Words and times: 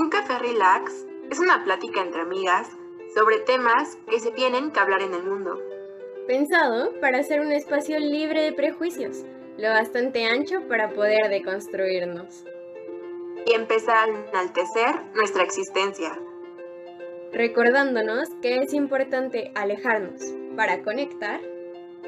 Un 0.00 0.08
café 0.08 0.38
relax 0.38 1.04
es 1.30 1.38
una 1.40 1.62
plática 1.62 2.00
entre 2.00 2.22
amigas 2.22 2.70
sobre 3.14 3.38
temas 3.40 3.98
que 4.08 4.18
se 4.18 4.30
tienen 4.30 4.70
que 4.70 4.80
hablar 4.80 5.02
en 5.02 5.12
el 5.12 5.22
mundo. 5.24 5.60
Pensado 6.26 6.98
para 7.02 7.22
ser 7.22 7.40
un 7.40 7.52
espacio 7.52 7.98
libre 7.98 8.40
de 8.40 8.54
prejuicios, 8.54 9.26
lo 9.58 9.68
bastante 9.68 10.24
ancho 10.24 10.66
para 10.68 10.88
poder 10.88 11.28
deconstruirnos. 11.28 12.46
Y 13.44 13.52
empezar 13.52 14.08
a 14.08 14.28
enaltecer 14.30 14.94
nuestra 15.14 15.42
existencia. 15.42 16.18
Recordándonos 17.34 18.30
que 18.40 18.56
es 18.56 18.72
importante 18.72 19.52
alejarnos 19.54 20.22
para 20.56 20.82
conectar 20.82 21.42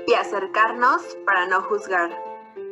y 0.06 0.14
acercarnos 0.14 1.02
para 1.27 1.46
no 1.46 1.61
juzgar. 1.61 2.11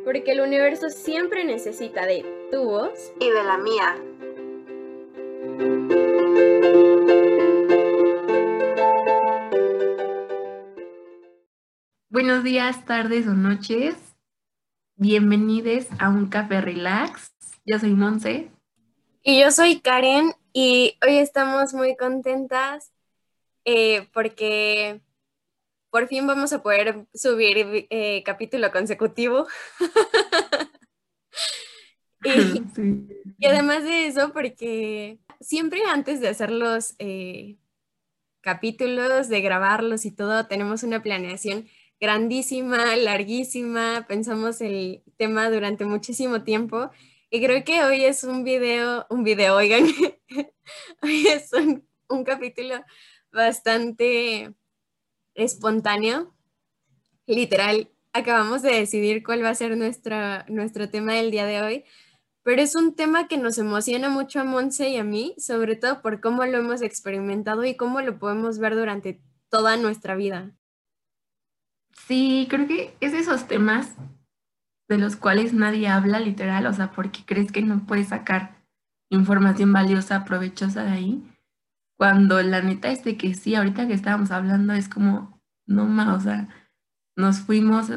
Porque 0.03 0.31
el 0.31 0.41
universo 0.41 0.89
siempre 0.89 1.43
necesita 1.43 2.07
de 2.07 2.25
tu 2.51 2.63
voz 2.63 3.13
y 3.19 3.29
de 3.29 3.43
la 3.43 3.59
mía. 3.59 3.97
Buenos 12.09 12.43
días, 12.43 12.85
tardes 12.85 13.27
o 13.27 13.33
noches. 13.33 13.95
Bienvenidos 14.95 15.87
a 15.99 16.09
un 16.09 16.29
café 16.29 16.61
relax. 16.61 17.31
Yo 17.65 17.77
soy 17.79 17.93
Monse. 17.93 18.51
Y 19.23 19.41
yo 19.41 19.51
soy 19.51 19.79
Karen 19.81 20.33
y 20.53 20.97
hoy 21.05 21.17
estamos 21.17 21.73
muy 21.73 21.95
contentas 21.95 22.91
eh, 23.65 24.07
porque 24.13 25.01
por 25.91 26.07
fin 26.07 26.25
vamos 26.25 26.53
a 26.53 26.63
poder 26.63 27.05
subir 27.13 27.87
eh, 27.89 28.23
capítulo 28.23 28.71
consecutivo. 28.71 29.45
y, 32.23 33.45
además 33.45 33.83
de 33.83 34.07
eso, 34.07 34.31
porque 34.31 35.17
siempre 35.41 35.81
antes 35.87 36.21
de 36.21 36.29
hacer 36.29 36.51
los 36.51 36.95
eh, 36.99 37.57
capítulos, 38.41 39.27
de 39.27 39.41
grabarlos 39.41 40.05
y 40.05 40.11
todo, 40.11 40.47
tenemos 40.47 40.83
una 40.83 41.01
planeación 41.01 41.67
grandísima, 41.99 42.95
larguísima, 42.95 44.05
pensamos 44.07 44.61
el 44.61 45.03
tema 45.17 45.49
durante 45.49 45.85
muchísimo 45.85 46.43
tiempo 46.43 46.89
y 47.29 47.43
creo 47.43 47.63
que 47.63 47.83
hoy 47.83 48.03
es 48.03 48.23
un 48.23 48.43
video, 48.43 49.05
un 49.09 49.23
video, 49.23 49.55
oigan, 49.55 49.85
hoy 51.01 51.27
es 51.27 51.53
un, 51.53 51.87
un 52.09 52.23
capítulo 52.23 52.83
bastante 53.31 54.53
espontáneo, 55.35 56.33
literal, 57.25 57.89
acabamos 58.13 58.61
de 58.61 58.73
decidir 58.73 59.23
cuál 59.23 59.43
va 59.43 59.49
a 59.49 59.55
ser 59.55 59.77
nuestra, 59.77 60.45
nuestro 60.49 60.89
tema 60.89 61.13
del 61.13 61.31
día 61.31 61.45
de 61.45 61.61
hoy, 61.61 61.85
pero 62.43 62.61
es 62.61 62.75
un 62.75 62.95
tema 62.95 63.27
que 63.27 63.37
nos 63.37 63.57
emociona 63.57 64.09
mucho 64.09 64.39
a 64.39 64.43
Monse 64.43 64.89
y 64.89 64.97
a 64.97 65.03
mí, 65.03 65.35
sobre 65.37 65.75
todo 65.75 66.01
por 66.01 66.21
cómo 66.21 66.45
lo 66.45 66.57
hemos 66.57 66.81
experimentado 66.81 67.63
y 67.65 67.75
cómo 67.75 68.01
lo 68.01 68.19
podemos 68.19 68.59
ver 68.59 68.75
durante 68.75 69.21
toda 69.49 69.77
nuestra 69.77 70.15
vida. 70.15 70.51
Sí, 72.07 72.47
creo 72.49 72.67
que 72.67 72.95
es 72.99 73.11
de 73.11 73.19
esos 73.19 73.47
temas 73.47 73.95
de 74.89 74.97
los 74.97 75.15
cuales 75.15 75.53
nadie 75.53 75.87
habla 75.87 76.19
literal, 76.19 76.65
o 76.65 76.73
sea, 76.73 76.91
porque 76.91 77.21
crees 77.25 77.51
que 77.51 77.61
no 77.61 77.85
puedes 77.85 78.09
sacar 78.09 78.55
información 79.09 79.71
valiosa, 79.71 80.25
provechosa 80.25 80.83
de 80.83 80.91
ahí 80.91 81.31
cuando 82.01 82.41
la 82.41 82.63
neta 82.63 82.89
es 82.89 83.03
de 83.03 83.15
que 83.15 83.35
sí, 83.35 83.53
ahorita 83.53 83.85
que 83.85 83.93
estábamos 83.93 84.31
hablando 84.31 84.73
es 84.73 84.89
como, 84.89 85.39
no 85.67 85.85
más, 85.85 86.17
o 86.17 86.19
sea, 86.19 86.49
nos 87.15 87.41
fuimos 87.41 87.91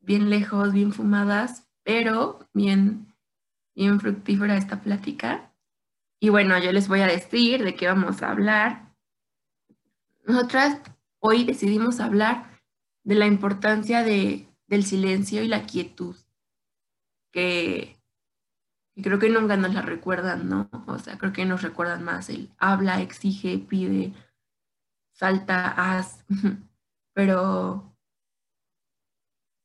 bien 0.00 0.30
lejos, 0.30 0.72
bien 0.72 0.92
fumadas, 0.92 1.68
pero 1.84 2.40
bien, 2.54 3.05
bien 3.76 4.00
fructífera 4.00 4.56
esta 4.56 4.80
plática. 4.80 5.52
Y 6.18 6.30
bueno, 6.30 6.58
yo 6.58 6.72
les 6.72 6.88
voy 6.88 7.02
a 7.02 7.06
decir 7.06 7.62
de 7.62 7.74
qué 7.74 7.86
vamos 7.86 8.22
a 8.22 8.30
hablar. 8.30 8.94
Nosotras 10.24 10.80
hoy 11.20 11.44
decidimos 11.44 12.00
hablar 12.00 12.58
de 13.04 13.14
la 13.14 13.26
importancia 13.26 14.02
de, 14.02 14.48
del 14.66 14.82
silencio 14.82 15.42
y 15.42 15.48
la 15.48 15.66
quietud, 15.66 16.16
que 17.30 18.00
creo 19.00 19.18
que 19.18 19.28
nunca 19.28 19.56
nos 19.56 19.74
la 19.74 19.82
recuerdan, 19.82 20.48
¿no? 20.48 20.70
O 20.86 20.98
sea, 20.98 21.18
creo 21.18 21.32
que 21.32 21.44
nos 21.44 21.62
recuerdan 21.62 22.02
más 22.02 22.30
el 22.30 22.50
habla, 22.56 23.02
exige, 23.02 23.58
pide, 23.58 24.14
salta, 25.12 25.68
haz. 25.68 26.24
Pero 27.12 27.94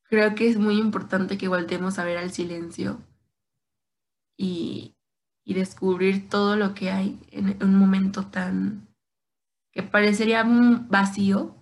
creo 0.03 0.35
que 0.35 0.49
es 0.49 0.57
muy 0.57 0.77
importante 0.77 1.37
que 1.37 1.47
volteemos 1.47 1.97
a 1.97 2.03
ver 2.03 2.17
al 2.17 2.31
silencio 2.31 3.01
y, 4.37 4.95
descubrir 5.45 6.29
todo 6.29 6.55
lo 6.55 6.73
que 6.73 6.91
hay 6.91 7.19
en 7.29 7.61
un 7.61 7.75
momento 7.75 8.27
tan 8.27 8.87
que 9.73 9.83
parecería 9.83 10.45
vacío, 10.47 11.53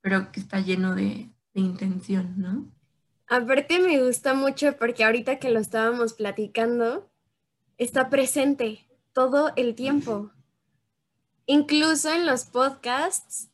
pero 0.00 0.32
que 0.32 0.40
está 0.40 0.60
lleno 0.60 0.94
de, 0.94 1.28
de 1.52 1.60
intención, 1.60 2.34
¿no? 2.38 2.70
Aparte 3.26 3.78
me 3.78 4.02
gusta 4.02 4.32
mucho 4.32 4.74
porque 4.78 5.04
ahorita 5.04 5.38
que 5.38 5.50
lo 5.50 5.60
estábamos 5.60 6.14
platicando, 6.14 7.10
está 7.78 8.10
presente 8.10 8.86
todo 9.12 9.52
el 9.56 9.74
tiempo. 9.74 10.30
Incluso 11.46 12.12
en 12.12 12.26
los 12.26 12.44
podcasts, 12.44 13.48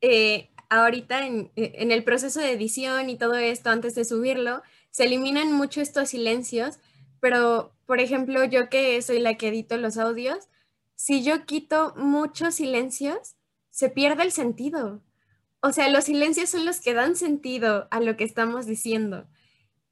eh, 0.00 0.50
ahorita 0.70 1.26
en, 1.26 1.50
en, 1.54 1.92
el 1.92 2.02
proceso 2.02 2.40
de 2.40 2.52
edición 2.52 3.10
y 3.10 3.16
todo 3.16 3.36
esto, 3.36 3.70
antes 3.70 3.94
de 3.94 4.04
subirlo, 4.04 4.62
se 4.90 5.04
eliminan 5.04 5.52
mucho 5.52 5.80
estos 5.80 6.08
silencios, 6.08 6.78
pero 7.20 7.72
por 7.90 7.98
ejemplo, 7.98 8.44
yo 8.44 8.70
que 8.70 9.02
soy 9.02 9.18
la 9.18 9.34
que 9.34 9.48
edito 9.48 9.76
los 9.76 9.98
audios, 9.98 10.48
si 10.94 11.24
yo 11.24 11.44
quito 11.44 11.92
muchos 11.96 12.54
silencios, 12.54 13.34
se 13.70 13.90
pierde 13.90 14.22
el 14.22 14.32
sentido 14.32 15.02
o 15.62 15.72
sea, 15.72 15.88
los 15.90 16.04
silencios 16.04 16.50
son 16.50 16.64
los 16.64 16.80
que 16.80 16.94
dan 16.94 17.16
sentido 17.16 17.86
a 17.90 18.00
lo 18.00 18.16
que 18.16 18.24
estamos 18.24 18.66
diciendo. 18.66 19.26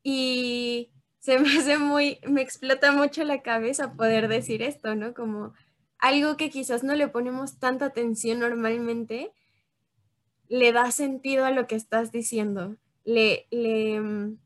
Y 0.02 0.90
se 1.20 1.38
me 1.38 1.48
hace 1.58 1.78
muy, 1.78 2.18
me 2.26 2.42
explota 2.42 2.92
mucho 2.92 3.24
la 3.24 3.42
cabeza 3.42 3.92
poder 3.92 4.28
decir 4.28 4.62
esto, 4.62 4.94
¿no? 4.94 5.14
Como 5.14 5.52
algo 5.98 6.36
que 6.36 6.50
quizás 6.50 6.84
no 6.84 6.94
le 6.94 7.08
ponemos 7.08 7.58
tanta 7.58 7.86
atención 7.86 8.38
normalmente, 8.38 9.32
le 10.48 10.72
da 10.72 10.90
sentido 10.90 11.44
a 11.44 11.50
lo 11.50 11.66
que 11.66 11.76
estás 11.76 12.12
diciendo. 12.12 12.76
Le, 13.04 13.46
le 13.50 14.00
mm, 14.00 14.38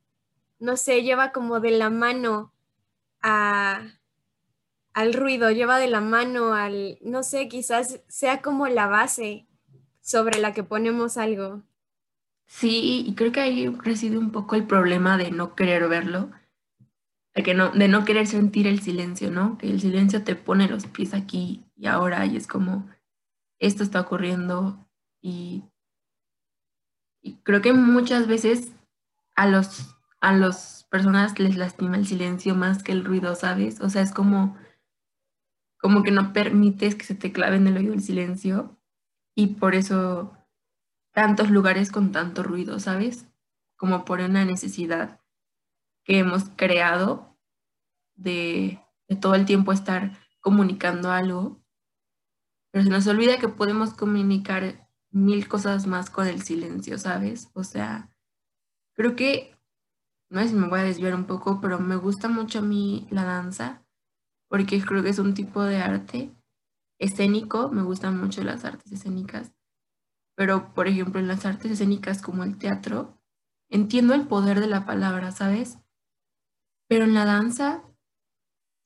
no 0.58 0.76
sé, 0.76 1.02
lleva 1.02 1.32
como 1.32 1.60
de 1.60 1.70
la 1.72 1.90
mano 1.90 2.52
al 3.22 5.14
ruido, 5.14 5.50
lleva 5.50 5.78
de 5.78 5.88
la 5.88 6.00
mano 6.00 6.54
al, 6.54 6.98
no 7.02 7.22
sé, 7.22 7.48
quizás 7.48 8.00
sea 8.08 8.42
como 8.42 8.66
la 8.68 8.86
base 8.88 9.46
sobre 10.00 10.40
la 10.40 10.52
que 10.52 10.64
ponemos 10.64 11.16
algo. 11.16 11.62
Sí, 12.46 13.04
y 13.06 13.14
creo 13.14 13.32
que 13.32 13.40
ahí 13.40 13.68
reside 13.68 14.18
un 14.18 14.30
poco 14.30 14.56
el 14.56 14.66
problema 14.66 15.16
de 15.16 15.30
no 15.30 15.54
querer 15.54 15.88
verlo, 15.88 16.30
de, 17.34 17.42
que 17.42 17.54
no, 17.54 17.70
de 17.70 17.88
no 17.88 18.04
querer 18.04 18.26
sentir 18.26 18.66
el 18.66 18.80
silencio, 18.80 19.30
¿no? 19.30 19.56
Que 19.56 19.70
el 19.70 19.80
silencio 19.80 20.22
te 20.22 20.36
pone 20.36 20.68
los 20.68 20.86
pies 20.86 21.14
aquí 21.14 21.64
y 21.76 21.86
ahora 21.86 22.26
y 22.26 22.36
es 22.36 22.46
como, 22.46 22.90
esto 23.58 23.82
está 23.82 24.00
ocurriendo 24.00 24.86
y, 25.22 25.64
y 27.22 27.36
creo 27.42 27.62
que 27.62 27.72
muchas 27.72 28.26
veces 28.26 28.72
a 29.34 29.46
los 29.46 29.96
a 30.20 30.32
las 30.32 30.81
personas 30.92 31.38
les 31.38 31.56
lastima 31.56 31.97
el 31.97 32.06
silencio 32.06 32.54
más 32.54 32.82
que 32.82 32.92
el 32.92 33.03
ruido, 33.03 33.34
¿sabes? 33.34 33.80
O 33.80 33.88
sea, 33.88 34.03
es 34.03 34.12
como, 34.12 34.58
como 35.80 36.03
que 36.03 36.10
no 36.10 36.34
permites 36.34 36.94
que 36.94 37.06
se 37.06 37.14
te 37.14 37.32
clave 37.32 37.56
en 37.56 37.66
el 37.66 37.78
oído 37.78 37.94
el 37.94 38.03
silencio 38.03 38.78
y 39.34 39.54
por 39.54 39.75
eso 39.75 40.36
tantos 41.14 41.48
lugares 41.50 41.91
con 41.91 42.12
tanto 42.12 42.42
ruido, 42.42 42.78
¿sabes? 42.78 43.26
Como 43.78 44.04
por 44.04 44.20
una 44.20 44.44
necesidad 44.44 45.19
que 46.04 46.19
hemos 46.19 46.50
creado 46.56 47.38
de, 48.14 48.78
todo 49.19 49.34
el 49.34 49.47
tiempo 49.47 49.72
estar 49.72 50.12
comunicando 50.41 51.11
algo, 51.11 51.64
pero 52.70 52.84
se 52.84 52.90
nos 52.90 53.06
olvida 53.06 53.38
que 53.38 53.49
podemos 53.49 53.94
comunicar 53.94 54.90
mil 55.11 55.49
cosas 55.49 55.87
más 55.87 56.11
con 56.11 56.26
el 56.26 56.43
silencio, 56.43 56.99
¿sabes? 56.99 57.50
O 57.55 57.64
sea, 57.64 58.14
creo 58.93 59.16
que, 59.16 59.51
no 60.32 60.40
sé 60.40 60.49
si 60.49 60.55
me 60.55 60.69
voy 60.69 60.81
a 60.81 60.84
desviar 60.84 61.14
un 61.14 61.26
poco, 61.26 61.61
pero 61.61 61.79
me 61.79 61.96
gusta 61.96 62.26
mucho 62.26 62.61
a 62.61 62.62
mí 62.62 63.06
la 63.11 63.23
danza, 63.23 63.84
porque 64.49 64.81
creo 64.82 65.02
que 65.02 65.11
es 65.11 65.19
un 65.19 65.34
tipo 65.34 65.62
de 65.62 65.76
arte 65.76 66.34
escénico, 66.99 67.69
me 67.69 67.82
gustan 67.82 68.19
mucho 68.19 68.43
las 68.43 68.64
artes 68.64 68.90
escénicas, 68.93 69.52
pero 70.34 70.73
por 70.73 70.88
ejemplo 70.88 71.20
en 71.20 71.29
las 71.29 71.44
artes 71.44 71.73
escénicas 71.73 72.23
como 72.23 72.44
el 72.44 72.56
teatro, 72.56 73.20
entiendo 73.69 74.14
el 74.14 74.26
poder 74.26 74.61
de 74.61 74.69
la 74.69 74.87
palabra, 74.87 75.32
¿sabes? 75.32 75.79
Pero 76.88 77.05
en 77.05 77.12
la 77.12 77.26
danza 77.26 77.82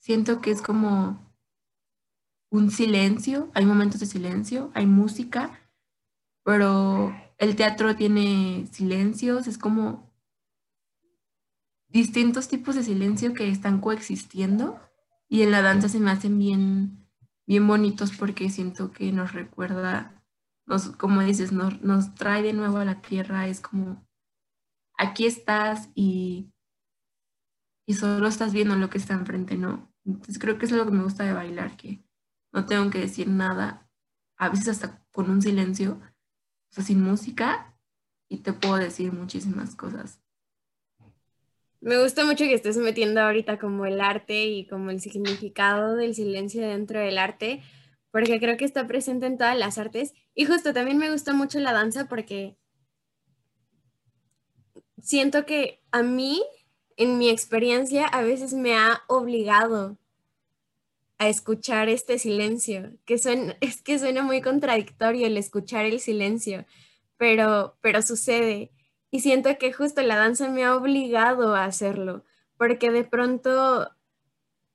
siento 0.01 0.41
que 0.41 0.51
es 0.51 0.63
como 0.63 1.33
un 2.51 2.73
silencio, 2.73 3.53
hay 3.55 3.67
momentos 3.67 4.01
de 4.01 4.07
silencio, 4.07 4.73
hay 4.75 4.87
música, 4.87 5.61
pero 6.45 7.15
el 7.39 7.55
teatro 7.55 7.95
tiene 7.95 8.67
silencios, 8.73 9.47
es 9.47 9.59
como 9.59 10.06
distintos 11.89 12.49
tipos 12.49 12.75
de 12.75 12.83
silencio 12.83 13.35
que 13.35 13.49
están 13.49 13.81
coexistiendo 13.81 14.81
y 15.29 15.43
en 15.43 15.51
la 15.51 15.63
danza 15.63 15.89
se 15.89 16.01
me 16.01 16.11
hacen 16.11 16.39
bien 16.39 17.07
bien 17.47 17.67
bonitos 17.67 18.17
porque 18.17 18.51
siento 18.51 18.93
que 18.93 19.13
nos 19.13 19.33
recuerda, 19.33 20.23
nos, 20.67 20.91
como 20.91 21.23
dices, 21.23 21.53
nos, 21.53 21.81
nos 21.81 22.15
trae 22.15 22.43
de 22.43 22.53
nuevo 22.53 22.79
a 22.79 22.85
la 22.85 23.01
tierra, 23.01 23.47
es 23.47 23.61
como, 23.61 24.07
aquí 24.99 25.27
estás 25.27 25.89
y, 25.95 26.53
y 27.87 27.95
solo 27.95 28.27
estás 28.27 28.53
viendo 28.53 28.75
lo 28.77 28.91
que 28.91 28.99
está 28.99 29.15
enfrente, 29.15 29.57
¿no? 29.57 29.93
Entonces 30.05 30.39
creo 30.39 30.59
que 30.59 30.67
es 30.67 30.73
lo 30.73 30.85
que 30.85 30.91
me 30.91 31.05
gusta 31.05 31.25
de 31.25 31.33
bailar, 31.33 31.77
que 31.77 32.05
no 32.53 32.67
tengo 32.67 32.91
que 32.91 32.99
decir 32.99 33.29
nada, 33.29 33.89
a 34.37 34.49
veces 34.49 34.69
hasta 34.69 35.05
con 35.13 35.31
un 35.31 35.41
silencio, 35.41 36.01
o 36.71 36.75
sea, 36.75 36.85
sin 36.85 37.03
música, 37.03 37.79
y 38.29 38.39
te 38.39 38.53
puedo 38.53 38.77
decir 38.77 39.13
muchísimas 39.13 39.77
cosas. 39.77 40.21
Me 41.81 42.03
gusta 42.03 42.25
mucho 42.25 42.45
que 42.45 42.55
estés 42.55 42.77
metiendo 42.77 43.21
ahorita 43.21 43.59
como 43.59 43.87
el 43.87 44.01
arte 44.01 44.47
y 44.47 44.67
como 44.67 44.91
el 44.91 45.01
significado 45.01 45.95
del 45.95 46.15
silencio 46.15 46.67
dentro 46.67 47.01
del 47.01 47.19
arte, 47.19 47.63
porque 48.11 48.41
creo 48.41 48.57
que 48.57 48.65
está 48.65 48.87
presente 48.87 49.27
en 49.27 49.39
todas 49.39 49.57
las 49.57 49.79
artes. 49.79 50.15
Y 50.35 50.47
justo 50.47 50.73
también 50.73 50.99
me 50.99 51.11
gusta 51.11 51.33
mucho 51.33 51.61
la 51.61 51.73
danza 51.73 52.09
porque 52.09 52.57
siento 55.03 55.47
que 55.47 55.81
a 55.93 56.03
mí, 56.03 56.43
en 56.97 57.19
mi 57.19 57.29
experiencia, 57.29 58.07
a 58.07 58.23
veces 58.23 58.55
me 58.55 58.75
ha 58.75 59.03
obligado 59.07 59.99
a 61.19 61.29
escuchar 61.29 61.89
este 61.89 62.19
silencio, 62.19 62.93
que 63.05 63.15
es 63.61 63.83
que 63.83 63.99
suena 63.99 64.23
muy 64.23 64.41
contradictorio 64.41 65.27
el 65.27 65.37
escuchar 65.37 65.85
el 65.87 66.01
silencio, 66.01 66.67
pero, 67.17 67.77
pero 67.81 68.03
sucede. 68.03 68.73
Y 69.17 69.21
siento 69.21 69.57
que 69.57 69.73
justo 69.73 70.03
la 70.03 70.17
danza 70.17 70.51
me 70.51 70.63
ha 70.63 70.77
obligado 70.77 71.55
a 71.55 71.65
hacerlo, 71.65 72.23
porque 72.59 72.91
de 72.91 73.03
pronto 73.03 73.89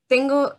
tengo, 0.08 0.56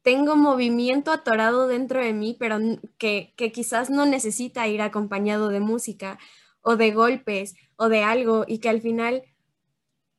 tengo 0.00 0.34
movimiento 0.34 1.12
atorado 1.12 1.68
dentro 1.68 2.02
de 2.02 2.14
mí, 2.14 2.34
pero 2.40 2.56
que, 2.96 3.34
que 3.36 3.52
quizás 3.52 3.90
no 3.90 4.06
necesita 4.06 4.66
ir 4.66 4.80
acompañado 4.80 5.50
de 5.50 5.60
música 5.60 6.18
o 6.62 6.76
de 6.76 6.92
golpes 6.92 7.54
o 7.76 7.90
de 7.90 8.02
algo 8.02 8.46
y 8.48 8.60
que 8.60 8.70
al 8.70 8.80
final 8.80 9.24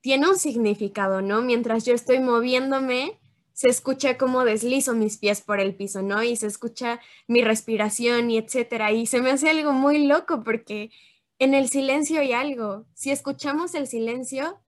tiene 0.02 0.30
un 0.30 0.38
significado, 0.38 1.24
¿no? 1.24 1.42
Mientras 1.42 1.86
yo 1.86 1.96
estoy 1.96 2.20
moviéndome, 2.20 3.20
se 3.54 3.70
escucha 3.70 4.20
cómo 4.20 4.46
deslizo 4.46 4.94
mis 4.94 5.18
pies 5.18 5.42
por 5.42 5.60
el 5.60 5.74
piso, 5.74 6.04
¿no? 6.04 6.22
Y 6.22 6.36
se 6.36 6.46
escucha 6.46 7.00
mi 7.28 7.44
respiración 7.44 8.30
y 8.30 8.38
etcétera. 8.38 8.92
Y 8.92 9.08
se 9.08 9.20
me 9.20 9.32
hace 9.32 9.50
algo 9.50 9.74
muy 9.74 10.06
loco 10.06 10.44
porque 10.44 10.92
en 11.40 11.54
el 11.54 11.70
silencio 11.70 12.20
hay 12.20 12.34
algo. 12.34 12.86
Si 12.94 13.12
escuchamos 13.12 13.76
el 13.76 13.88
silencio, 13.88 14.60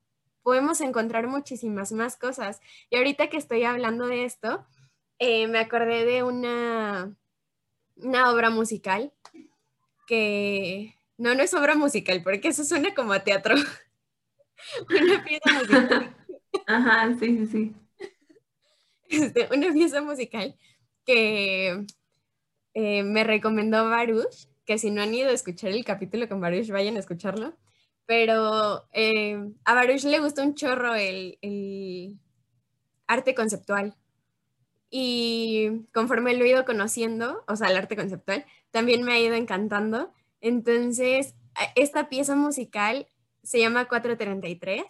podemos 0.43 0.81
encontrar 0.81 1.27
muchísimas 1.27 1.91
más 1.91 2.17
cosas. 2.17 2.61
Y 2.89 2.97
ahorita 2.97 3.29
que 3.29 3.37
estoy 3.37 3.63
hablando 3.63 4.07
de 4.07 4.25
esto, 4.25 4.65
eh, 5.19 5.47
me 5.47 5.59
acordé 5.59 6.05
de 6.05 6.23
una, 6.23 7.15
una 7.95 8.31
obra 8.31 8.49
musical 8.49 9.11
que... 10.07 10.95
No, 11.17 11.33
no 11.33 11.43
es 11.43 11.53
obra 11.53 11.75
musical, 11.75 12.21
porque 12.23 12.49
eso 12.49 12.65
suena 12.65 12.93
como 12.93 13.13
a 13.13 13.23
teatro. 13.23 13.55
una 14.89 15.23
pieza 15.23 15.53
musical. 15.53 16.15
Ajá, 16.67 17.15
sí, 17.19 17.37
sí, 17.37 17.47
sí. 17.47 17.75
Este, 19.07 19.47
una 19.55 19.71
pieza 19.71 20.01
musical 20.01 20.57
que 21.05 21.85
eh, 22.73 23.03
me 23.03 23.23
recomendó 23.23 23.89
Baruch, 23.89 24.49
que 24.65 24.77
si 24.77 24.91
no 24.91 25.01
han 25.01 25.13
ido 25.13 25.29
a 25.29 25.33
escuchar 25.33 25.71
el 25.71 25.85
capítulo 25.85 26.27
con 26.27 26.41
Baruch, 26.41 26.69
vayan 26.69 26.97
a 26.97 26.99
escucharlo. 26.99 27.55
Pero 28.05 28.87
eh, 28.93 29.51
a 29.63 29.73
Baruch 29.73 30.03
le 30.03 30.19
gusta 30.19 30.43
un 30.43 30.55
chorro 30.55 30.95
el, 30.95 31.37
el, 31.41 32.19
arte 33.07 33.35
conceptual. 33.35 33.95
Y 34.89 35.87
conforme 35.93 36.35
lo 36.35 36.45
he 36.45 36.49
ido 36.49 36.65
conociendo, 36.65 37.43
o 37.47 37.55
sea, 37.55 37.69
el 37.69 37.77
arte 37.77 37.95
conceptual, 37.95 38.45
también 38.71 39.03
me 39.03 39.13
ha 39.13 39.19
ido 39.19 39.35
encantando. 39.35 40.13
Entonces, 40.41 41.35
esta 41.75 42.09
pieza 42.09 42.35
musical 42.35 43.07
se 43.43 43.59
llama 43.59 43.87
433 43.87 44.83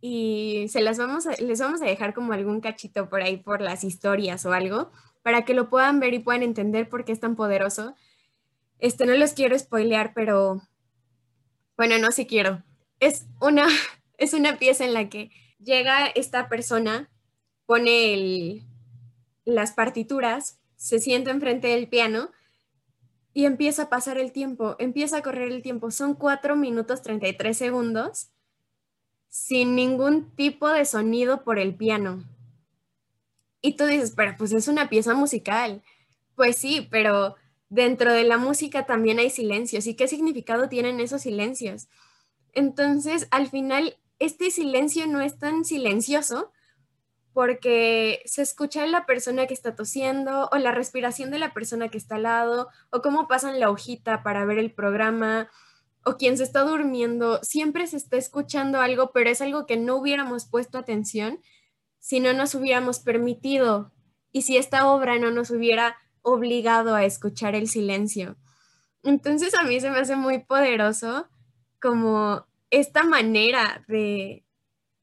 y 0.00 0.66
se 0.68 0.80
las 0.80 0.98
vamos 0.98 1.26
a, 1.26 1.32
les 1.36 1.60
vamos 1.60 1.82
a 1.82 1.86
dejar 1.86 2.14
como 2.14 2.32
algún 2.32 2.60
cachito 2.60 3.08
por 3.08 3.22
ahí 3.22 3.36
por 3.36 3.60
las 3.60 3.84
historias 3.84 4.44
o 4.46 4.52
algo 4.52 4.90
para 5.22 5.44
que 5.44 5.54
lo 5.54 5.68
puedan 5.68 6.00
ver 6.00 6.14
y 6.14 6.20
puedan 6.20 6.42
entender 6.42 6.88
por 6.88 7.04
qué 7.04 7.12
es 7.12 7.20
tan 7.20 7.36
poderoso. 7.36 7.94
Este, 8.80 9.06
no 9.06 9.14
los 9.14 9.32
quiero 9.34 9.58
spoilear, 9.58 10.12
pero 10.14 10.62
bueno, 11.76 11.98
no 11.98 12.12
si 12.12 12.26
quiero. 12.26 12.62
Es 12.98 13.26
una, 13.40 13.66
es 14.18 14.32
una 14.34 14.58
pieza 14.58 14.84
en 14.84 14.94
la 14.94 15.08
que 15.08 15.30
llega 15.58 16.06
esta 16.06 16.48
persona, 16.48 17.10
pone 17.66 18.14
el, 18.14 18.62
las 19.44 19.72
partituras, 19.72 20.58
se 20.76 20.98
sienta 20.98 21.30
enfrente 21.30 21.68
del 21.68 21.88
piano 21.88 22.30
y 23.32 23.44
empieza 23.44 23.84
a 23.84 23.88
pasar 23.90 24.18
el 24.18 24.32
tiempo, 24.32 24.76
empieza 24.78 25.18
a 25.18 25.22
correr 25.22 25.52
el 25.52 25.62
tiempo. 25.62 25.90
Son 25.90 26.14
4 26.14 26.56
minutos 26.56 27.02
33 27.02 27.56
segundos 27.56 28.30
sin 29.28 29.76
ningún 29.76 30.34
tipo 30.34 30.68
de 30.68 30.84
sonido 30.84 31.44
por 31.44 31.58
el 31.58 31.74
piano. 31.74 32.24
Y 33.62 33.76
tú 33.76 33.84
dices, 33.84 34.12
pero 34.16 34.34
pues 34.36 34.52
es 34.52 34.68
una 34.68 34.88
pieza 34.88 35.14
musical. 35.14 35.82
Pues 36.34 36.56
sí, 36.56 36.88
pero 36.90 37.36
dentro 37.70 38.12
de 38.12 38.24
la 38.24 38.36
música 38.36 38.84
también 38.84 39.18
hay 39.18 39.30
silencios. 39.30 39.86
¿Y 39.86 39.94
qué 39.94 40.08
significado 40.08 40.68
tienen 40.68 41.00
esos 41.00 41.22
silencios? 41.22 41.88
Entonces, 42.52 43.28
al 43.30 43.48
final, 43.48 43.96
este 44.18 44.50
silencio 44.50 45.06
no 45.06 45.22
es 45.22 45.38
tan 45.38 45.64
silencioso 45.64 46.52
porque 47.32 48.22
se 48.26 48.42
escucha 48.42 48.84
la 48.86 49.06
persona 49.06 49.46
que 49.46 49.54
está 49.54 49.76
tosiendo 49.76 50.48
o 50.52 50.58
la 50.58 50.72
respiración 50.72 51.30
de 51.30 51.38
la 51.38 51.54
persona 51.54 51.88
que 51.88 51.96
está 51.96 52.16
al 52.16 52.24
lado 52.24 52.68
o 52.90 53.00
cómo 53.02 53.28
pasan 53.28 53.60
la 53.60 53.70
hojita 53.70 54.24
para 54.24 54.44
ver 54.44 54.58
el 54.58 54.72
programa 54.72 55.48
o 56.04 56.16
quien 56.16 56.36
se 56.36 56.44
está 56.44 56.62
durmiendo, 56.62 57.38
siempre 57.42 57.86
se 57.86 57.98
está 57.98 58.16
escuchando 58.16 58.80
algo, 58.80 59.12
pero 59.12 59.30
es 59.30 59.40
algo 59.40 59.66
que 59.66 59.76
no 59.76 59.96
hubiéramos 59.96 60.46
puesto 60.46 60.78
atención 60.78 61.40
si 61.98 62.18
no 62.18 62.32
nos 62.32 62.54
hubiéramos 62.54 62.98
permitido 62.98 63.92
y 64.32 64.42
si 64.42 64.56
esta 64.56 64.88
obra 64.88 65.18
no 65.18 65.30
nos 65.30 65.50
hubiera 65.50 65.96
obligado 66.22 66.94
a 66.94 67.04
escuchar 67.04 67.54
el 67.54 67.68
silencio. 67.68 68.36
Entonces 69.02 69.54
a 69.54 69.62
mí 69.62 69.80
se 69.80 69.90
me 69.90 69.98
hace 69.98 70.16
muy 70.16 70.40
poderoso 70.40 71.28
como 71.80 72.46
esta 72.70 73.04
manera 73.04 73.84
de, 73.88 74.44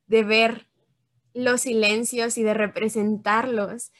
de 0.06 0.24
ver 0.24 0.68
los 1.34 1.62
silencios 1.62 2.38
y 2.38 2.44
de 2.44 2.54
representarlos. 2.54 3.92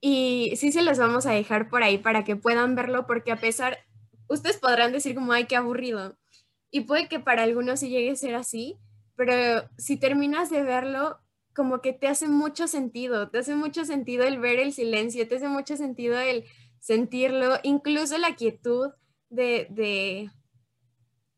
Y 0.00 0.52
sí 0.56 0.72
se 0.72 0.82
los 0.82 0.98
vamos 0.98 1.26
a 1.26 1.32
dejar 1.32 1.68
por 1.68 1.82
ahí 1.82 1.98
para 1.98 2.24
que 2.24 2.36
puedan 2.36 2.74
verlo, 2.74 3.06
porque 3.06 3.32
a 3.32 3.40
pesar, 3.40 3.78
ustedes 4.28 4.58
podrán 4.58 4.92
decir 4.92 5.14
como, 5.14 5.32
ay, 5.32 5.46
qué 5.46 5.56
aburrido, 5.56 6.18
y 6.74 6.80
puede 6.80 7.06
que 7.06 7.20
para 7.20 7.44
algunos 7.44 7.78
sí 7.78 7.88
llegue 7.88 8.10
a 8.10 8.16
ser 8.16 8.34
así, 8.34 8.80
pero 9.14 9.70
si 9.78 9.96
terminas 9.96 10.50
de 10.50 10.64
verlo, 10.64 11.20
como 11.54 11.80
que 11.80 11.92
te 11.92 12.08
hace 12.08 12.28
mucho 12.28 12.66
sentido, 12.66 13.30
te 13.30 13.38
hace 13.38 13.54
mucho 13.54 13.84
sentido 13.84 14.24
el 14.24 14.38
ver 14.38 14.58
el 14.58 14.72
silencio, 14.72 15.26
te 15.28 15.36
hace 15.36 15.48
mucho 15.48 15.76
sentido 15.76 16.18
el 16.18 16.44
sentirlo, 16.80 17.56
incluso 17.62 18.18
la 18.18 18.34
quietud 18.34 18.90
de, 19.30 19.66
de, 19.70 20.30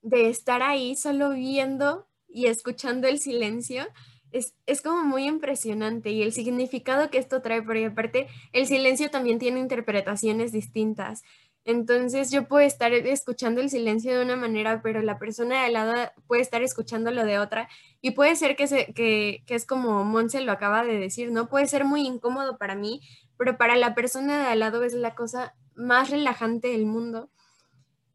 de 0.02 0.28
estar 0.28 0.62
ahí 0.62 0.96
solo 0.96 1.30
viendo 1.30 2.08
y 2.28 2.46
escuchando 2.46 3.06
el 3.08 3.18
silencio. 3.18 3.87
Es, 4.32 4.54
es, 4.66 4.82
como 4.82 5.04
muy 5.04 5.26
impresionante 5.26 6.11
y 6.11 6.23
el 6.23 6.32
significado 6.32 7.11
que 7.11 7.18
esto 7.18 7.40
trae, 7.42 7.62
porque 7.62 7.87
aparte 7.87 8.26
el 8.52 8.66
silencio 8.66 9.08
también 9.08 9.38
tiene 9.38 9.61
interpretaciones 9.61 10.50
distintas. 10.52 11.23
Entonces 11.66 12.30
yo 12.30 12.46
puedo 12.46 12.64
estar 12.64 12.92
escuchando 12.92 13.61
el 13.61 13.70
silencio 13.70 14.16
de 14.16 14.25
una 14.25 14.37
manera, 14.37 14.82
pero 14.82 15.02
la 15.02 15.18
persona 15.18 15.58
de 15.58 15.66
al 15.66 15.73
lado 15.73 15.94
puede 16.28 16.40
estar 16.40 16.62
escuchándolo 16.62 17.25
de 17.25 17.40
otra. 17.40 17.68
Y 18.00 18.12
puede 18.12 18.37
ser 18.37 18.54
que, 18.54 18.68
se, 18.68 18.94
que, 18.94 19.42
que 19.49 19.56
es 19.56 19.66
como 19.66 20.04
Monse 20.04 20.40
lo 20.42 20.52
acaba 20.52 20.85
de 20.85 20.96
decir, 20.96 21.32
¿no? 21.32 21.49
Puede 21.49 21.66
ser 21.66 21.85
muy 21.85 22.06
incómodo 22.06 22.56
para 22.56 22.76
mí, 22.76 23.00
pero 23.37 23.58
para 23.58 23.75
la 23.75 23.96
persona 23.96 24.44
de 24.44 24.46
al 24.46 24.61
lado 24.61 24.85
es 24.85 24.94
la 24.94 25.16
cosa 25.16 25.56
más 25.75 26.11
relajante 26.11 26.68
del 26.68 26.87
mundo. 26.87 27.32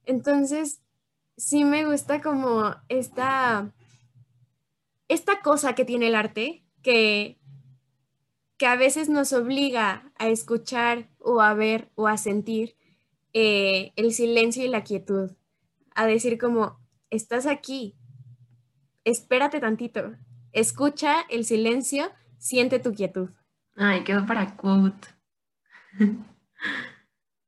Entonces, 0.05 0.81
sí 1.35 1.65
me 1.65 1.83
gusta 1.83 2.21
como 2.21 2.73
esta, 2.87 3.73
esta 5.09 5.41
cosa 5.41 5.75
que 5.75 5.83
tiene 5.83 6.07
el 6.07 6.15
arte, 6.15 6.63
que, 6.81 7.37
que 8.55 8.65
a 8.65 8.77
veces 8.77 9.09
nos 9.09 9.33
obliga 9.33 10.13
a 10.17 10.29
escuchar 10.29 11.09
o 11.19 11.41
a 11.41 11.53
ver 11.53 11.91
o 11.95 12.07
a 12.07 12.15
sentir 12.15 12.77
eh, 13.33 13.93
el 13.95 14.13
silencio 14.13 14.63
y 14.63 14.67
la 14.67 14.83
quietud, 14.83 15.31
a 15.95 16.05
decir 16.05 16.37
como, 16.37 16.79
estás 17.09 17.45
aquí, 17.45 17.95
espérate 19.03 19.59
tantito, 19.59 20.15
escucha 20.51 21.21
el 21.29 21.45
silencio, 21.45 22.11
siente 22.37 22.79
tu 22.79 22.93
quietud. 22.93 23.29
Ay, 23.75 24.03
quedó 24.03 24.25
para 24.25 24.55
quote. 24.55 25.07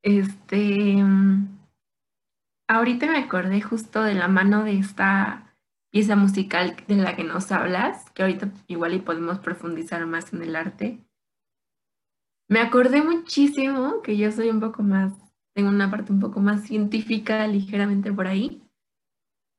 este, 0.02 1.04
ahorita 2.68 3.08
me 3.08 3.18
acordé 3.18 3.62
justo 3.62 4.04
de 4.04 4.16
la 4.16 4.28
mano 4.28 4.64
de 4.64 4.78
esta 4.78 5.56
pieza 5.92 6.16
musical 6.16 6.76
de 6.88 6.96
la 6.96 7.16
que 7.16 7.24
nos 7.24 7.52
hablas, 7.52 8.10
que 8.12 8.24
ahorita 8.24 8.52
igual 8.68 8.96
y 8.96 9.00
podemos 9.00 9.40
profundizar 9.40 10.06
más 10.08 10.34
en 10.34 10.42
el 10.42 10.56
arte 10.56 11.06
Me 12.50 12.60
acordé 12.60 13.04
muchísimo 13.04 14.02
que 14.02 14.18
yo 14.18 14.32
soy 14.32 14.50
un 14.50 14.60
poco 14.60 14.82
más, 14.82 15.14
tengo 15.54 15.70
una 15.70 15.90
parte 15.90 16.12
un 16.12 16.20
poco 16.20 16.40
más 16.40 16.64
científica, 16.64 17.48
ligeramente 17.48 18.12
por 18.12 18.28
ahí. 18.28 18.62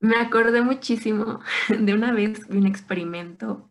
Me 0.00 0.16
acordé 0.16 0.62
muchísimo 0.62 1.40
de 1.68 1.94
una 1.94 2.12
vez 2.12 2.46
un 2.48 2.66
experimento. 2.66 3.70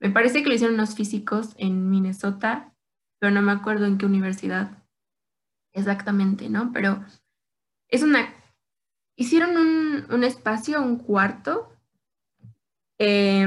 Me 0.00 0.10
parece 0.10 0.42
que 0.42 0.48
lo 0.48 0.54
hicieron 0.54 0.74
unos 0.74 0.94
físicos 0.94 1.54
en 1.58 1.90
Minnesota, 1.90 2.74
pero 3.18 3.32
no 3.32 3.42
me 3.42 3.52
acuerdo 3.52 3.86
en 3.86 3.98
qué 3.98 4.06
universidad 4.06 4.82
exactamente, 5.72 6.48
¿no? 6.48 6.72
Pero 6.72 7.04
es 7.88 8.02
una... 8.02 8.34
Hicieron 9.16 9.56
un, 9.56 10.06
un 10.10 10.24
espacio, 10.24 10.82
un 10.82 10.98
cuarto, 10.98 11.72
eh, 12.98 13.46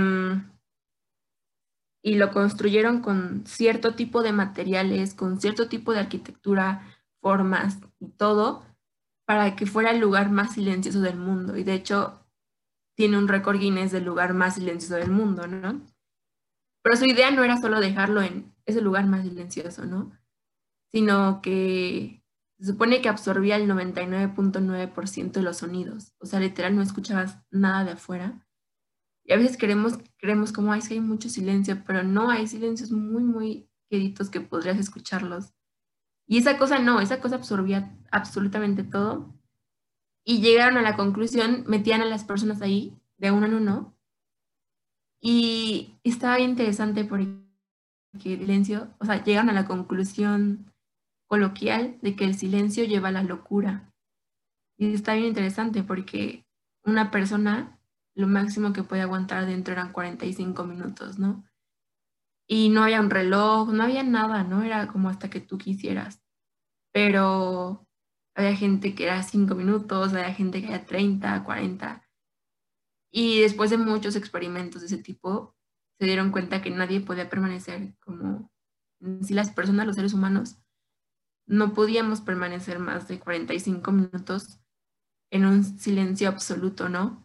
y 2.04 2.15
lo 2.15 2.32
construyeron 2.32 3.01
con 3.01 3.48
cierto 3.48 3.96
tipo 3.96 4.22
de 4.22 4.32
materiales, 4.32 5.15
con 5.15 5.42
cierto 5.42 5.68
tipo 5.68 5.92
de 5.92 6.00
arquitectura, 6.00 6.95
formas 7.25 7.79
y 8.00 8.10
todo, 8.10 8.63
para 9.25 9.55
que 9.55 9.65
fuera 9.65 9.89
el 9.89 10.00
lugar 10.00 10.29
más 10.29 10.53
silencioso 10.53 11.01
del 11.01 11.17
mundo. 11.17 11.58
Y 11.58 11.63
de 11.63 11.74
hecho, 11.74 12.24
tiene 12.96 13.17
un 13.17 13.27
récord 13.27 13.58
Guinness 13.58 13.91
del 13.91 14.05
lugar 14.05 14.36
más 14.36 14.53
silencioso 14.53 14.94
del 14.94 15.10
mundo, 15.10 15.48
¿no? 15.48 15.82
Pero 16.84 16.96
su 16.98 17.05
idea 17.05 17.32
no 17.32 17.44
era 17.44 17.58
solo 17.58 17.79
dejarlo 17.79 18.22
en 18.22 18.53
ese 18.67 18.79
lugar 18.79 19.08
más 19.08 19.24
silencioso, 19.24 19.88
¿no? 19.88 20.12
Sino 20.91 21.41
que 21.41 22.24
se 22.60 22.67
supone 22.67 23.01
que 23.01 23.10
absorbía 23.10 23.55
el 23.55 23.67
99.9% 23.67 25.32
de 25.32 25.41
los 25.41 25.58
sonidos. 25.58 26.13
O 26.20 26.27
sea, 26.27 26.39
literal 26.39 26.75
no 26.75 26.84
escuchabas 26.84 27.39
nada 27.50 27.86
de 27.86 27.91
afuera. 27.94 28.48
Y 29.24 29.34
a 29.34 29.38
veces 29.38 29.58
queremos, 29.58 29.98
creemos 30.20 30.51
como, 30.51 30.72
ay, 30.72 30.79
es 30.82 30.89
que 30.89 30.94
hay 30.94 31.00
mucho 31.00 31.29
silencio, 31.29 31.82
pero 31.88 32.03
no, 32.03 32.29
hay 32.29 32.46
silencios 32.46 32.91
muy, 32.91 33.24
muy 33.24 33.67
queridos 33.89 34.29
que 34.29 34.41
podrías 34.41 34.77
escucharlos. 34.77 35.55
Y 36.27 36.38
esa 36.38 36.58
cosa 36.58 36.79
no, 36.79 37.01
esa 37.01 37.22
cosa 37.22 37.36
absorbía 37.36 37.96
absolutamente 38.12 38.84
todo. 38.84 39.34
Y 40.24 40.41
llegaron 40.41 40.77
a 40.77 40.82
la 40.82 40.96
conclusión, 40.96 41.63
metían 41.67 42.01
a 42.01 42.05
las 42.05 42.24
personas 42.24 42.62
ahí, 42.62 42.98
de 43.17 43.32
uno 43.32 43.46
en 43.46 43.53
uno. 43.53 43.96
Y 45.22 46.00
estaba 46.03 46.38
bien 46.38 46.51
interesante 46.51 47.05
porque 47.05 47.46
el 48.13 48.39
silencio, 48.39 48.88
o 49.00 49.05
sea, 49.05 49.24
llegan 49.24 49.50
a 49.50 49.53
la 49.53 49.65
conclusión 49.65 50.72
coloquial 51.27 51.98
de 52.01 52.15
que 52.15 52.25
el 52.25 52.36
silencio 52.36 52.86
lleva 52.86 53.10
a 53.10 53.13
la 53.13 53.24
locura. 53.24 53.91
Y 54.77 54.94
está 54.94 55.13
bien 55.13 55.27
interesante 55.27 55.84
porque 55.84 56.46
una 56.84 57.12
persona 57.12 57.79
lo 58.15 58.27
máximo 58.27 58.74
que 58.74 58.84
podía 58.84 59.03
aguantar 59.03 59.46
dentro 59.46 59.74
eran 59.74 59.91
45 59.91 60.63
minutos, 60.63 61.20
¿no? 61.20 61.44
Y 62.48 62.70
no 62.70 62.84
había 62.84 63.02
un 63.02 63.10
reloj, 63.10 63.70
no 63.70 63.84
había 63.84 64.04
nada, 64.04 64.44
¿no? 64.44 64.62
Era 64.64 64.88
como 64.88 65.10
hasta 65.10 65.30
que 65.30 65.42
tú 65.42 65.58
quisieras. 65.58 66.22
Pero 66.94 67.88
había 68.36 68.56
gente 68.56 68.96
que 68.96 69.06
era 69.06 69.24
5 69.24 69.56
minutos, 69.56 70.14
había 70.14 70.34
gente 70.34 70.62
que 70.62 70.68
era 70.68 70.86
30, 70.86 71.44
40. 71.44 72.08
Y 73.12 73.42
después 73.42 73.70
de 73.70 73.78
muchos 73.78 74.16
experimentos 74.16 74.82
de 74.82 74.88
ese 74.88 74.98
tipo, 74.98 75.56
se 76.00 76.06
dieron 76.06 76.32
cuenta 76.32 76.62
que 76.62 76.70
nadie 76.70 77.00
podía 77.00 77.30
permanecer 77.30 77.96
como, 78.00 78.52
si 79.22 79.34
las 79.34 79.52
personas, 79.52 79.88
los 79.88 79.96
seres 79.96 80.14
humanos, 80.14 80.58
no 81.48 81.74
podíamos 81.74 82.22
permanecer 82.22 82.80
más 82.80 83.08
de 83.08 83.20
45 83.20 83.92
minutos 83.92 84.60
en 85.32 85.46
un 85.46 85.64
silencio 85.64 86.28
absoluto, 86.28 86.90
¿no? 86.90 87.25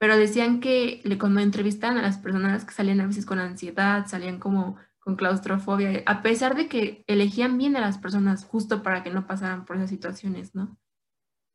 Pero 0.00 0.16
decían 0.16 0.60
que 0.60 1.02
cuando 1.20 1.40
entrevistaban 1.40 1.98
a 1.98 2.02
las 2.02 2.16
personas 2.16 2.64
que 2.64 2.72
salían 2.72 3.02
a 3.02 3.06
veces 3.06 3.26
con 3.26 3.38
ansiedad, 3.38 4.06
salían 4.06 4.38
como 4.38 4.76
con 4.98 5.14
claustrofobia, 5.14 6.02
a 6.06 6.22
pesar 6.22 6.56
de 6.56 6.68
que 6.68 7.04
elegían 7.06 7.58
bien 7.58 7.76
a 7.76 7.80
las 7.80 7.98
personas 7.98 8.46
justo 8.46 8.82
para 8.82 9.02
que 9.02 9.10
no 9.10 9.26
pasaran 9.26 9.66
por 9.66 9.76
esas 9.76 9.90
situaciones, 9.90 10.54
¿no? 10.54 10.78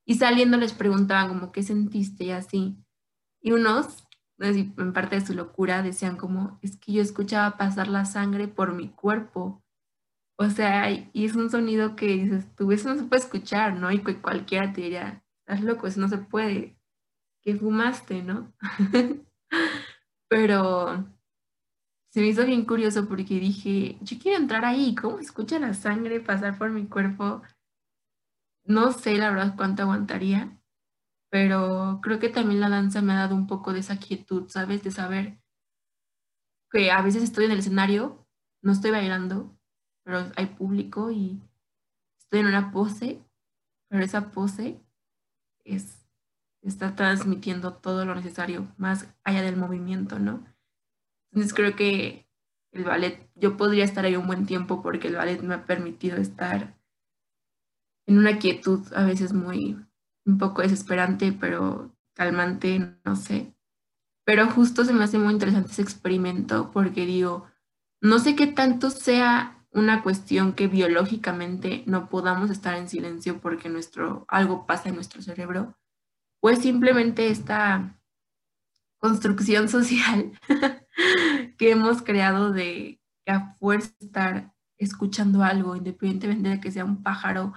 Y 0.05 0.15
saliendo 0.15 0.57
les 0.57 0.73
preguntaban 0.73 1.27
como, 1.27 1.51
¿qué 1.51 1.63
sentiste? 1.63 2.25
Y 2.25 2.31
así. 2.31 2.77
Y 3.41 3.51
unos, 3.51 4.07
en 4.37 4.93
parte 4.93 5.15
de 5.19 5.25
su 5.25 5.33
locura, 5.33 5.81
decían 5.81 6.15
como, 6.15 6.59
es 6.61 6.77
que 6.77 6.93
yo 6.93 7.01
escuchaba 7.01 7.57
pasar 7.57 7.87
la 7.87 8.05
sangre 8.05 8.47
por 8.47 8.73
mi 8.73 8.89
cuerpo. 8.89 9.63
O 10.37 10.51
sea, 10.51 10.91
y 10.91 11.25
es 11.25 11.35
un 11.35 11.49
sonido 11.49 11.95
que 11.95 12.05
dices, 12.05 12.55
tú, 12.55 12.71
eso 12.71 12.89
no 12.89 12.95
se 12.99 13.07
puede 13.07 13.23
escuchar, 13.23 13.75
¿no? 13.75 13.91
Y 13.91 14.03
cualquiera 14.03 14.71
te 14.71 14.81
diría, 14.81 15.23
estás 15.39 15.61
loco, 15.63 15.87
eso 15.87 15.99
no 15.99 16.09
se 16.09 16.19
puede 16.19 16.74
que 17.45 17.55
fumaste, 17.55 18.23
¿no? 18.23 18.51
Pero 20.27 21.05
se 22.11 22.21
me 22.21 22.27
hizo 22.27 22.45
bien 22.45 22.65
curioso 22.65 23.07
porque 23.07 23.39
dije, 23.39 23.99
yo 24.01 24.17
quiero 24.19 24.39
entrar 24.39 24.65
ahí, 24.65 24.95
¿cómo 24.95 25.19
escucha 25.19 25.59
la 25.59 25.73
sangre 25.73 26.19
pasar 26.19 26.57
por 26.57 26.71
mi 26.71 26.87
cuerpo? 26.87 27.43
No 28.65 28.91
sé 28.91 29.15
la 29.17 29.29
verdad 29.29 29.55
cuánto 29.55 29.83
aguantaría, 29.83 30.59
pero 31.29 31.99
creo 32.01 32.17
que 32.19 32.29
también 32.29 32.61
la 32.61 32.69
danza 32.69 33.01
me 33.01 33.13
ha 33.13 33.17
dado 33.17 33.35
un 33.35 33.45
poco 33.45 33.73
de 33.73 33.79
esa 33.79 33.99
quietud, 33.99 34.49
¿sabes? 34.49 34.83
De 34.83 34.89
saber 34.89 35.37
que 36.71 36.89
a 36.89 37.01
veces 37.03 37.21
estoy 37.21 37.45
en 37.45 37.51
el 37.51 37.59
escenario, 37.59 38.25
no 38.63 38.71
estoy 38.71 38.89
bailando, 38.89 39.55
pero 40.03 40.31
hay 40.35 40.47
público 40.47 41.11
y 41.11 41.41
estoy 42.17 42.39
en 42.39 42.47
una 42.47 42.71
pose, 42.71 43.23
pero 43.89 44.03
esa 44.03 44.31
pose 44.31 44.81
es 45.63 46.04
está 46.65 46.95
transmitiendo 46.95 47.73
todo 47.73 48.05
lo 48.05 48.15
necesario, 48.15 48.67
más 48.77 49.07
allá 49.23 49.41
del 49.41 49.57
movimiento, 49.57 50.19
¿no? 50.19 50.45
Entonces 51.31 51.53
creo 51.53 51.75
que 51.75 52.27
el 52.71 52.83
ballet, 52.83 53.29
yo 53.35 53.55
podría 53.57 53.85
estar 53.85 54.05
ahí 54.05 54.15
un 54.15 54.27
buen 54.27 54.45
tiempo 54.45 54.81
porque 54.81 55.07
el 55.07 55.15
ballet 55.15 55.41
me 55.41 55.53
ha 55.53 55.65
permitido 55.65 56.17
estar 56.17 56.77
en 58.07 58.17
una 58.17 58.37
quietud 58.37 58.81
a 58.93 59.05
veces 59.05 59.33
muy, 59.33 59.77
un 60.25 60.37
poco 60.37 60.61
desesperante, 60.61 61.31
pero 61.31 61.95
calmante, 62.13 62.97
no 63.03 63.15
sé. 63.15 63.55
Pero 64.25 64.49
justo 64.49 64.85
se 64.85 64.93
me 64.93 65.03
hace 65.03 65.19
muy 65.19 65.33
interesante 65.33 65.71
ese 65.71 65.81
experimento 65.81 66.71
porque 66.71 67.05
digo, 67.05 67.45
no 68.01 68.19
sé 68.19 68.35
qué 68.35 68.47
tanto 68.47 68.89
sea 68.89 69.65
una 69.71 70.03
cuestión 70.03 70.53
que 70.53 70.67
biológicamente 70.67 71.83
no 71.85 72.09
podamos 72.09 72.49
estar 72.49 72.75
en 72.75 72.87
silencio 72.87 73.39
porque 73.39 73.69
nuestro, 73.69 74.25
algo 74.27 74.65
pasa 74.65 74.89
en 74.89 74.95
nuestro 74.95 75.21
cerebro, 75.21 75.75
pues 76.45 76.59
simplemente 76.59 77.29
esta 77.29 77.99
construcción 78.99 79.67
social 79.67 80.31
que 81.57 81.71
hemos 81.71 82.03
creado 82.03 82.51
de 82.51 83.01
que 83.25 83.31
a 83.31 83.55
fuerza 83.55 83.89
estar 83.99 84.53
escuchando 84.77 85.41
algo, 85.41 85.75
independientemente 85.75 86.49
de 86.49 86.61
que 86.61 86.71
sea 86.71 86.85
un 86.85 87.01
pájaro, 87.01 87.53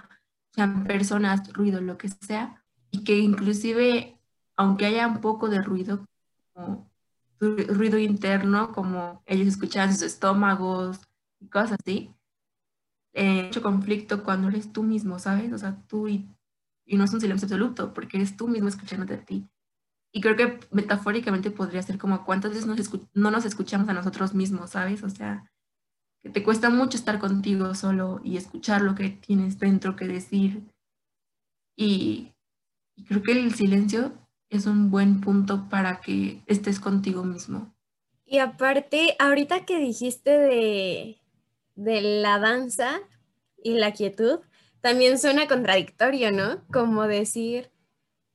sean 0.55 0.85
personas, 0.85 1.53
ruido, 1.53 1.81
lo 1.81 1.99
que 1.99 2.09
sea, 2.09 2.63
y 2.89 3.03
que 3.03 3.19
inclusive, 3.19 4.19
aunque 4.57 4.87
haya 4.87 5.05
un 5.05 5.21
poco 5.21 5.49
de 5.49 5.61
ruido, 5.61 6.03
como 6.53 6.89
ruido 7.39 7.99
interno, 7.99 8.71
como 8.71 9.21
ellos 9.27 9.49
escuchan 9.49 9.93
sus 9.93 10.01
estómagos 10.01 10.99
y 11.39 11.47
cosas 11.47 11.77
así, 11.79 12.15
eh, 13.13 13.43
mucho 13.43 13.61
conflicto 13.61 14.23
cuando 14.23 14.47
eres 14.47 14.73
tú 14.73 14.81
mismo, 14.81 15.19
¿sabes? 15.19 15.53
O 15.53 15.59
sea, 15.59 15.79
tú 15.85 16.07
y 16.07 16.27
y 16.89 16.97
no 16.97 17.03
es 17.03 17.13
un 17.13 17.21
silencio 17.21 17.45
absoluto, 17.45 17.93
porque 17.93 18.17
eres 18.17 18.35
tú 18.35 18.47
mismo 18.47 18.67
escuchándote 18.67 19.13
a 19.13 19.23
ti. 19.23 19.47
Y 20.11 20.21
creo 20.21 20.35
que 20.35 20.59
metafóricamente 20.71 21.51
podría 21.51 21.83
ser 21.83 21.99
como 21.99 22.25
cuántas 22.25 22.51
veces 22.51 22.65
no 23.13 23.31
nos 23.31 23.45
escuchamos 23.45 23.87
a 23.87 23.93
nosotros 23.93 24.33
mismos, 24.33 24.71
¿sabes? 24.71 25.03
O 25.03 25.09
sea, 25.09 25.45
que 26.19 26.29
te 26.29 26.41
cuesta 26.41 26.71
mucho 26.71 26.97
estar 26.97 27.19
contigo 27.19 27.75
solo 27.75 28.21
y 28.23 28.37
escuchar 28.37 28.81
lo 28.81 28.95
que 28.95 29.09
tienes 29.09 29.59
dentro 29.59 29.95
que 29.95 30.07
decir. 30.07 30.63
Y, 31.75 32.33
y 32.95 33.05
creo 33.05 33.21
que 33.21 33.33
el 33.33 33.53
silencio 33.53 34.11
es 34.49 34.65
un 34.65 34.89
buen 34.89 35.21
punto 35.21 35.69
para 35.69 36.01
que 36.01 36.41
estés 36.47 36.79
contigo 36.79 37.23
mismo. 37.23 37.71
Y 38.25 38.39
aparte, 38.39 39.15
ahorita 39.19 39.63
que 39.65 39.77
dijiste 39.77 40.31
de, 40.31 41.21
de 41.75 42.01
la 42.01 42.39
danza 42.39 42.99
y 43.63 43.73
la 43.73 43.91
quietud, 43.91 44.39
también 44.81 45.19
suena 45.19 45.47
contradictorio, 45.47 46.31
¿no? 46.31 46.65
Como 46.71 47.07
decir, 47.07 47.71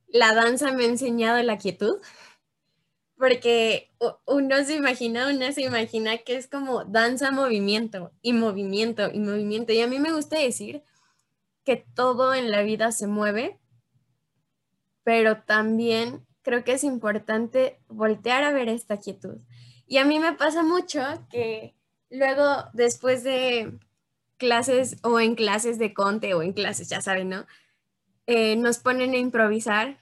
la 0.08 0.34
danza 0.34 0.72
me 0.72 0.84
ha 0.84 0.88
enseñado 0.88 1.42
la 1.42 1.58
quietud, 1.58 2.00
porque 3.16 3.92
uno 4.26 4.64
se 4.64 4.74
imagina, 4.74 5.28
una 5.28 5.52
se 5.52 5.62
imagina 5.62 6.18
que 6.18 6.36
es 6.36 6.48
como 6.48 6.84
danza, 6.84 7.30
movimiento 7.30 8.12
y 8.22 8.32
movimiento 8.32 9.10
y 9.12 9.20
movimiento. 9.20 9.72
Y 9.72 9.80
a 9.80 9.86
mí 9.86 9.98
me 9.98 10.12
gusta 10.12 10.38
decir 10.38 10.82
que 11.64 11.76
todo 11.76 12.34
en 12.34 12.50
la 12.50 12.62
vida 12.62 12.92
se 12.92 13.06
mueve, 13.06 13.58
pero 15.02 15.42
también 15.42 16.26
creo 16.42 16.64
que 16.64 16.72
es 16.72 16.84
importante 16.84 17.80
voltear 17.88 18.44
a 18.44 18.52
ver 18.52 18.68
esta 18.68 18.98
quietud. 18.98 19.38
Y 19.86 19.98
a 19.98 20.04
mí 20.04 20.18
me 20.18 20.34
pasa 20.34 20.62
mucho 20.62 21.00
que 21.30 21.74
luego, 22.10 22.64
después 22.72 23.22
de 23.24 23.78
clases 24.44 24.96
o 25.02 25.18
en 25.20 25.34
clases 25.34 25.78
de 25.78 25.94
conte 25.94 26.34
o 26.34 26.42
en 26.42 26.52
clases, 26.52 26.90
ya 26.90 27.00
saben, 27.00 27.30
¿no? 27.30 27.46
Eh, 28.26 28.56
nos 28.56 28.78
ponen 28.78 29.12
a 29.14 29.16
improvisar 29.16 30.00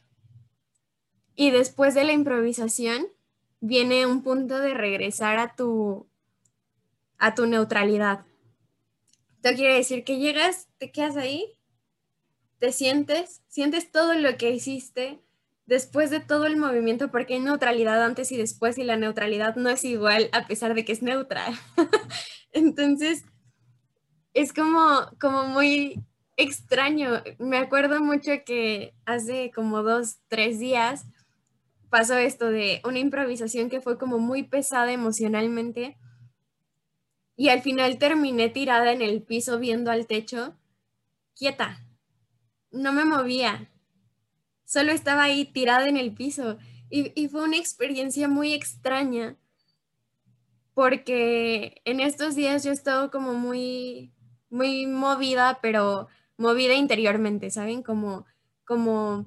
y 1.37 1.51
después 1.51 1.95
de 1.95 2.05
la 2.05 2.13
improvisación 2.13 3.07
viene 3.61 4.05
un 4.07 4.23
punto 4.23 4.59
de 4.59 4.75
regresar 4.75 5.39
a 5.39 5.55
tu, 5.55 6.09
a 7.19 7.35
tu 7.35 7.47
neutralidad. 7.47 8.27
Esto 9.37 9.57
quiere 9.57 9.75
decir 9.75 10.03
que 10.03 10.19
llegas, 10.19 10.69
te 10.79 10.91
quedas 10.91 11.17
ahí, 11.17 11.47
te 12.59 12.73
sientes, 12.73 13.43
sientes 13.47 13.93
todo 13.93 14.15
lo 14.15 14.37
que 14.37 14.51
hiciste 14.51 15.21
después 15.67 16.11
de 16.11 16.21
todo 16.21 16.47
el 16.47 16.57
movimiento, 16.57 17.11
porque 17.11 17.35
hay 17.35 17.41
neutralidad 17.41 18.05
antes 18.05 18.33
y 18.33 18.37
después 18.37 18.79
y 18.79 18.85
la 18.85 18.97
neutralidad 18.97 19.57
no 19.57 19.71
es 19.71 19.85
igual 19.85 20.29
a 20.33 20.47
pesar 20.47 20.75
de 20.75 20.85
que 20.85 20.93
es 20.93 21.03
neutral. 21.03 21.55
Entonces, 22.53 23.25
es 24.35 24.53
como, 24.53 25.09
como 25.21 25.45
muy 25.45 26.03
extraño. 26.37 27.23
Me 27.39 27.59
acuerdo 27.59 28.01
mucho 28.01 28.33
que 28.45 28.95
hace 29.05 29.51
como 29.55 29.83
dos, 29.83 30.19
tres 30.29 30.59
días 30.59 31.07
pasó 31.91 32.17
esto 32.17 32.51
de 32.51 32.81
una 32.85 33.01
improvisación 33.01 33.69
que 33.69 33.83
fue 33.83 33.99
como 33.99 34.19
muy 34.19 34.45
pesada 34.45 34.93
emocionalmente 34.93 35.99
y 37.37 37.51
al 37.51 37.61
final 37.61 37.99
terminé 37.99 38.49
tirada 38.49 38.93
en 38.93 39.03
el 39.03 39.23
piso 39.23 39.59
viendo 39.59 39.91
al 39.91 40.07
techo, 40.07 40.57
quieta. 41.35 41.85
No 42.71 42.93
me 42.93 43.05
movía. 43.05 43.71
Solo 44.65 44.93
estaba 44.93 45.25
ahí 45.25 45.45
tirada 45.45 45.87
en 45.87 45.97
el 45.99 46.15
piso. 46.15 46.57
Y, 46.89 47.13
y 47.15 47.29
fue 47.29 47.43
una 47.43 47.59
experiencia 47.59 48.29
muy 48.29 48.55
extraña 48.55 49.37
porque 50.75 51.83
en 51.85 52.01
estos 52.01 52.35
días 52.35 52.65
yo 52.65 52.71
he 52.71 52.75
estado 52.75 53.11
como 53.11 53.35
muy, 53.35 54.13
muy 54.53 54.87
movida, 54.87 55.59
pero 55.63 56.09
movida 56.37 56.75
interiormente, 56.75 57.51
¿saben? 57.51 57.83
Como, 57.83 58.27
como 58.65 59.27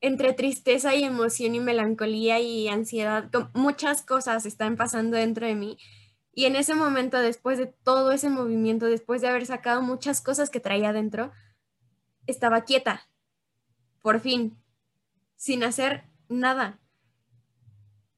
entre 0.00 0.32
tristeza 0.32 0.94
y 0.94 1.04
emoción 1.04 1.54
y 1.54 1.60
melancolía 1.60 2.40
y 2.40 2.68
ansiedad, 2.68 3.30
muchas 3.54 4.02
cosas 4.02 4.44
están 4.44 4.76
pasando 4.76 5.16
dentro 5.16 5.46
de 5.46 5.54
mí. 5.54 5.78
Y 6.32 6.46
en 6.46 6.56
ese 6.56 6.74
momento, 6.74 7.20
después 7.20 7.56
de 7.56 7.66
todo 7.66 8.10
ese 8.10 8.28
movimiento, 8.28 8.86
después 8.86 9.22
de 9.22 9.28
haber 9.28 9.46
sacado 9.46 9.80
muchas 9.80 10.20
cosas 10.20 10.50
que 10.50 10.58
traía 10.60 10.88
adentro, 10.90 11.30
estaba 12.26 12.64
quieta, 12.64 13.08
por 14.02 14.18
fin, 14.18 14.58
sin 15.36 15.62
hacer 15.62 16.04
nada 16.28 16.80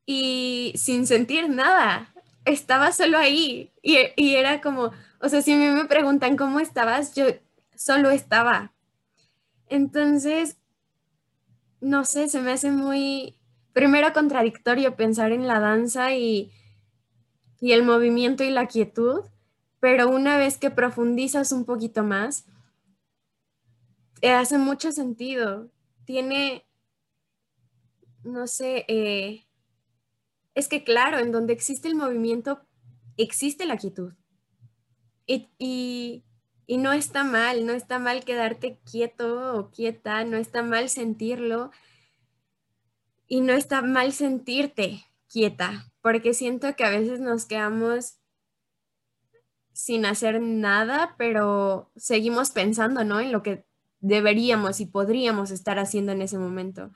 y 0.07 0.73
sin 0.77 1.07
sentir 1.07 1.51
nada. 1.51 2.15
Estaba 2.47 2.93
solo 2.93 3.19
ahí 3.19 3.73
y, 3.83 3.99
y 4.17 4.37
era 4.37 4.63
como, 4.63 4.93
o 5.27 5.29
sea, 5.29 5.43
si 5.43 5.53
a 5.53 5.57
mí 5.57 5.67
me 5.67 5.87
preguntan 5.87 6.37
cómo 6.37 6.61
estabas, 6.61 7.15
yo 7.17 7.25
solo 7.75 8.11
estaba. 8.11 8.73
Entonces, 9.69 10.57
no 11.81 12.05
sé, 12.05 12.29
se 12.29 12.41
me 12.41 12.53
hace 12.53 12.71
muy, 12.71 13.37
primero 13.73 14.13
contradictorio 14.13 14.95
pensar 14.95 15.33
en 15.33 15.49
la 15.49 15.59
danza 15.59 16.15
y, 16.15 16.53
y 17.61 17.73
el 17.73 17.83
movimiento 17.83 18.45
y 18.45 18.51
la 18.51 18.69
quietud, 18.69 19.23
pero 19.81 20.09
una 20.09 20.39
vez 20.39 20.59
que 20.59 20.71
profundizas 20.71 21.51
un 21.51 21.65
poquito 21.65 22.05
más, 22.05 22.45
eh, 24.21 24.31
hace 24.31 24.59
mucho 24.59 24.93
sentido. 24.93 25.71
Tiene, 26.05 26.65
no 28.23 28.47
sé, 28.47 28.85
eh, 28.87 29.45
es 30.55 30.69
que 30.69 30.85
claro, 30.85 31.19
en 31.19 31.33
donde 31.33 31.53
existe 31.53 31.89
el 31.89 31.97
movimiento, 31.97 32.61
existe 33.17 33.67
la 33.67 33.77
quietud. 33.77 34.13
Y, 35.27 36.25
y 36.67 36.79
no 36.79 36.93
está 36.93 37.25
mal, 37.25 37.67
no 37.67 37.73
está 37.73 37.99
mal 37.99 38.25
quedarte 38.25 38.79
quieto 38.91 39.59
o 39.59 39.71
quieta, 39.71 40.25
no 40.25 40.37
está 40.37 40.63
mal 40.63 40.89
sentirlo 40.89 41.71
y 43.27 43.41
no 43.41 43.53
está 43.53 43.83
mal 43.83 44.13
sentirte 44.13 45.05
quieta, 45.29 45.93
porque 46.01 46.35
siento 46.35 46.75
que 46.77 46.85
a 46.85 46.91
veces 46.91 47.21
nos 47.21 47.47
quedamos 47.47 48.19
sin 49.73 50.07
hacer 50.07 50.41
nada, 50.41 51.15
pero 51.19 51.91
seguimos 51.97 52.51
pensando, 52.51 53.05
¿no? 53.05 53.21
En 53.21 53.31
lo 53.31 53.43
que 53.43 53.67
deberíamos 54.01 54.81
y 54.81 54.87
podríamos 54.87 55.51
estar 55.51 55.79
haciendo 55.79 56.13
en 56.13 56.23
ese 56.23 56.39
momento. 56.39 56.93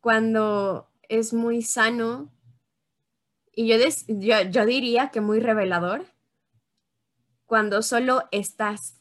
Cuando 0.00 0.88
es 1.08 1.32
muy 1.32 1.62
sano 1.62 2.32
y 3.54 3.66
yo, 3.66 3.76
yo, 4.06 4.42
yo 4.42 4.66
diría 4.66 5.10
que 5.10 5.20
muy 5.20 5.40
revelador 5.40 6.06
cuando 7.52 7.82
solo 7.82 8.22
estás 8.30 8.98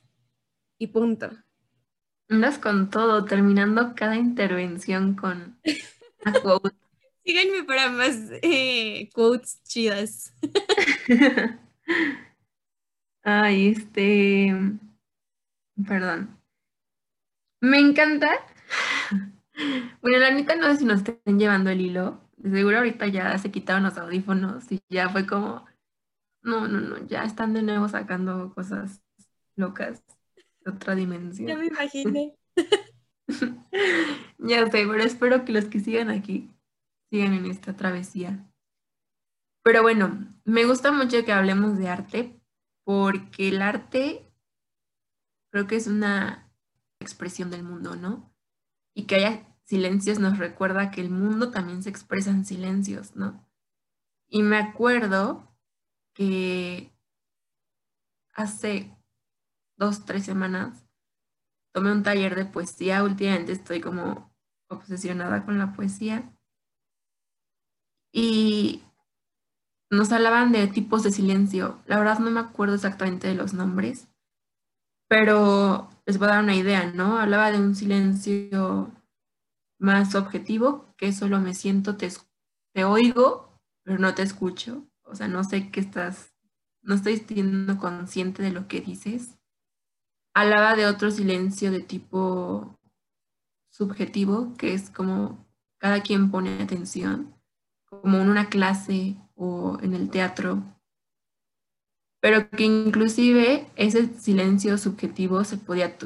y 0.78 0.88
punto. 0.88 1.32
Andas 2.28 2.60
con 2.60 2.90
todo, 2.90 3.24
terminando 3.24 3.94
cada 3.96 4.18
intervención 4.18 5.16
con 5.16 5.58
una 6.26 6.34
quote. 6.44 6.76
Síganme 7.24 7.64
para 7.64 7.90
más 7.92 8.18
eh, 8.42 9.10
quotes 9.14 9.64
chidas. 9.64 10.34
Ay, 13.24 13.68
este. 13.70 14.54
Perdón. 15.88 16.38
Me 17.62 17.80
encanta. 17.80 18.32
Bueno, 20.02 20.18
la 20.18 20.32
neta 20.32 20.58
no 20.58 20.68
sé 20.74 20.80
si 20.80 20.84
nos 20.84 20.98
estén 21.08 21.40
llevando 21.40 21.70
el 21.70 21.80
hilo. 21.80 22.20
seguro 22.44 22.80
ahorita 22.80 23.08
ya 23.08 23.38
se 23.38 23.50
quitaron 23.50 23.84
los 23.84 23.98
audífonos 23.98 24.70
y 24.70 24.82
ya 24.90 25.08
fue 25.08 25.26
como 25.26 25.70
no, 26.41 26.67
no, 26.67 26.80
no, 26.80 27.08
ya 27.08 27.23
están 27.23 27.54
de 27.54 27.62
nuevo 27.62 27.88
sacando 27.88 28.54
cosas 28.54 29.01
locas 29.56 30.04
de 30.62 30.71
otra 30.71 30.95
dimensión. 30.95 31.47
Ya 31.47 31.58
me 31.58 31.67
imaginé. 31.67 32.36
ya 34.38 34.65
sé, 34.65 34.71
pero 34.71 35.04
espero 35.04 35.45
que 35.45 35.54
los 35.54 35.65
que 35.65 35.80
sigan 35.80 36.10
aquí 36.10 36.51
sigan 37.10 37.34
en 37.34 37.45
esta 37.45 37.75
travesía. 37.75 38.47
Pero 39.63 39.82
bueno, 39.82 40.34
me 40.45 40.65
gusta 40.65 40.91
mucho 40.91 41.23
que 41.23 41.32
hablemos 41.32 41.77
de 41.77 41.89
arte 41.89 42.41
porque 42.84 43.49
el 43.49 43.62
arte 43.62 44.32
creo 45.51 45.67
que 45.67 45.75
es 45.75 45.88
una 45.88 46.51
expresión 46.99 47.51
del 47.51 47.63
mundo, 47.63 47.95
¿no? 47.95 48.34
Y 48.95 49.06
que 49.06 49.15
haya 49.15 49.47
silencios 49.65 50.19
nos 50.19 50.38
recuerda 50.38 50.91
que 50.91 51.01
el 51.01 51.10
mundo 51.10 51.51
también 51.51 51.84
se 51.84 51.89
expresa 51.89 52.32
en 52.32 52.45
silencios, 52.45 53.15
¿no? 53.15 53.45
Y 54.27 54.41
me 54.43 54.58
acuerdo 54.58 55.51
que 56.13 56.91
hace 58.34 58.95
dos, 59.78 60.06
tres 60.06 60.26
semanas 60.26 60.86
tomé 61.74 61.91
un 61.91 62.04
taller 62.04 62.36
de 62.36 62.45
poesía. 62.45 63.04
Últimamente 63.04 63.52
estoy 63.54 63.82
como 63.82 64.32
obsesionada 64.69 65.45
con 65.45 65.58
la 65.58 65.74
poesía. 65.74 66.32
Y 68.13 68.84
nos 69.89 70.12
hablaban 70.12 70.52
de 70.52 70.67
tipos 70.67 71.04
de 71.04 71.12
silencio. 71.12 71.82
La 71.86 71.97
verdad 71.97 72.19
no 72.19 72.32
me 72.32 72.39
acuerdo 72.39 72.76
exactamente 72.76 73.28
de 73.28 73.36
los 73.36 73.54
nombres, 73.54 74.10
pero 75.08 75.89
les 76.06 76.17
voy 76.17 76.28
a 76.28 76.32
dar 76.32 76.43
una 76.43 76.56
idea, 76.56 76.91
¿no? 76.91 77.17
Hablaba 77.17 77.52
de 77.52 77.60
un 77.60 77.76
silencio 77.76 78.91
más 79.80 80.15
objetivo, 80.15 80.93
que 80.97 81.12
solo 81.12 81.39
me 81.39 81.54
siento, 81.54 81.97
te, 81.97 82.10
te 82.74 82.84
oigo, 82.84 83.60
pero 83.84 83.97
no 83.97 84.13
te 84.13 84.21
escucho 84.21 84.90
o 85.12 85.15
sea, 85.15 85.28
no 85.28 85.43
sé 85.43 85.69
qué 85.69 85.82
estás, 85.82 86.34
no 86.82 86.95
estoy 86.95 87.17
siendo 87.17 87.78
consciente 87.78 88.41
de 88.41 88.52
lo 88.52 88.67
que 88.67 88.82
dices. 88.82 89.38
Hablaba 90.34 90.76
de 90.76 90.88
otro 90.88 91.12
silencio 91.12 91.71
de 91.71 91.82
tipo 91.82 92.80
subjetivo, 93.69 94.54
que 94.58 94.74
es 94.74 94.89
como 94.89 95.45
cada 95.78 96.02
quien 96.02 96.32
pone 96.32 96.62
atención, 96.62 97.36
como 97.86 98.17
en 98.19 98.30
una 98.30 98.50
clase 98.50 99.17
o 99.36 99.78
en 99.82 99.93
el 99.93 100.10
teatro, 100.10 100.63
pero 102.21 102.50
que 102.50 102.63
inclusive 102.63 103.67
ese 103.76 104.08
silencio 104.19 104.78
subjetivo 104.78 105.43
se 105.43 105.58
podía 105.58 105.97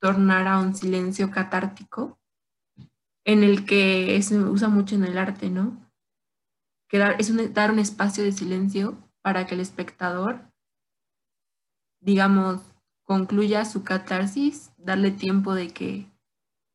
tornar 0.00 0.48
a 0.48 0.58
un 0.58 0.74
silencio 0.74 1.30
catártico, 1.30 2.18
en 3.24 3.44
el 3.44 3.64
que 3.64 4.20
se 4.22 4.38
usa 4.38 4.68
mucho 4.68 4.96
en 4.96 5.04
el 5.04 5.18
arte, 5.18 5.50
¿no? 5.50 5.81
Es 6.92 7.54
dar 7.54 7.70
un 7.70 7.78
espacio 7.78 8.22
de 8.22 8.32
silencio 8.32 8.98
para 9.22 9.46
que 9.46 9.54
el 9.54 9.60
espectador, 9.60 10.40
digamos, 12.00 12.60
concluya 13.04 13.64
su 13.64 13.82
catarsis, 13.82 14.72
darle 14.76 15.10
tiempo 15.10 15.54
de 15.54 15.72
que 15.72 16.10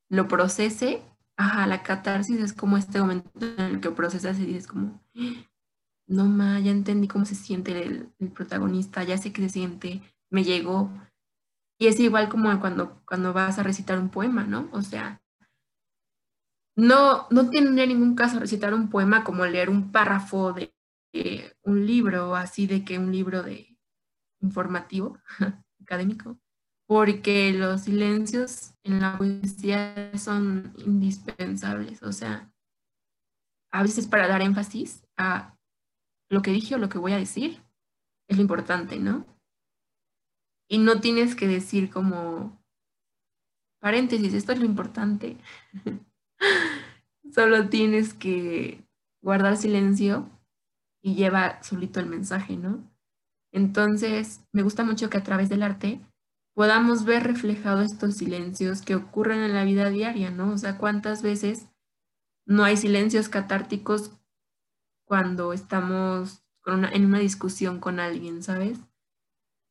lo 0.10 0.28
procese. 0.28 1.02
Ajá, 1.36 1.68
la 1.68 1.84
catarsis 1.84 2.40
es 2.40 2.54
como 2.54 2.78
este 2.78 3.00
momento 3.00 3.30
en 3.40 3.60
el 3.60 3.80
que 3.80 3.92
procesas 3.92 4.40
y 4.40 4.46
dices 4.46 4.68
como, 4.68 5.00
no 6.08 6.26
ma, 6.26 6.60
ya 6.60 6.72
entendí 6.72 7.08
cómo 7.08 7.26
se 7.26 7.36
siente 7.36 7.80
el, 7.84 8.12
el, 8.18 8.32
protagonista, 8.32 9.04
ya 9.04 9.18
sé 9.18 9.32
que 9.32 9.44
se 9.44 9.50
siente, 9.50 10.02
me 10.32 10.44
llegó. 10.44 10.90
Y 11.80 11.88
es 11.88 12.00
igual 12.00 12.28
como 12.28 12.60
cuando, 12.60 13.04
cuando 13.06 13.34
vas 13.34 13.60
a 13.60 13.64
recitar 13.64 14.00
un 14.00 14.10
poema, 14.10 14.46
¿no? 14.46 14.68
O 14.72 14.82
sea, 14.82 15.22
no, 16.78 17.28
no 17.32 17.50
tiene 17.50 17.88
ningún 17.88 18.16
caso 18.16 18.40
recitar 18.40 18.74
un 18.74 18.90
poema 18.90 19.24
como 19.24 19.46
leer 19.46 19.70
un 19.70 19.92
párrafo 19.92 20.54
de, 20.54 20.74
un 21.64 21.88
libro, 21.88 22.36
así 22.36 22.68
de 22.68 22.86
que 22.86 23.00
un 23.00 23.12
libro 23.12 23.42
de 23.42 23.76
informativo, 24.42 25.18
académico, 25.82 26.38
porque 26.88 27.52
los 27.52 27.82
silencios 27.82 28.76
en 28.84 29.02
la 29.02 29.18
poesía 29.18 30.12
son 30.18 30.72
indispensables, 30.78 32.04
o 32.04 32.12
sea, 32.12 32.54
a 33.72 33.82
veces 33.82 34.06
para 34.06 34.28
dar 34.28 34.44
énfasis 34.44 35.04
a 35.18 35.58
lo 36.30 36.44
que 36.44 36.52
dije 36.52 36.76
o 36.76 36.78
lo 36.78 36.90
que 36.90 37.00
voy 37.00 37.14
a 37.14 37.18
decir, 37.18 37.64
es 38.30 38.38
lo 38.38 38.44
importante, 38.44 39.00
¿no? 39.00 39.26
Y 40.70 40.78
no 40.78 41.02
tienes 41.02 41.36
que 41.36 41.48
decir 41.48 41.90
como, 41.90 42.62
paréntesis, 43.80 44.36
esto 44.36 44.52
es 44.52 44.60
lo 44.60 44.66
importante. 44.66 45.38
Solo 47.34 47.70
tienes 47.70 48.14
que 48.14 48.84
guardar 49.22 49.58
silencio 49.58 50.30
y 51.02 51.16
lleva 51.16 51.62
solito 51.64 52.00
el 52.00 52.08
mensaje, 52.08 52.58
¿no? 52.58 52.84
Entonces, 53.52 54.42
me 54.52 54.64
gusta 54.64 54.84
mucho 54.84 55.10
que 55.10 55.18
a 55.18 55.24
través 55.24 55.50
del 55.50 55.64
arte 55.64 56.02
podamos 56.54 57.06
ver 57.06 57.24
reflejados 57.24 57.92
estos 57.92 58.16
silencios 58.16 58.82
que 58.82 58.96
ocurren 58.96 59.40
en 59.40 59.54
la 59.54 59.64
vida 59.64 59.90
diaria, 59.90 60.32
¿no? 60.32 60.52
O 60.52 60.58
sea, 60.58 60.78
cuántas 60.78 61.22
veces 61.22 61.68
no 62.46 62.64
hay 62.64 62.78
silencios 62.78 63.30
catárticos 63.30 64.12
cuando 65.06 65.54
estamos 65.54 66.44
en 66.66 67.06
una 67.06 67.20
discusión 67.20 67.80
con 67.80 68.00
alguien, 68.00 68.44
¿sabes? 68.44 68.80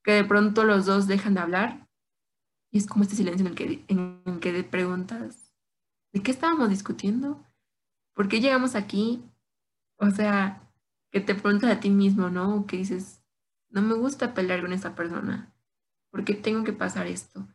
Que 0.02 0.12
de 0.12 0.24
pronto 0.24 0.64
los 0.64 0.86
dos 0.86 1.06
dejan 1.06 1.34
de 1.34 1.40
hablar 1.40 1.88
y 2.70 2.78
es 2.78 2.86
como 2.86 3.02
este 3.02 3.16
silencio 3.16 3.46
en 3.46 3.52
el 3.52 3.56
que, 3.56 3.84
en 3.88 4.70
preguntas, 4.70 5.45
¿de 6.16 6.22
qué 6.22 6.30
estábamos 6.30 6.70
discutiendo? 6.70 7.44
¿Por 8.14 8.28
qué 8.28 8.40
llegamos 8.40 8.74
aquí? 8.74 9.22
O 9.98 10.10
sea, 10.10 10.62
que 11.10 11.20
te 11.20 11.34
preguntas 11.34 11.70
a 11.70 11.78
ti 11.78 11.90
mismo, 11.90 12.30
¿no? 12.30 12.66
Que 12.66 12.78
dices, 12.78 13.22
no 13.68 13.82
me 13.82 13.92
gusta 13.92 14.32
pelear 14.32 14.62
con 14.62 14.72
esa 14.72 14.94
persona 14.94 15.52
¿Por 16.10 16.24
qué 16.24 16.32
tengo 16.32 16.64
que 16.64 16.72
pasar 16.72 17.06
esto? 17.06 17.46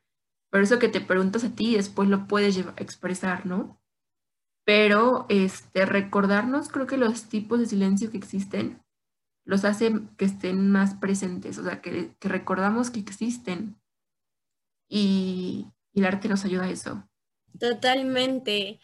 Por 0.52 0.62
eso 0.62 0.78
que 0.78 0.90
te 0.90 1.02
preguntas 1.02 1.44
a 1.44 1.56
ti 1.56 1.76
después 1.76 2.08
lo 2.08 2.28
puedes 2.28 2.56
expresar, 2.78 3.48
¿no? 3.48 3.82
Pero 4.64 5.26
este, 5.30 5.88
recordarnos, 5.88 6.70
creo 6.70 6.86
que 6.86 6.98
los 6.98 7.24
tipos 7.30 7.58
de 7.58 7.66
silencio 7.66 8.12
que 8.12 8.18
existen 8.18 8.84
los 9.46 9.66
hace 9.66 9.92
que 10.16 10.26
estén 10.26 10.70
más 10.70 10.94
presentes, 10.94 11.58
o 11.58 11.64
sea, 11.64 11.82
que, 11.82 12.16
recordamos 12.22 12.92
que 12.92 13.00
existen. 13.00 13.82
Y, 14.88 15.66
y 15.92 16.02
el 16.02 16.06
arte 16.06 16.30
nos 16.30 16.46
ayuda 16.46 16.66
a 16.66 16.70
eso. 16.70 17.10
Totalmente. 17.60 18.80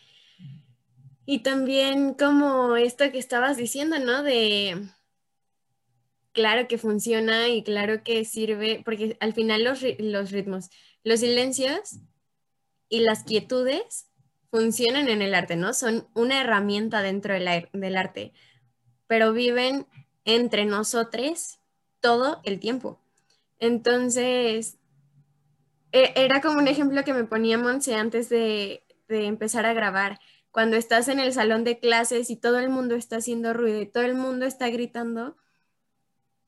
Y 1.26 1.40
también 1.40 2.14
como 2.14 2.78
esto 2.78 3.12
que 3.12 3.20
estabas 3.20 3.58
diciendo, 3.58 4.00
¿no? 4.00 4.24
De 4.24 4.90
claro 6.38 6.68
que 6.68 6.78
funciona 6.78 7.50
y 7.50 7.64
claro 7.64 8.04
que 8.04 8.24
sirve, 8.24 8.82
porque 8.86 9.18
al 9.20 9.34
final 9.34 9.64
los, 9.64 9.82
ritmos, 9.82 10.70
los 11.04 11.20
silencios 11.20 12.00
y 12.90 13.00
las 13.00 13.24
quietudes 13.24 14.08
funcionan 14.52 15.10
en 15.10 15.22
el 15.22 15.34
arte, 15.34 15.56
¿no? 15.56 15.74
Son 15.74 16.08
una 16.14 16.40
herramienta 16.40 17.02
dentro 17.02 17.34
del, 17.34 17.68
del 17.74 17.98
arte, 17.98 18.34
pero 19.08 19.34
viven 19.34 19.88
entre 20.26 20.66
nosotros 20.66 21.60
todo 22.02 22.40
el 22.44 22.60
tiempo. 22.60 23.02
Entonces, 23.60 24.78
era 26.16 26.42
como 26.42 26.60
un 26.60 26.68
ejemplo 26.68 27.04
que 27.04 27.14
me 27.14 27.24
ponía 27.24 27.58
Monse 27.58 27.96
antes 27.96 28.30
de, 28.30 28.84
de, 29.08 29.26
empezar 29.26 29.66
a 29.66 29.74
grabar. 29.74 30.20
Cuando 30.52 30.76
estás 30.78 31.08
en 31.08 31.20
el 31.20 31.34
salón 31.34 31.64
de 31.64 31.80
clases 31.80 32.30
y 32.30 32.36
todo 32.36 32.60
el 32.60 32.70
mundo 32.70 32.96
está 32.96 33.18
haciendo 33.18 33.54
ruido 33.54 33.82
y 33.82 33.86
todo 33.86 34.04
el 34.04 34.16
mundo 34.16 34.46
está 34.46 34.70
gritando, 34.70 35.38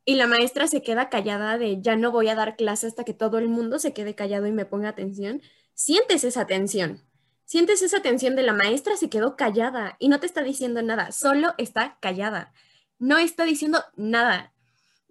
y 0.10 0.16
la 0.16 0.26
maestra 0.26 0.66
se 0.68 0.82
queda 0.82 1.08
callada 1.10 1.60
de 1.60 1.82
ya 1.82 1.96
no 1.96 2.12
voy 2.12 2.30
a 2.30 2.36
dar 2.36 2.56
clase 2.56 2.88
hasta 2.88 3.04
que 3.04 3.14
todo 3.14 3.38
el 3.38 3.48
mundo 3.48 3.78
se 3.78 3.94
quede 3.94 4.16
callado 4.16 4.48
y 4.48 4.52
me 4.52 4.66
ponga 4.66 4.90
atención, 4.90 5.42
sientes 5.76 6.24
esa 6.24 6.48
tensión. 6.48 7.04
Sientes 7.46 7.84
esa 7.84 8.02
tensión 8.02 8.36
de 8.36 8.42
la 8.42 8.54
maestra 8.54 8.98
se 8.98 9.10
quedó 9.10 9.36
callada 9.36 9.98
y 10.00 10.08
no 10.08 10.20
te 10.20 10.26
está 10.26 10.42
diciendo 10.42 10.82
nada, 10.82 11.12
solo 11.12 11.54
está 11.60 12.00
callada. 12.00 12.54
No 12.98 13.20
está 13.20 13.44
diciendo 13.44 13.84
nada. 13.96 14.52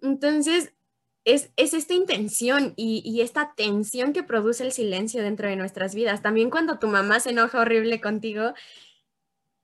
Entonces, 0.01 0.73
es, 1.33 1.51
esta 1.55 1.93
intención 1.93 2.73
y, 2.75 3.21
esta 3.21 3.53
tensión 3.55 4.13
que 4.13 4.23
produce 4.23 4.63
el 4.63 4.71
silencio 4.71 5.23
dentro 5.23 5.47
de 5.47 5.55
nuestras 5.55 5.95
vidas. 5.95 6.21
También 6.21 6.49
cuando 6.49 6.79
tu 6.79 6.87
mamá 6.87 7.19
se 7.19 7.31
enoja 7.31 7.61
horrible 7.61 8.01
contigo 8.01 8.53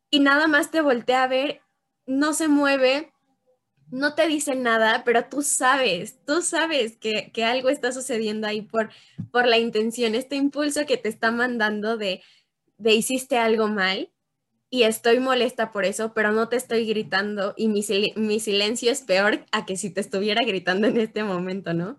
y 0.09 0.19
nada 0.19 0.47
más 0.47 0.71
te 0.71 0.81
voltea 0.81 1.23
a 1.23 1.27
ver, 1.27 1.61
no 2.05 2.33
se 2.33 2.47
mueve, 2.47 3.13
no 3.91 4.15
te 4.15 4.27
dicen 4.27 4.63
nada, 4.63 5.03
pero 5.03 5.25
tú 5.25 5.41
sabes, 5.41 6.23
tú 6.25 6.41
sabes 6.41 6.97
que, 6.97 7.31
algo 7.43 7.69
está 7.69 7.91
sucediendo 7.91 8.47
ahí 8.47 8.61
por, 8.61 8.89
por 9.31 9.47
la 9.47 9.57
intención, 9.57 10.15
este 10.15 10.35
impulso 10.35 10.85
que 10.85 10.97
te 10.97 11.09
está 11.09 11.31
mandando 11.31 11.97
de, 11.97 12.23
de 12.77 12.93
hiciste 12.93 13.37
algo 13.37 13.67
mal 13.67 14.11
y 14.69 14.83
estoy 14.83 15.19
molesta 15.19 15.71
por 15.71 15.85
eso, 15.85 16.13
pero 16.13 16.31
no 16.31 16.49
te 16.49 16.55
estoy 16.55 16.85
gritando 16.85 17.53
y 17.55 17.67
mi, 17.67 17.81
silencio 17.83 18.91
es 18.91 19.01
peor 19.01 19.45
a 19.51 19.65
que 19.65 19.77
si 19.77 19.89
te 19.89 20.01
estuviera 20.01 20.43
gritando 20.43 20.87
en 20.87 20.97
este 20.97 21.23
momento, 21.23 21.73
¿no? 21.73 21.97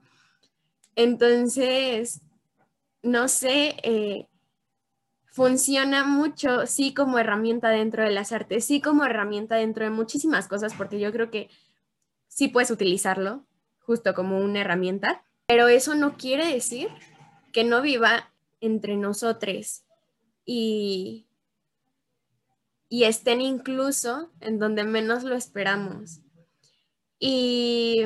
Entonces, 0.94 2.22
no 3.02 3.28
sé, 3.28 3.76
eh, 3.82 4.26
funciona 5.26 6.04
mucho, 6.04 6.66
sí 6.66 6.94
como 6.94 7.18
herramienta 7.18 7.68
dentro 7.68 8.02
de 8.02 8.10
las 8.10 8.32
artes, 8.32 8.64
sí 8.64 8.80
como 8.80 9.04
herramienta 9.04 9.56
dentro 9.56 9.84
de 9.84 9.90
muchísimas 9.90 10.48
cosas, 10.48 10.74
porque 10.74 10.98
yo 10.98 11.12
creo 11.12 11.30
que 11.30 11.48
sí 12.28 12.48
puedes 12.48 12.70
utilizarlo 12.70 13.46
justo 13.78 14.14
como 14.14 14.38
una 14.38 14.60
herramienta, 14.62 15.24
pero 15.46 15.68
eso 15.68 15.94
no 15.94 16.16
quiere 16.16 16.46
decir 16.52 16.88
que 17.52 17.64
no 17.64 17.80
viva 17.80 18.32
entre 18.60 18.96
nosotros 18.96 19.84
y, 20.44 21.25
y 22.88 23.04
estén 23.04 23.40
incluso 23.40 24.30
en 24.40 24.58
donde 24.58 24.84
menos 24.84 25.24
lo 25.24 25.34
esperamos. 25.34 26.20
Y 27.18 28.04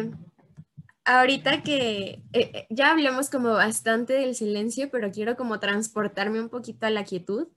ahorita 1.04 1.62
que 1.62 2.22
eh, 2.32 2.66
ya 2.70 2.92
hablamos 2.92 3.30
como 3.30 3.50
bastante 3.50 4.14
del 4.14 4.34
silencio, 4.34 4.90
pero 4.90 5.10
quiero 5.10 5.36
como 5.36 5.60
transportarme 5.60 6.40
un 6.40 6.48
poquito 6.48 6.86
a 6.86 6.90
la 6.90 7.04
quietud, 7.04 7.48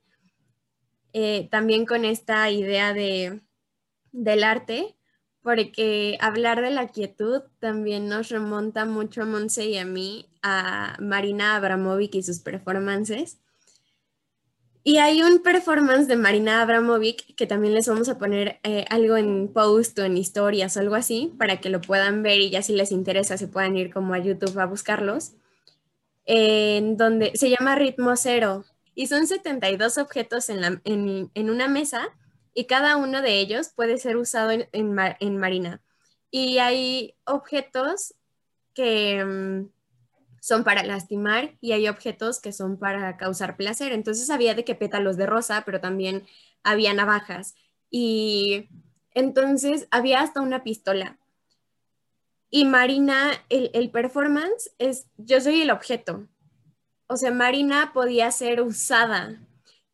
eh, 1.14 1.48
también 1.52 1.86
con 1.86 2.06
esta 2.06 2.50
idea 2.50 2.94
de, 2.94 3.42
del 4.12 4.44
arte, 4.44 4.96
porque 5.44 6.18
hablar 6.22 6.62
de 6.62 6.72
la 6.72 6.88
quietud 6.88 7.44
también 7.60 8.08
nos 8.08 8.30
remonta 8.30 8.86
mucho 8.86 9.22
a 9.22 9.26
Monse 9.26 9.66
y 9.66 9.78
a 9.78 9.86
mí, 9.86 10.30
a 10.42 10.98
Marina 11.00 11.56
Abramovic 11.56 12.16
y 12.16 12.24
sus 12.24 12.40
performances. 12.40 13.43
Y 14.84 14.98
hay 14.98 15.22
un 15.24 15.42
performance 15.42 16.08
de 16.08 16.18
Marina 16.18 16.62
Abramovic 16.62 17.36
que 17.36 17.48
también 17.48 17.74
les 17.74 17.88
vamos 17.88 18.10
a 18.10 18.18
poner 18.18 18.60
eh, 18.64 18.86
algo 18.90 19.16
en 19.16 19.48
post 19.48 19.98
o 20.00 20.04
en 20.04 20.18
historias 20.18 20.76
o 20.76 20.82
algo 20.82 20.96
así 20.96 21.34
para 21.38 21.62
que 21.62 21.70
lo 21.70 21.80
puedan 21.80 22.22
ver 22.22 22.42
y 22.42 22.50
ya 22.50 22.62
si 22.62 22.74
les 22.74 22.92
interesa 22.92 23.38
se 23.38 23.48
puedan 23.48 23.78
ir 23.78 23.94
como 23.94 24.14
a 24.14 24.20
YouTube 24.20 24.60
a 24.60 24.66
buscarlos. 24.66 25.34
En 26.26 26.98
donde 26.98 27.32
se 27.36 27.50
llama 27.50 27.76
Ritmo 27.76 28.16
Cero 28.16 28.66
y 28.96 29.08
son 29.08 29.26
72 29.26 29.98
objetos 29.98 30.50
en, 30.50 30.62
la, 30.62 30.82
en, 30.84 31.32
en 31.34 31.50
una 31.50 31.68
mesa 31.68 32.10
y 32.54 32.66
cada 32.66 32.98
uno 32.98 33.22
de 33.22 33.40
ellos 33.40 33.70
puede 33.70 33.98
ser 33.98 34.18
usado 34.18 34.52
en, 34.52 35.38
marina. 35.38 35.82
Y 36.30 36.60
hay 36.60 37.16
objetos 37.26 38.16
que 38.74 39.24
mm, 39.24 39.70
son 40.44 40.66
para 40.66 40.84
lastimar 40.84 41.56
y 41.62 41.72
hay 41.72 41.88
objetos 41.88 42.42
que 42.42 42.52
son 42.52 42.78
para 42.78 43.16
causar 43.16 43.56
placer. 43.56 43.94
Entonces 43.94 44.30
había 44.30 44.56
de 44.56 44.66
que 44.66 44.76
pétalos 44.76 45.16
de 45.16 45.26
rosa, 45.26 45.64
pero 45.66 45.80
también 45.80 46.26
había 46.64 46.94
navajas. 46.94 47.56
Y 47.90 48.68
entonces 49.12 49.88
había 49.90 50.20
hasta 50.20 50.42
una 50.42 50.62
pistola. 50.62 51.18
Y 52.50 52.66
Marina, 52.66 53.32
el, 53.48 53.72
el 53.74 53.90
performance 53.90 54.70
es, 54.80 55.08
yo 55.16 55.40
soy 55.40 55.62
el 55.62 55.72
objeto. 55.72 56.28
O 57.08 57.16
sea, 57.16 57.32
Marina 57.32 57.92
podía 57.94 58.30
ser 58.30 58.62
usada 58.62 59.40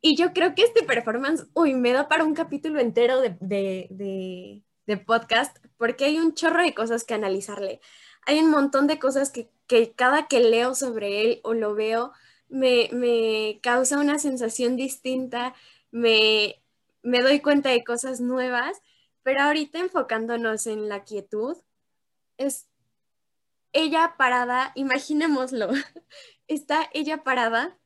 y 0.02 0.16
yo 0.16 0.34
creo 0.34 0.56
que 0.56 0.64
este 0.64 0.84
performance, 0.84 1.46
uy, 1.54 1.76
me 1.76 1.92
da 1.92 2.08
para 2.08 2.24
un 2.24 2.34
capítulo 2.34 2.80
entero 2.80 3.22
de, 3.22 4.64
podcast, 5.06 5.56
porque 5.78 6.06
hay 6.06 6.18
un 6.18 6.34
chorro 6.34 6.64
de 6.64 6.74
cosas 6.74 7.04
que 7.04 7.14
analizarle. 7.14 7.82
Hay 8.26 8.40
un 8.40 8.50
montón 8.50 8.88
de 8.88 8.98
cosas 8.98 9.30
que, 9.30 9.52
cada 9.96 10.28
que 10.28 10.40
leo 10.40 10.76
sobre 10.76 11.22
él 11.22 11.40
o 11.44 11.54
lo 11.54 11.76
veo, 11.76 12.12
me, 12.50 13.60
causa 13.62 14.00
una 14.00 14.20
sensación 14.20 14.76
distinta, 14.76 15.54
me, 15.92 16.62
me 17.04 17.22
doy 17.22 17.40
cuenta 17.40 17.70
de 17.70 17.84
cosas 17.84 18.20
nuevas, 18.20 18.82
pero 19.24 19.42
ahorita 19.42 19.80
enfocándonos 19.80 20.68
en 20.68 20.90
la 20.90 21.04
quietud, 21.04 21.58
es 22.38 22.68
ella 23.74 24.16
parada, 24.18 24.72
imaginémoslo, 24.76 25.70
está 26.48 26.90
ella 26.94 27.24
parada 27.24 27.78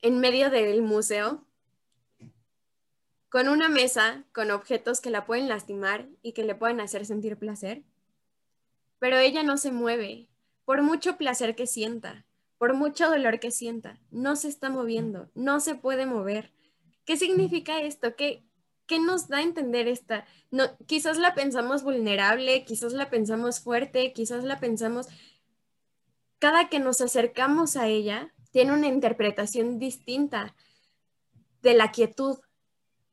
en 0.00 0.20
medio 0.20 0.50
del 0.50 0.82
museo 0.82 1.44
con 3.28 3.48
una 3.48 3.68
mesa 3.68 4.24
con 4.32 4.50
objetos 4.50 5.00
que 5.00 5.10
la 5.10 5.26
pueden 5.26 5.48
lastimar 5.48 6.08
y 6.22 6.32
que 6.32 6.44
le 6.44 6.54
pueden 6.54 6.80
hacer 6.80 7.04
sentir 7.04 7.36
placer. 7.36 7.82
Pero 8.98 9.18
ella 9.18 9.42
no 9.42 9.58
se 9.58 9.72
mueve, 9.72 10.28
por 10.66 10.82
mucho 10.82 11.16
placer 11.16 11.54
que 11.54 11.66
sienta, 11.66 12.26
por 12.58 12.74
mucho 12.74 13.08
dolor 13.08 13.40
que 13.40 13.50
sienta, 13.50 13.98
no 14.10 14.36
se 14.36 14.48
está 14.48 14.68
moviendo, 14.68 15.30
no 15.34 15.60
se 15.60 15.76
puede 15.76 16.04
mover. 16.04 16.52
¿Qué 17.06 17.16
significa 17.16 17.80
esto? 17.80 18.16
¿Qué, 18.16 18.44
qué 18.86 18.98
nos 18.98 19.28
da 19.28 19.38
a 19.38 19.42
entender 19.42 19.86
esta? 19.86 20.26
No, 20.50 20.76
quizás 20.86 21.18
la 21.18 21.34
pensamos 21.34 21.84
vulnerable, 21.84 22.64
quizás 22.64 22.92
la 22.92 23.08
pensamos 23.08 23.60
fuerte, 23.60 24.12
quizás 24.12 24.42
la 24.44 24.58
pensamos 24.58 25.06
cada 26.38 26.68
que 26.68 26.80
nos 26.80 27.00
acercamos 27.00 27.76
a 27.76 27.86
ella, 27.86 28.34
tiene 28.50 28.72
una 28.72 28.88
interpretación 28.88 29.78
distinta 29.78 30.54
de 31.62 31.74
la 31.74 31.92
quietud. 31.92 32.38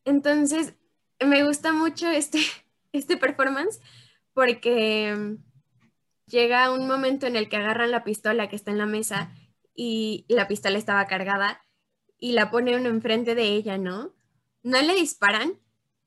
Entonces, 0.06 0.74
me 1.20 1.44
gusta 1.44 1.72
mucho 1.72 2.10
este, 2.10 2.40
este 2.94 3.16
performance 3.16 3.80
porque 4.34 5.38
llega 6.28 6.72
un 6.72 6.88
momento 6.88 7.28
en 7.28 7.36
el 7.36 7.50
que 7.50 7.58
agarran 7.58 7.92
la 7.92 8.04
pistola 8.04 8.50
que 8.50 8.56
está 8.56 8.72
en 8.72 8.78
la 8.78 8.86
mesa 8.86 9.34
y 9.76 10.26
la 10.30 10.48
pistola 10.48 10.78
estaba 10.78 11.06
cargada 11.08 11.62
y 12.18 12.34
la 12.34 12.52
pone 12.52 12.76
uno 12.76 12.90
enfrente 12.90 13.36
de 13.36 13.44
ella, 13.48 13.78
¿no? 13.78 14.14
No 14.64 14.82
le 14.82 14.96
disparan, 14.96 15.60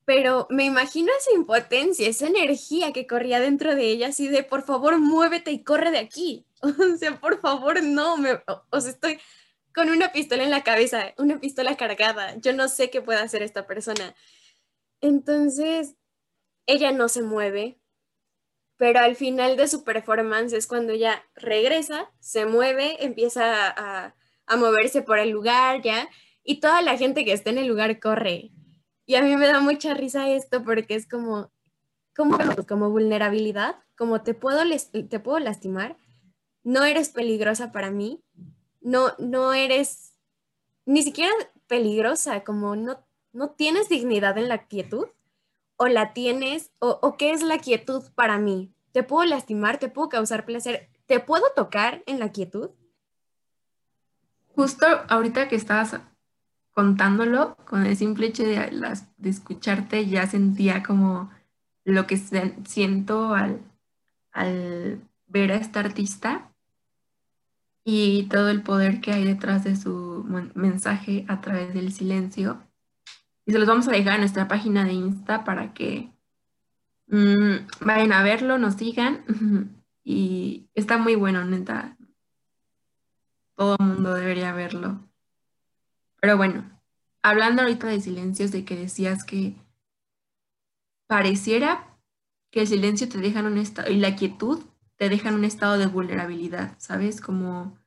pero 0.05 0.47
me 0.49 0.65
imagino 0.65 1.11
esa 1.19 1.33
impotencia, 1.33 2.07
esa 2.07 2.27
energía 2.27 2.93
que 2.93 3.07
corría 3.07 3.39
dentro 3.39 3.75
de 3.75 3.83
ella, 3.89 4.07
así 4.07 4.27
de, 4.27 4.43
por 4.43 4.63
favor, 4.63 4.99
muévete 4.99 5.51
y 5.51 5.63
corre 5.63 5.91
de 5.91 5.99
aquí. 5.99 6.45
O 6.61 6.97
sea, 6.97 7.19
por 7.19 7.39
favor, 7.39 7.83
no, 7.83 8.17
me, 8.17 8.41
o 8.71 8.81
sea, 8.81 8.91
estoy 8.91 9.19
con 9.75 9.89
una 9.89 10.11
pistola 10.11 10.43
en 10.43 10.49
la 10.49 10.63
cabeza, 10.63 11.13
una 11.19 11.39
pistola 11.39 11.77
cargada, 11.77 12.35
yo 12.37 12.51
no 12.53 12.67
sé 12.67 12.89
qué 12.89 13.01
puede 13.01 13.19
hacer 13.19 13.43
esta 13.43 13.67
persona. 13.67 14.15
Entonces, 15.01 15.95
ella 16.65 16.91
no 16.91 17.09
se 17.09 17.21
mueve, 17.21 17.79
pero 18.77 18.99
al 18.99 19.15
final 19.15 19.57
de 19.57 19.67
su 19.67 19.83
performance 19.83 20.53
es 20.53 20.67
cuando 20.67 20.93
ella 20.93 21.23
regresa, 21.35 22.11
se 22.19 22.45
mueve, 22.45 23.03
empieza 23.03 23.69
a, 23.69 24.15
a 24.45 24.55
moverse 24.55 25.01
por 25.01 25.19
el 25.19 25.29
lugar 25.29 25.81
ya, 25.81 26.09
y 26.43 26.59
toda 26.59 26.81
la 26.81 26.97
gente 26.97 27.25
que 27.25 27.33
está 27.33 27.49
en 27.49 27.57
el 27.57 27.67
lugar 27.67 27.99
corre. 27.99 28.51
Y 29.05 29.15
a 29.15 29.21
mí 29.21 29.35
me 29.35 29.47
da 29.47 29.59
mucha 29.59 29.93
risa 29.93 30.29
esto 30.29 30.63
porque 30.63 30.95
es 30.95 31.07
como, 31.07 31.51
como, 32.15 32.37
como 32.67 32.89
vulnerabilidad, 32.89 33.75
como 33.97 34.21
te 34.21 34.33
puedo, 34.33 34.61
te 34.91 35.19
puedo 35.19 35.39
lastimar, 35.39 35.97
no 36.63 36.83
eres 36.83 37.09
peligrosa 37.09 37.71
para 37.71 37.91
mí, 37.91 38.23
no, 38.81 39.13
no 39.17 39.53
eres 39.53 40.13
ni 40.85 41.03
siquiera 41.03 41.33
peligrosa, 41.67 42.43
como 42.43 42.75
no, 42.75 43.05
no 43.33 43.51
tienes 43.51 43.89
dignidad 43.89 44.37
en 44.37 44.47
la 44.47 44.67
quietud, 44.67 45.07
o 45.77 45.87
la 45.87 46.13
tienes, 46.13 46.71
o, 46.79 47.15
qué 47.17 47.31
es 47.31 47.41
la 47.41 47.59
quietud 47.59 48.03
para 48.15 48.37
mí. 48.37 48.73
Te 48.91 49.03
puedo 49.03 49.25
lastimar, 49.25 49.77
te 49.77 49.89
puedo 49.89 50.09
causar 50.09 50.45
placer, 50.45 50.89
te 51.05 51.19
puedo 51.19 51.43
tocar 51.55 52.03
en 52.07 52.19
la 52.19 52.31
quietud. 52.31 52.71
Justo 54.55 54.85
ahorita 55.07 55.47
que 55.47 55.55
estabas 55.55 55.99
contándolo, 56.73 57.55
con 57.65 57.85
el 57.85 57.95
simple 57.95 58.27
hecho 58.27 58.43
de, 58.43 58.71
de 59.17 59.29
escucharte, 59.29 60.07
ya 60.07 60.27
sentía 60.27 60.83
como 60.83 61.31
lo 61.83 62.05
que 62.05 62.17
siento 62.17 63.33
al, 63.33 63.61
al 64.31 64.99
ver 65.27 65.51
a 65.51 65.55
esta 65.55 65.79
artista 65.79 66.51
y 67.83 68.23
todo 68.23 68.49
el 68.49 68.63
poder 68.63 68.99
que 68.99 69.13
hay 69.13 69.23
detrás 69.23 69.63
de 69.63 69.75
su 69.75 70.25
mensaje 70.55 71.23
a 71.29 71.39
través 71.39 71.73
del 71.73 71.93
silencio. 71.93 72.66
Y 73.47 73.53
se 73.53 73.59
los 73.59 73.67
vamos 73.67 73.87
a 73.87 73.91
dejar 73.91 74.15
en 74.15 74.19
nuestra 74.19 74.47
página 74.47 74.83
de 74.83 74.91
Insta 74.91 75.45
para 75.45 75.73
que 75.73 76.11
mm, 77.07 77.85
vayan 77.85 78.11
a 78.11 78.21
verlo, 78.21 78.57
nos 78.57 78.75
sigan. 78.75 79.23
y 80.03 80.69
está 80.75 80.97
muy 80.97 81.15
bueno, 81.15 81.45
neta. 81.45 81.97
Todo 83.55 83.77
el 83.79 83.85
mundo 83.85 84.13
debería 84.13 84.51
verlo. 84.51 84.99
Pero 86.19 86.35
bueno, 86.35 86.69
hablando 87.21 87.61
ahorita 87.61 87.87
de 87.87 88.01
silencios, 88.01 88.51
de 88.51 88.65
que 88.65 88.75
decías 88.75 89.23
que 89.23 89.55
pareciera 91.07 91.97
que 92.51 92.61
el 92.61 92.67
silencio 92.67 93.07
te 93.07 93.19
deja 93.19 93.39
en 93.39 93.45
un 93.45 93.57
estado, 93.57 93.89
y 93.89 93.95
la 93.95 94.17
quietud 94.17 94.63
te 94.97 95.07
deja 95.07 95.29
en 95.29 95.35
un 95.35 95.45
estado 95.45 95.77
de 95.77 95.87
vulnerabilidad, 95.87 96.75
¿sabes? 96.79 97.21
Como 97.21 97.77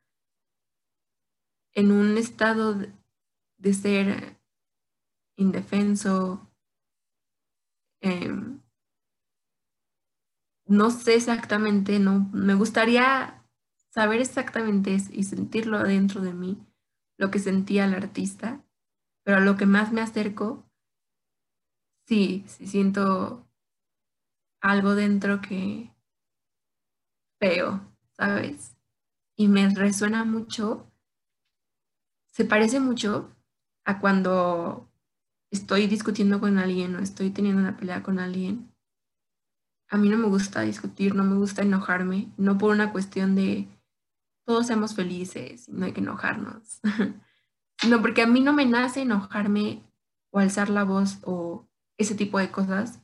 en 1.74 1.92
un 1.92 2.16
estado 2.16 2.74
de, 3.58 3.74
ser 3.74 4.39
indefenso. 5.40 6.14
Em, 8.02 8.60
no 10.66 10.90
sé 10.90 11.14
exactamente, 11.14 11.98
no, 11.98 12.28
me 12.32 12.54
gustaría 12.54 13.42
saber 13.90 14.20
exactamente 14.20 14.96
y 15.10 15.24
sentirlo 15.24 15.82
dentro 15.82 16.20
de 16.20 16.32
mí, 16.32 16.58
lo 17.18 17.30
que 17.30 17.38
sentía 17.38 17.84
el 17.84 17.94
artista, 17.94 18.64
pero 19.24 19.38
a 19.38 19.40
lo 19.40 19.56
que 19.56 19.66
más 19.66 19.92
me 19.92 20.00
acerco, 20.02 20.66
sí, 22.06 22.44
sí 22.46 22.66
siento 22.66 23.46
algo 24.62 24.94
dentro 24.94 25.40
que, 25.42 25.90
feo, 27.40 27.80
¿sabes? 28.12 28.76
Y 29.36 29.48
me 29.48 29.68
resuena 29.74 30.24
mucho, 30.24 30.90
se 32.32 32.44
parece 32.44 32.80
mucho 32.80 33.36
a 33.84 34.00
cuando 34.00 34.89
estoy 35.50 35.86
discutiendo 35.86 36.40
con 36.40 36.58
alguien 36.58 36.94
o 36.96 37.00
estoy 37.00 37.30
teniendo 37.30 37.60
una 37.60 37.76
pelea 37.76 38.02
con 38.02 38.18
alguien. 38.18 38.72
A 39.88 39.96
mí 39.96 40.08
no 40.08 40.16
me 40.16 40.28
gusta 40.28 40.60
discutir, 40.62 41.14
no 41.14 41.24
me 41.24 41.36
gusta 41.36 41.62
enojarme, 41.62 42.32
no 42.36 42.58
por 42.58 42.70
una 42.70 42.92
cuestión 42.92 43.34
de 43.34 43.68
todos 44.46 44.66
seamos 44.66 44.94
felices, 44.94 45.68
no 45.68 45.86
hay 45.86 45.92
que 45.92 46.00
enojarnos, 46.00 46.80
sino 47.80 48.00
porque 48.00 48.22
a 48.22 48.26
mí 48.26 48.40
no 48.40 48.52
me 48.52 48.66
nace 48.66 49.02
enojarme 49.02 49.84
o 50.32 50.38
alzar 50.38 50.70
la 50.70 50.84
voz 50.84 51.18
o 51.22 51.68
ese 51.98 52.14
tipo 52.14 52.38
de 52.38 52.50
cosas. 52.50 53.00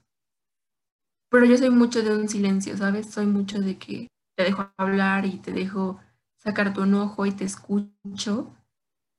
Pero 1.28 1.44
yo 1.44 1.58
soy 1.58 1.70
mucho 1.70 2.02
de 2.02 2.16
un 2.16 2.28
silencio, 2.28 2.76
¿sabes? 2.76 3.10
Soy 3.10 3.26
mucho 3.26 3.60
de 3.60 3.78
que 3.78 4.08
te 4.36 4.44
dejo 4.44 4.72
hablar 4.76 5.26
y 5.26 5.38
te 5.38 5.52
dejo 5.52 6.00
sacar 6.38 6.72
tu 6.72 6.84
enojo 6.84 7.26
y 7.26 7.32
te 7.32 7.44
escucho. 7.44 8.54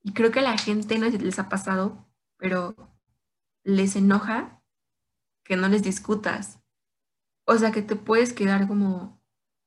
Y 0.03 0.13
creo 0.13 0.31
que 0.31 0.39
a 0.39 0.43
la 0.43 0.57
gente 0.57 0.97
no 0.97 1.09
les 1.09 1.39
ha 1.39 1.49
pasado, 1.49 2.07
pero 2.37 2.75
les 3.67 3.95
enoja 3.95 4.63
que 5.43 5.58
no 5.58 5.67
les 5.67 5.84
discutas. 5.84 6.60
O 7.45 7.58
sea, 7.58 7.71
que 7.71 7.82
te 7.82 7.95
puedes 7.95 8.34
quedar 8.34 8.67
como, 8.67 9.21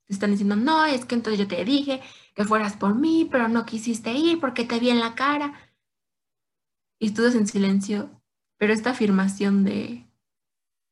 te 0.06 0.14
están 0.14 0.30
diciendo, 0.30 0.56
no, 0.56 0.84
es 0.84 1.04
que 1.04 1.14
entonces 1.14 1.38
yo 1.38 1.48
te 1.48 1.64
dije 1.64 2.00
que 2.34 2.44
fueras 2.44 2.76
por 2.76 2.94
mí, 2.94 3.28
pero 3.30 3.48
no 3.48 3.66
quisiste 3.66 4.12
ir 4.12 4.40
porque 4.40 4.64
te 4.64 4.78
vi 4.80 4.90
en 4.90 5.00
la 5.00 5.14
cara. 5.14 5.54
Y 6.98 7.06
estudias 7.06 7.34
en 7.34 7.46
silencio, 7.46 8.22
pero 8.58 8.72
esta 8.72 8.90
afirmación 8.90 9.64
de, 9.64 10.06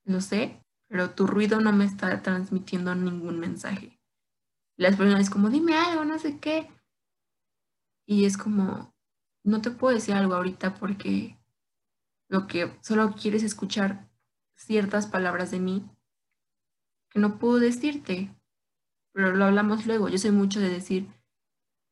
lo 0.04 0.20
sé, 0.20 0.64
pero 0.88 1.10
tu 1.10 1.26
ruido 1.26 1.60
no 1.60 1.72
me 1.72 1.84
está 1.84 2.22
transmitiendo 2.22 2.94
ningún 2.94 3.38
mensaje 3.38 3.98
las 4.78 4.96
personas 4.96 5.28
como, 5.28 5.50
dime 5.50 5.76
algo, 5.76 6.04
no 6.04 6.18
sé 6.18 6.38
qué. 6.38 6.70
Y 8.06 8.24
es 8.24 8.38
como, 8.38 8.94
no 9.44 9.60
te 9.60 9.70
puedo 9.70 9.94
decir 9.94 10.14
algo 10.14 10.34
ahorita 10.34 10.74
porque 10.74 11.37
lo 12.28 12.46
que 12.46 12.76
solo 12.82 13.14
quieres 13.14 13.42
escuchar 13.42 14.08
ciertas 14.54 15.06
palabras 15.06 15.50
de 15.50 15.60
mí 15.60 15.88
que 17.10 17.20
no 17.20 17.38
puedo 17.38 17.58
decirte, 17.58 18.34
pero 19.12 19.34
lo 19.34 19.46
hablamos 19.46 19.86
luego. 19.86 20.08
Yo 20.08 20.18
soy 20.18 20.30
mucho 20.30 20.60
de 20.60 20.68
decir, 20.68 21.08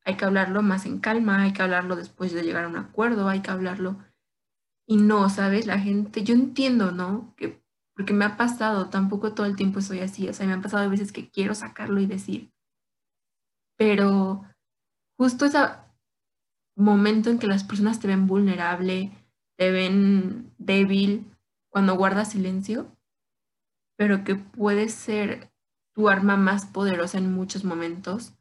hay 0.05 0.15
que 0.15 0.25
hablarlo 0.25 0.61
más 0.61 0.85
en 0.85 0.99
calma, 0.99 1.41
hay 1.41 1.53
que 1.53 1.61
hablarlo 1.61 1.95
después 1.95 2.33
de 2.33 2.43
llegar 2.43 2.65
a 2.65 2.67
un 2.67 2.77
acuerdo, 2.77 3.27
hay 3.27 3.41
que 3.41 3.51
hablarlo. 3.51 3.97
Y 4.85 4.97
no, 4.97 5.29
¿sabes? 5.29 5.65
La 5.65 5.79
gente, 5.79 6.23
yo 6.23 6.33
entiendo, 6.33 6.91
¿no? 6.91 7.33
Que, 7.35 7.61
porque 7.95 8.13
me 8.13 8.25
ha 8.25 8.37
pasado, 8.37 8.89
tampoco 8.89 9.33
todo 9.33 9.47
el 9.47 9.55
tiempo 9.55 9.81
soy 9.81 9.99
así, 9.99 10.29
o 10.29 10.33
sea, 10.33 10.45
me 10.45 10.53
han 10.53 10.61
pasado 10.61 10.89
veces 10.89 11.11
que 11.11 11.29
quiero 11.29 11.55
sacarlo 11.55 11.99
y 11.99 12.05
decir, 12.05 12.53
pero 13.75 14.43
justo 15.17 15.45
ese 15.45 15.59
momento 16.75 17.29
en 17.29 17.39
que 17.39 17.47
las 17.47 17.63
personas 17.63 17.99
te 17.99 18.07
ven 18.07 18.27
vulnerable, 18.27 19.11
te 19.57 19.71
ven 19.71 20.53
débil 20.57 21.25
cuando 21.69 21.95
guardas 21.95 22.31
silencio, 22.31 22.95
pero 23.97 24.23
que 24.23 24.35
puede 24.35 24.89
ser 24.89 25.51
tu 25.93 26.09
arma 26.09 26.37
más 26.37 26.65
poderosa 26.65 27.17
en 27.17 27.33
muchos 27.33 27.63
momentos. 27.63 28.33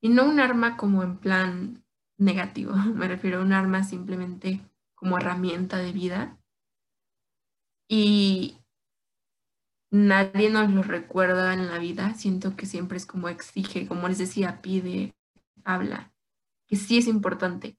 Y 0.00 0.10
no 0.10 0.28
un 0.28 0.40
arma 0.40 0.76
como 0.76 1.02
en 1.02 1.16
plan 1.16 1.84
negativo, 2.18 2.72
me 2.94 3.08
refiero 3.08 3.38
a 3.38 3.42
un 3.42 3.52
arma 3.52 3.84
simplemente 3.84 4.60
como 4.94 5.16
herramienta 5.16 5.78
de 5.78 5.92
vida. 5.92 6.38
Y 7.88 8.58
nadie 9.90 10.50
nos 10.50 10.70
lo 10.70 10.82
recuerda 10.82 11.54
en 11.54 11.68
la 11.68 11.78
vida, 11.78 12.14
siento 12.14 12.56
que 12.56 12.66
siempre 12.66 12.98
es 12.98 13.06
como 13.06 13.28
exige, 13.28 13.86
como 13.86 14.08
les 14.08 14.18
decía, 14.18 14.60
pide, 14.60 15.14
habla, 15.64 16.12
que 16.66 16.76
sí 16.76 16.98
es 16.98 17.06
importante, 17.06 17.78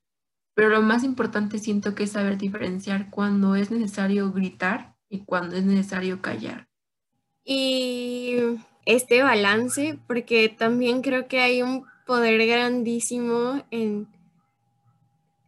pero 0.59 0.71
lo 0.71 0.81
más 0.81 1.05
importante 1.05 1.57
siento 1.57 1.95
que 1.95 2.03
es 2.03 2.11
saber 2.11 2.37
diferenciar 2.37 3.09
cuando 3.09 3.55
es 3.55 3.71
necesario 3.71 4.33
gritar 4.33 4.93
y 5.07 5.19
cuando 5.19 5.55
es 5.55 5.63
necesario 5.63 6.21
callar. 6.21 6.67
Y 7.45 8.35
este 8.85 9.23
balance, 9.23 9.97
porque 10.05 10.49
también 10.49 11.01
creo 11.01 11.29
que 11.29 11.39
hay 11.39 11.61
un 11.61 11.85
poder 12.05 12.45
grandísimo 12.45 13.63
en, 13.71 14.09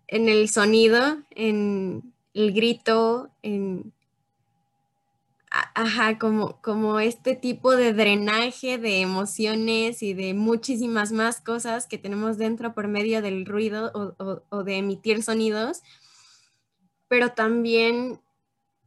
en 0.07 0.29
el 0.29 0.47
sonido, 0.47 1.17
en 1.31 2.13
el 2.33 2.53
grito, 2.53 3.31
en 3.41 3.91
ajá, 5.51 6.17
como, 6.17 6.61
como 6.61 6.99
este 6.99 7.35
tipo 7.35 7.75
de 7.75 7.93
drenaje 7.93 8.77
de 8.77 9.01
emociones 9.01 10.01
y 10.01 10.13
de 10.13 10.33
muchísimas 10.33 11.11
más 11.11 11.41
cosas 11.41 11.87
que 11.87 11.97
tenemos 11.97 12.37
dentro 12.37 12.73
por 12.73 12.87
medio 12.87 13.21
del 13.21 13.45
ruido 13.45 13.91
o, 14.49 14.63
de 14.63 14.77
emitir 14.77 15.23
sonidos, 15.23 15.83
pero 17.09 17.33
también 17.33 18.21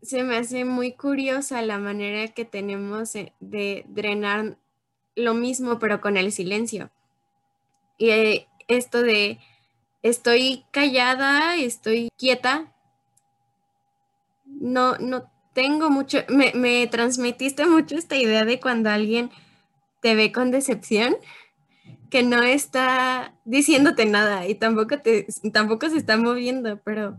se 0.01 0.23
me 0.25 0.37
hace 0.39 0.65
muy 0.65 0.93
curiosa 0.93 1.61
la 1.63 1.79
manera 1.79 2.29
que 2.29 2.47
tenemos 2.47 3.13
de 3.13 3.85
drenar 3.89 4.59
lo 5.17 5.35
mismo, 5.35 5.79
pero 5.79 6.01
con 6.01 6.17
el 6.17 6.33
silencio. 6.33 6.91
Y 7.99 8.11
eh, 8.11 8.49
esto 8.69 9.03
de 9.03 9.39
estoy 10.03 10.65
callada, 10.71 11.57
estoy 11.57 12.09
quieta, 12.17 12.75
no, 14.47 14.97
no 14.99 15.34
tengo 15.55 15.89
mucho, 15.89 16.19
me, 16.29 16.87
transmitiste 16.89 17.65
mucho 17.67 17.97
esta 17.97 18.17
idea 18.17 18.45
de 18.45 18.61
cuando 18.61 18.91
alguien 18.91 19.31
te 20.03 20.15
ve 20.15 20.33
con 20.33 20.51
decepción, 20.51 21.17
que 22.11 22.23
no 22.23 22.43
está 22.43 23.35
diciéndote 23.45 24.05
nada 24.05 24.47
y 24.47 24.55
tampoco, 24.55 25.01
te, 25.01 25.27
tampoco 25.53 25.89
se 25.89 25.97
está 25.97 26.17
moviendo, 26.17 26.81
pero 26.85 27.19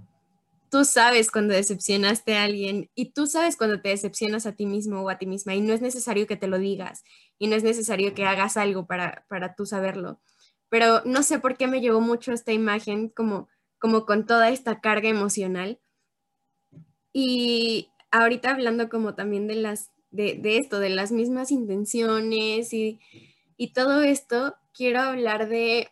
tú 0.70 0.86
sabes 0.86 1.32
cuando 1.32 1.54
decepcionaste 1.54 2.36
a 2.36 2.44
alguien 2.44 2.90
y 2.96 3.12
tú 3.12 3.28
sabes 3.28 3.58
cuando 3.58 3.82
te 3.82 3.90
decepcionas 3.90 4.46
a 4.46 4.54
ti 4.54 4.66
mismo 4.66 5.02
o 5.02 5.10
a 5.10 5.18
ti 5.18 5.26
misma 5.26 5.56
y 5.56 5.62
no 5.62 5.74
es 5.74 5.82
necesario 5.82 6.28
que 6.28 6.38
te 6.38 6.48
lo 6.48 6.60
digas 6.60 7.04
y 7.40 7.48
no 7.48 7.56
es 7.56 7.64
necesario 7.64 8.14
que 8.14 8.26
hagas 8.26 8.58
algo 8.58 8.86
para, 8.86 9.26
para 9.30 9.56
tú 9.56 9.66
saberlo. 9.66 10.20
Pero 10.70 11.02
no 11.06 11.24
sé 11.24 11.40
por 11.40 11.58
qué 11.58 11.68
me 11.68 11.82
llevó 11.82 12.02
mucho 12.02 12.34
esta 12.34 12.52
imagen 12.52 13.10
como, 13.10 13.48
como 13.80 14.06
con 14.06 14.26
toda 14.26 14.50
esta 14.50 14.82
carga 14.82 15.10
emocional. 15.10 15.80
Y 17.14 17.90
ahorita 18.12 18.52
hablando 18.52 18.90
como 18.90 19.16
también 19.16 19.48
de 19.48 19.56
las, 19.56 19.92
de, 20.12 20.40
esto, 20.58 20.80
de 20.80 20.90
las 20.90 21.12
mismas 21.12 21.52
intenciones 21.52 22.74
y, 22.74 23.00
y 23.58 23.74
todo 23.74 24.02
esto, 24.02 24.56
quiero 24.74 25.02
hablar 25.02 25.50
de 25.50 25.90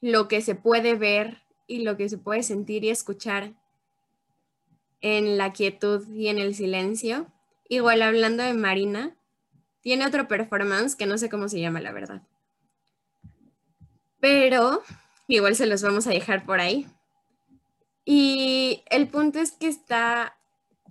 lo 0.00 0.28
que 0.28 0.40
se 0.40 0.54
puede 0.54 0.94
ver 0.94 1.42
y 1.66 1.82
lo 1.82 1.96
que 1.96 2.08
se 2.08 2.18
puede 2.18 2.42
sentir 2.42 2.84
y 2.84 2.90
escuchar 2.90 3.54
en 5.00 5.36
la 5.36 5.52
quietud 5.52 6.06
y 6.08 6.28
en 6.28 6.38
el 6.38 6.54
silencio. 6.54 7.26
Igual 7.68 8.02
hablando 8.02 8.42
de 8.42 8.54
Marina, 8.54 9.16
tiene 9.80 10.06
otro 10.06 10.28
performance 10.28 10.96
que 10.96 11.06
no 11.06 11.18
sé 11.18 11.28
cómo 11.28 11.48
se 11.48 11.60
llama, 11.60 11.80
la 11.80 11.92
verdad. 11.92 12.22
Pero 14.20 14.82
igual 15.28 15.56
se 15.56 15.66
los 15.66 15.82
vamos 15.82 16.06
a 16.06 16.10
dejar 16.10 16.44
por 16.44 16.60
ahí. 16.60 16.86
Y 18.04 18.82
el 18.90 19.08
punto 19.08 19.40
es 19.40 19.52
que 19.52 19.66
está 19.66 20.35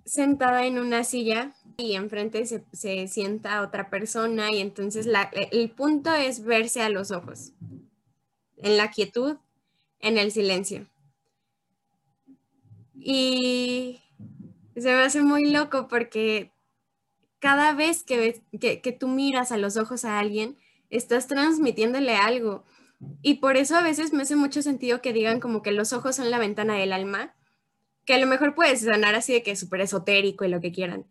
sentada 0.06 0.64
en 0.66 0.78
una 0.78 1.04
silla 1.04 1.52
y 1.76 1.94
enfrente 1.94 2.46
se, 2.46 2.64
se 2.72 3.06
sienta 3.08 3.60
otra 3.60 3.90
persona 3.90 4.52
y 4.52 4.60
entonces 4.60 5.06
el 5.50 5.70
punto 5.70 6.14
es 6.14 6.44
verse 6.44 6.80
a 6.80 6.88
los 6.88 7.10
ojos, 7.10 7.52
en 8.56 8.76
la 8.76 8.90
quietud, 8.90 9.36
en 10.00 10.16
el 10.16 10.30
silencio. 10.32 10.86
Y 12.94 14.00
se 14.74 14.88
me 14.88 15.02
hace 15.02 15.22
muy 15.22 15.50
loco 15.50 15.88
porque 15.88 16.52
cada 17.40 17.74
vez 17.74 18.02
que, 18.02 18.42
que, 18.58 18.80
que 18.80 18.92
tú 18.92 19.08
miras 19.08 19.52
a 19.52 19.58
los 19.58 19.76
ojos 19.76 20.04
a 20.04 20.18
alguien, 20.18 20.56
estás 20.88 21.26
transmitiéndole 21.26 22.16
algo. 22.16 22.64
Y 23.22 23.34
por 23.34 23.56
eso 23.56 23.76
a 23.76 23.82
veces 23.82 24.12
me 24.12 24.22
hace 24.22 24.36
mucho 24.36 24.62
sentido 24.62 25.02
que 25.02 25.12
digan 25.12 25.40
como 25.40 25.62
que 25.62 25.72
los 25.72 25.92
ojos 25.92 26.16
son 26.16 26.30
la 26.30 26.38
ventana 26.38 26.74
del 26.74 26.92
alma, 26.92 27.35
que 28.06 28.14
a 28.14 28.18
lo 28.18 28.26
mejor 28.26 28.54
puede 28.54 28.76
sonar 28.76 29.14
así 29.14 29.32
de 29.32 29.42
que 29.42 29.50
es 29.50 29.60
súper 29.60 29.82
esotérico 29.82 30.44
y 30.44 30.48
lo 30.48 30.60
que 30.60 30.72
quieran. 30.72 31.04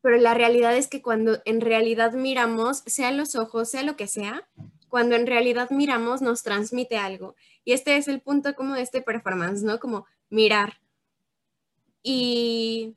Pero 0.00 0.16
la 0.16 0.34
realidad 0.34 0.76
es 0.76 0.88
que 0.88 1.02
cuando 1.02 1.40
en 1.44 1.60
realidad 1.60 2.12
miramos, 2.12 2.82
sea 2.86 3.12
los 3.12 3.36
ojos, 3.36 3.70
sea 3.70 3.82
lo 3.82 3.96
que 3.96 4.08
sea, 4.08 4.48
cuando 4.88 5.16
en 5.16 5.26
realidad 5.26 5.68
miramos 5.70 6.22
nos 6.22 6.42
transmite 6.42 6.96
algo. 6.96 7.36
Y 7.64 7.72
este 7.72 7.96
es 7.96 8.08
el 8.08 8.20
punto 8.20 8.54
como 8.54 8.74
de 8.74 8.82
este 8.82 9.02
performance, 9.02 9.62
¿no? 9.62 9.78
Como 9.78 10.06
mirar. 10.30 10.80
Y 12.02 12.96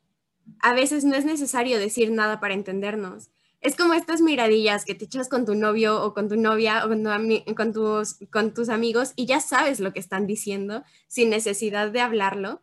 a 0.59 0.73
veces 0.73 1.03
no 1.03 1.15
es 1.15 1.25
necesario 1.25 1.79
decir 1.79 2.11
nada 2.11 2.39
para 2.39 2.53
entendernos. 2.53 3.29
Es 3.59 3.75
como 3.75 3.93
estas 3.93 4.21
miradillas 4.21 4.85
que 4.85 4.95
te 4.95 5.05
echas 5.05 5.27
con 5.27 5.45
tu 5.45 5.53
novio 5.53 6.01
o 6.01 6.13
con 6.13 6.29
tu 6.29 6.37
novia 6.37 6.85
o 6.85 7.55
con, 7.55 7.73
tus, 7.73 8.17
con 8.31 8.53
tus 8.53 8.69
amigos 8.69 9.13
y 9.15 9.25
ya 9.25 9.39
sabes 9.39 9.79
lo 9.79 9.93
que 9.93 9.99
están 9.99 10.25
diciendo 10.25 10.83
sin 11.07 11.29
necesidad 11.29 11.91
de 11.91 12.01
hablarlo 12.01 12.61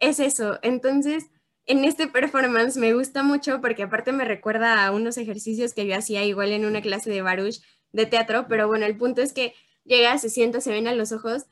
es 0.00 0.18
eso. 0.18 0.58
Entonces, 0.62 1.26
en 1.66 1.84
este 1.84 2.08
performance 2.08 2.76
me 2.76 2.94
gusta 2.94 3.22
mucho 3.22 3.60
porque 3.60 3.84
aparte 3.84 4.12
me 4.12 4.24
recuerda 4.24 4.84
a 4.84 4.90
unos 4.90 5.18
ejercicios 5.18 5.72
que 5.72 5.86
yo 5.86 5.96
hacía 5.96 6.24
igual 6.24 6.50
en 6.50 6.64
una 6.64 6.82
clase 6.82 7.10
de 7.10 7.22
Baruch 7.22 7.60
de 7.92 8.06
teatro, 8.06 8.46
pero 8.48 8.66
bueno, 8.66 8.86
el 8.86 8.96
punto 8.96 9.22
es 9.22 9.32
que 9.32 9.54
llega, 9.84 10.18
se 10.18 10.30
sienta, 10.30 10.60
se 10.60 10.72
ven 10.72 10.88
a 10.88 10.94
los 10.94 11.12
ojos 11.12 11.46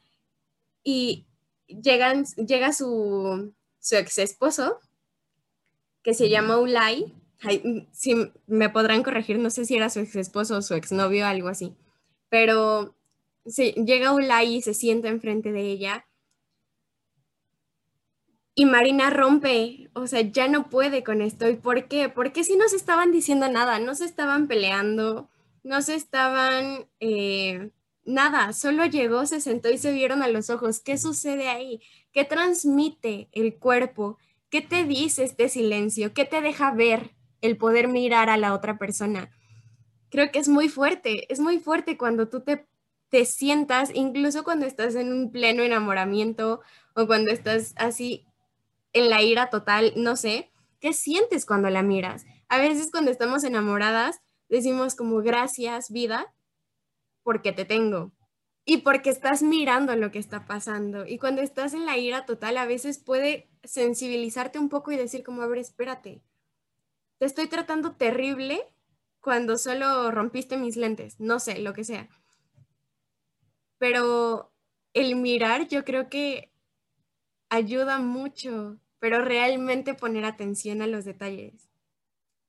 y 0.83 1.27
llegan, 1.67 2.25
llega 2.37 2.73
su, 2.73 3.55
su 3.79 3.97
ex 3.97 4.19
esposo, 4.19 4.81
que 6.03 6.15
se 6.15 6.29
llama 6.29 6.59
Ulay. 6.59 7.15
si 7.93 8.33
me 8.47 8.71
podrán 8.71 9.03
corregir, 9.03 9.39
no 9.39 9.51
sé 9.51 9.65
si 9.65 9.77
era 9.77 9.91
su 9.91 10.01
ex 10.01 10.17
esposo 10.17 10.57
o 10.57 10.63
su 10.63 10.75
exnovio, 10.75 11.27
algo 11.27 11.49
así, 11.49 11.77
pero 12.29 12.97
se, 13.47 13.73
llega 13.73 14.15
Ulay 14.15 14.57
y 14.57 14.63
se 14.63 14.75
sienta 14.75 15.09
enfrente 15.09 15.53
de 15.53 15.63
ella 15.63 16.08
y 18.59 18.67
Marina 18.67 19.09
rompe, 19.09 19.89
o 19.93 20.09
sea, 20.09 20.21
ya 20.21 20.49
no 20.49 20.69
puede 20.69 21.05
con 21.05 21.23
esto. 21.23 21.49
¿Y 21.49 21.55
por 21.55 21.87
qué? 21.87 22.09
Porque 22.09 22.43
si 22.43 22.57
no 22.57 22.69
se 22.69 22.75
estaban 22.75 23.13
diciendo 23.13 23.49
nada, 23.49 23.79
no 23.79 23.95
se 23.95 24.05
estaban 24.05 24.49
peleando, 24.49 25.31
no 25.63 25.81
se 25.81 25.95
estaban, 25.95 26.89
eh, 26.99 27.71
nada, 28.05 28.53
solo 28.53 28.85
llegó, 28.85 29.27
se 29.27 29.41
sentó 29.41 29.71
y 29.71 29.79
se 29.79 29.93
vieron 29.93 30.25
a 30.25 30.29
los 30.29 30.51
ojos. 30.51 30.81
¿Qué 30.81 30.99
sucede 30.99 31.49
ahí? 31.49 31.81
¿Qué 32.11 32.25
transmite 32.25 33.29
el 33.31 33.57
cuerpo? 33.61 34.19
¿Qué 34.51 34.61
te 34.61 34.83
dice 34.83 35.23
este 35.23 35.49
silencio? 35.49 36.13
¿Qué 36.13 36.25
te 36.25 36.41
deja 36.41 36.73
ver 36.73 37.13
el 37.43 37.57
poder 37.59 37.87
mirar 37.87 38.29
a 38.29 38.39
la 38.39 38.55
otra 38.55 38.77
persona? 38.77 39.31
Creo 40.11 40.33
que 40.33 40.41
es 40.41 40.49
muy 40.49 40.69
fuerte, 40.69 41.33
es 41.33 41.39
muy 41.39 41.61
fuerte 41.61 41.97
cuando 41.97 42.29
tú 42.29 42.41
te, 42.41 42.67
te 43.09 43.25
sientas, 43.25 43.93
incluso 43.95 44.43
cuando 44.43 44.67
estás 44.67 44.97
en 44.97 45.13
un 45.13 45.31
pleno 45.31 45.63
enamoramiento 45.63 46.61
o 46.97 47.07
cuando 47.07 47.31
estás 47.31 47.73
así 47.77 48.28
en 48.93 49.11
la 49.11 49.23
ira 49.23 49.51
total, 49.51 49.93
no 49.97 50.17
sé, 50.17 50.51
¿qué 50.81 50.93
sientes 50.93 51.47
cuando 51.47 51.71
la 51.71 51.83
miras? 51.83 52.27
A 52.49 52.59
veces 52.59 52.91
cuando 52.91 53.11
estamos 53.11 53.45
enamoradas 53.45 54.21
decimos 54.49 54.95
como 54.95 55.19
gracias 55.19 55.91
vida 55.91 56.35
porque 57.23 57.53
te 57.53 57.65
tengo 57.65 58.13
y 58.65 58.79
porque 58.79 59.11
estás 59.11 59.43
mirando 59.43 59.97
lo 59.97 60.11
que 60.11 60.19
está 60.19 60.47
pasando. 60.47 61.07
Y 61.07 61.19
cuando 61.19 61.43
estás 61.43 61.75
en 61.75 61.87
la 61.87 61.97
ira 61.97 62.27
total 62.27 62.57
a 62.57 62.67
veces 62.67 62.99
puede 62.99 63.49
sensibilizarte 63.65 64.59
un 64.59 64.69
poco 64.69 64.93
y 64.93 64.97
decir 64.97 65.23
como, 65.23 65.43
a 65.43 65.47
ver, 65.47 65.59
espérate, 65.59 66.23
te 67.19 67.27
estoy 67.27 67.49
tratando 67.49 67.93
terrible 67.93 68.63
cuando 69.21 69.59
solo 69.59 70.11
rompiste 70.11 70.57
mis 70.57 70.77
lentes, 70.77 71.19
no 71.19 71.41
sé, 71.41 71.59
lo 71.59 71.73
que 71.73 71.85
sea. 71.85 72.09
Pero 73.79 74.53
el 74.95 75.17
mirar 75.17 75.69
yo 75.69 75.85
creo 75.85 76.09
que 76.09 76.53
ayuda 77.51 77.99
mucho, 77.99 78.79
pero 78.99 79.25
realmente 79.25 79.95
poner 79.95 80.25
atención 80.25 80.83
a 80.83 80.87
los 80.87 81.05
detalles. 81.05 81.71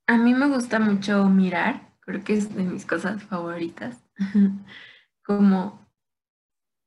A 0.07 0.17
mí 0.17 0.33
me 0.33 0.47
gusta 0.47 0.79
mucho 0.79 1.25
mirar, 1.25 1.93
creo 1.99 2.23
que 2.23 2.33
es 2.33 2.53
de 2.55 2.63
mis 2.63 2.85
cosas 2.85 3.23
favoritas, 3.23 4.03
como 5.23 5.87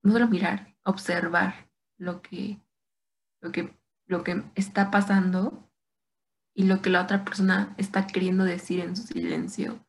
no 0.03 0.12
solo 0.12 0.29
mirar, 0.29 0.75
observar 0.85 1.70
lo 1.96 2.20
que, 2.22 2.61
lo 3.40 3.53
que, 3.53 3.79
lo 4.07 4.25
que 4.25 4.42
está 4.57 4.90
pasando 4.90 5.70
y 6.55 6.64
lo 6.64 6.83
que 6.83 6.90
la 6.90 7.03
otra 7.03 7.25
persona 7.25 7.75
está 7.79 8.06
queriendo 8.06 8.44
decir 8.44 8.81
en 8.81 8.96
su 8.96 9.04
silencio. 9.04 9.87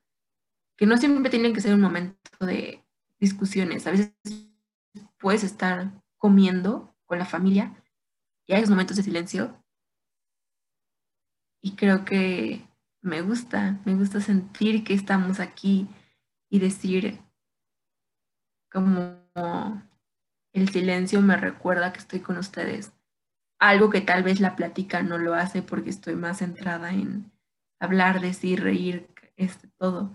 Que 0.78 0.86
no 0.86 0.98
siempre 0.98 1.32
tiene 1.32 1.54
que 1.54 1.62
ser 1.62 1.74
un 1.74 1.82
momento 1.82 2.46
de 2.46 2.84
discusiones. 3.20 3.88
A 3.88 3.92
veces 3.92 4.14
puedes 5.20 5.44
estar 5.44 5.92
comiendo 6.18 6.96
con 7.06 7.20
la 7.20 7.26
familia 7.26 7.83
y 8.46 8.54
hay 8.54 8.66
momentos 8.66 8.98
de 8.98 9.04
silencio. 9.04 9.64
Y 11.62 11.76
creo 11.76 12.04
que 12.06 12.68
me 13.02 13.22
gusta, 13.22 13.80
me 13.86 13.96
gusta 13.96 14.22
sentir 14.22 14.84
que 14.84 14.94
estamos 14.94 15.40
aquí 15.40 15.88
y 16.50 16.60
decir 16.60 17.20
como 18.72 19.22
el 20.54 20.70
silencio 20.70 21.22
me 21.22 21.38
recuerda 21.38 21.94
que 21.94 22.00
estoy 22.00 22.20
con 22.20 22.38
ustedes. 22.38 22.94
Algo 23.60 23.90
que 23.90 24.02
tal 24.02 24.24
vez 24.24 24.40
la 24.40 24.56
plática 24.56 25.04
no 25.04 25.18
lo 25.18 25.34
hace 25.36 25.62
porque 25.62 25.90
estoy 25.90 26.16
más 26.16 26.40
centrada 26.40 26.92
en 26.92 27.32
hablar, 27.80 28.20
decir, 28.20 28.62
reír, 28.62 29.08
este, 29.38 29.68
todo. 29.78 30.14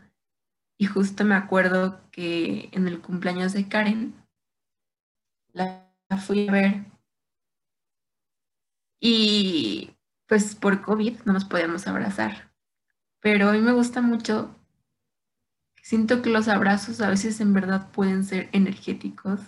Y 0.79 0.87
justo 0.87 1.25
me 1.25 1.35
acuerdo 1.35 2.01
que 2.11 2.69
en 2.73 2.87
el 2.87 3.01
cumpleaños 3.01 3.53
de 3.53 3.69
Karen, 3.69 4.15
la 5.53 5.93
fui 6.25 6.49
a 6.49 6.53
ver 6.53 6.98
y 9.01 9.97
pues 10.27 10.55
por 10.55 10.83
COVID 10.83 11.21
no 11.25 11.33
nos 11.33 11.45
podíamos 11.45 11.87
abrazar. 11.87 12.53
Pero 13.21 13.49
a 13.49 13.53
mí 13.53 13.61
me 13.61 13.73
gusta 13.73 14.03
mucho, 14.03 14.55
siento 15.83 16.23
que 16.23 16.31
los 16.31 16.49
abrazos 16.49 17.01
a 17.01 17.11
veces 17.11 17.41
en 17.41 17.55
verdad 17.55 17.91
pueden 17.93 18.25
ser 18.25 18.49
energéticos. 18.53 19.41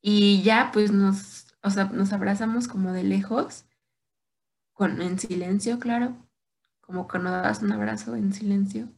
Y 0.00 0.42
ya 0.42 0.70
pues 0.72 0.92
nos, 0.92 1.56
o 1.62 1.70
sea, 1.70 1.86
nos 1.86 2.12
abrazamos 2.12 2.68
como 2.68 2.92
de 2.92 3.04
lejos, 3.04 3.66
con, 4.74 5.00
en 5.00 5.18
silencio, 5.18 5.78
claro, 5.78 6.16
como 6.80 7.08
cuando 7.08 7.30
das 7.30 7.62
un 7.62 7.72
abrazo 7.72 8.14
en 8.16 8.32
silencio. 8.32 8.88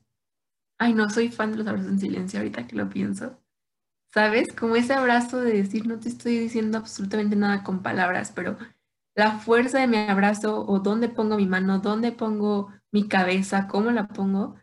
Ay, 0.79 0.95
no, 0.95 1.09
soy 1.11 1.31
fan 1.31 1.53
de 1.53 1.59
los 1.59 1.67
abrazos 1.67 1.93
en 1.93 2.01
silencio 2.01 2.41
ahorita 2.41 2.67
que 2.67 2.77
lo 2.77 2.89
pienso. 2.91 3.39
¿Sabes? 4.13 4.53
Como 4.53 4.77
ese 4.77 4.95
abrazo 4.95 5.41
de 5.41 5.53
decir, 5.53 5.87
no 5.87 6.01
te 6.01 6.09
estoy 6.09 6.39
diciendo 6.39 6.79
absolutamente 6.79 7.37
nada 7.37 7.63
con 7.63 7.83
palabras, 7.83 8.33
pero 8.35 8.57
la 9.15 9.39
fuerza 9.39 9.79
de 9.81 9.87
mi 9.87 9.97
abrazo 9.99 10.65
o 10.67 10.81
dónde 10.81 11.09
pongo 11.09 11.37
mi 11.37 11.47
mano, 11.47 11.81
dónde 11.81 12.13
pongo 12.13 12.73
mi 12.93 13.09
cabeza, 13.09 13.69
cómo 13.69 13.91
la 13.91 14.09
pongo, 14.09 14.57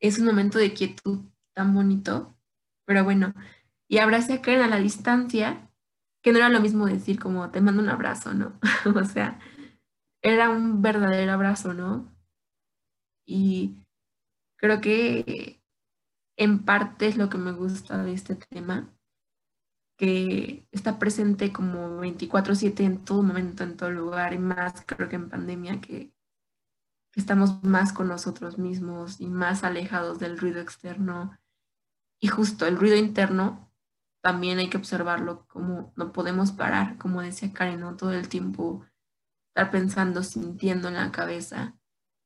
es 0.00 0.18
un 0.18 0.26
momento 0.26 0.58
de 0.58 0.74
quietud 0.74 1.20
tan 1.54 1.74
bonito. 1.74 2.36
Pero 2.86 3.04
bueno, 3.04 3.34
y 3.88 3.98
abracé 3.98 4.34
a 4.34 4.42
Karen 4.42 4.62
a 4.62 4.68
la 4.68 4.78
distancia, 4.78 5.70
que 6.22 6.32
no 6.32 6.38
era 6.38 6.48
lo 6.48 6.60
mismo 6.60 6.86
decir 6.86 7.18
como 7.18 7.50
te 7.50 7.60
mando 7.60 7.82
un 7.82 7.88
abrazo, 7.88 8.34
¿no? 8.34 8.58
o 8.94 9.04
sea, 9.04 9.38
era 10.22 10.50
un 10.50 10.82
verdadero 10.82 11.32
abrazo, 11.32 11.74
¿no? 11.74 12.14
Y 13.26 13.86
creo 14.56 14.80
que 14.80 15.63
en 16.36 16.64
parte 16.64 17.06
es 17.06 17.16
lo 17.16 17.28
que 17.28 17.38
me 17.38 17.52
gusta 17.52 18.02
de 18.02 18.12
este 18.12 18.34
tema, 18.34 18.92
que 19.96 20.66
está 20.72 20.98
presente 20.98 21.52
como 21.52 22.00
24/7 22.00 22.84
en 22.84 23.04
todo 23.04 23.22
momento, 23.22 23.62
en 23.62 23.76
todo 23.76 23.90
lugar, 23.90 24.32
y 24.34 24.38
más 24.38 24.84
creo 24.86 25.08
que 25.08 25.16
en 25.16 25.28
pandemia, 25.28 25.80
que, 25.80 26.12
estamos 27.16 27.62
más 27.62 27.92
con 27.92 28.08
nosotros 28.08 28.58
mismos 28.58 29.20
y 29.20 29.26
más 29.26 29.64
alejados 29.64 30.18
del 30.18 30.38
ruido 30.38 30.60
externo. 30.60 31.38
Y 32.20 32.28
justo 32.28 32.66
el 32.66 32.76
ruido 32.76 32.96
interno 32.96 33.70
también 34.22 34.58
hay 34.58 34.70
que 34.70 34.78
observarlo 34.78 35.46
como 35.46 35.92
no 35.96 36.12
podemos 36.12 36.52
parar, 36.52 36.98
como 36.98 37.22
decía 37.22 37.52
Karen, 37.52 37.80
¿no? 37.80 37.96
todo 37.96 38.12
el 38.12 38.28
tiempo 38.28 38.84
estar 39.48 39.70
pensando, 39.70 40.22
sintiendo 40.22 40.88
en 40.88 40.94
la 40.94 41.12
cabeza. 41.12 41.76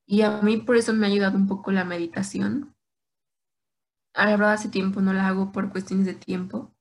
Y 0.07 0.23
a 0.23 0.41
mí 0.41 0.57
por 0.59 0.77
eso 0.77 0.95
me 0.95 1.07
ha 1.07 1.11
ayudado 1.11 1.37
un 1.37 1.49
poco 1.49 1.73
la 1.73 1.85
meditación. 1.85 2.75
Verdad 4.27 4.53
hace 4.53 4.69
tiempo 4.69 5.01
no 5.01 5.13
la 5.13 5.29
hago 5.29 5.53
por 5.53 5.71
cuestiones 5.71 6.07
de 6.07 6.15
tiempo, 6.15 6.75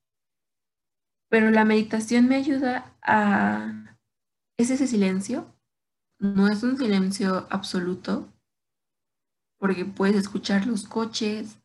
pero 1.29 1.51
la 1.51 1.65
meditación 1.65 2.27
me 2.27 2.35
ayuda 2.35 2.95
a... 3.01 3.97
Es 4.57 4.71
ese 4.71 4.87
silencio, 4.87 5.55
no 6.19 6.47
es 6.47 6.63
un 6.63 6.77
silencio 6.77 7.47
absoluto, 7.51 8.33
porque 9.59 9.85
puedes 9.85 10.15
escuchar 10.15 10.65
los 10.65 10.87
coches, 10.87 11.59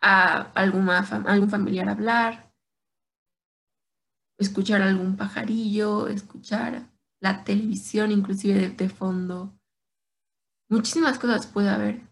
a 0.00 0.52
alguna, 0.52 1.00
algún 1.26 1.50
familiar 1.50 1.88
hablar, 1.88 2.52
escuchar 4.38 4.82
algún 4.82 5.16
pajarillo, 5.16 6.08
escuchar 6.08 6.88
la 7.20 7.44
televisión 7.44 8.12
inclusive 8.12 8.68
de, 8.68 8.88
fondo. 8.88 9.58
Muchísimas 10.68 11.18
cosas 11.18 11.46
puede 11.46 11.70
haber. 11.70 12.07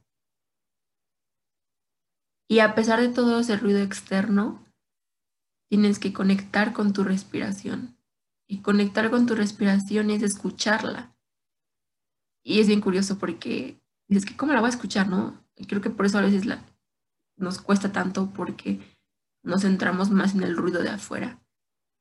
Y 2.48 2.60
a 2.60 2.74
pesar 2.74 3.00
de 3.00 3.08
todo 3.08 3.40
ese 3.40 3.56
ruido 3.56 3.80
externo, 3.80 4.64
tienes 5.68 5.98
que 5.98 6.12
conectar 6.12 6.72
con 6.72 6.92
tu 6.92 7.02
respiración. 7.04 7.96
Y 8.48 8.62
conectar 8.62 9.10
con 9.10 9.26
tu 9.26 9.34
respiración 9.34 10.10
es 10.10 10.22
escucharla. 10.22 11.16
Y 12.44 12.60
es 12.60 12.68
bien 12.68 12.80
curioso 12.80 13.18
porque 13.18 13.80
dices 14.08 14.24
que 14.24 14.36
cómo 14.36 14.52
la 14.52 14.60
voy 14.60 14.68
a 14.68 14.70
escuchar, 14.70 15.08
¿no? 15.08 15.44
Y 15.56 15.66
creo 15.66 15.80
que 15.80 15.90
por 15.90 16.06
eso 16.06 16.18
a 16.18 16.22
veces 16.22 16.46
la, 16.46 16.64
nos 17.36 17.60
cuesta 17.60 17.90
tanto 17.90 18.30
porque 18.32 18.80
nos 19.42 19.62
centramos 19.62 20.10
más 20.10 20.34
en 20.34 20.42
el 20.42 20.56
ruido 20.56 20.82
de 20.82 20.90
afuera. 20.90 21.42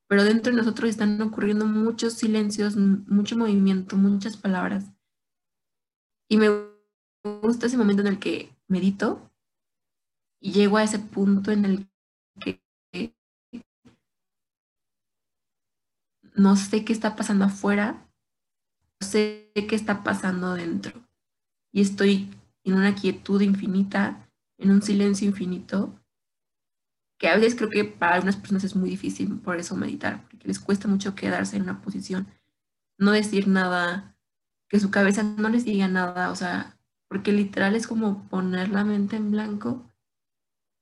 Pero 0.07 0.23
dentro 0.23 0.51
de 0.51 0.57
nosotros 0.57 0.89
están 0.89 1.19
ocurriendo 1.21 1.65
muchos 1.65 2.13
silencios, 2.13 2.75
mucho 2.75 3.35
movimiento, 3.37 3.97
muchas 3.97 4.37
palabras. 4.37 4.85
Y 6.29 6.37
me 6.37 6.49
gusta 7.41 7.65
ese 7.65 7.77
momento 7.77 8.01
en 8.01 8.07
el 8.07 8.19
que 8.19 8.55
medito 8.67 9.31
y 10.45 10.51
llego 10.51 10.77
a 10.77 10.83
ese 10.83 10.99
punto 10.99 11.51
en 11.51 11.65
el 11.65 11.89
que 12.39 12.61
no 16.35 16.55
sé 16.55 16.85
qué 16.85 16.93
está 16.93 17.15
pasando 17.15 17.45
afuera, 17.45 18.07
sé 19.01 19.51
qué 19.55 19.75
está 19.75 20.03
pasando 20.03 20.53
dentro. 20.53 21.01
Y 21.73 21.81
estoy 21.81 22.29
en 22.63 22.75
una 22.75 22.93
quietud 22.93 23.41
infinita, 23.41 24.29
en 24.59 24.69
un 24.69 24.83
silencio 24.83 25.27
infinito, 25.27 25.99
que 27.17 27.27
a 27.27 27.37
veces 27.37 27.55
creo 27.55 27.71
que 27.71 27.83
para 27.83 28.13
algunas 28.13 28.35
personas 28.35 28.63
es 28.65 28.75
muy 28.75 28.91
difícil 28.91 29.39
por 29.39 29.57
eso 29.57 29.75
meditar, 29.75 30.27
porque 30.29 30.47
les 30.47 30.59
cuesta 30.59 30.87
mucho 30.87 31.15
quedarse 31.15 31.55
en 31.55 31.63
una 31.63 31.81
posición, 31.81 32.27
no 32.99 33.13
decir 33.13 33.47
nada, 33.47 34.15
que 34.69 34.79
su 34.79 34.91
cabeza 34.91 35.23
no 35.23 35.49
les 35.49 35.65
diga 35.65 35.87
nada, 35.87 36.29
o 36.29 36.35
sea, 36.35 36.77
porque 37.07 37.31
literal 37.31 37.75
es 37.75 37.87
como 37.87 38.29
poner 38.29 38.69
la 38.69 38.83
mente 38.83 39.15
en 39.15 39.31
blanco, 39.31 39.89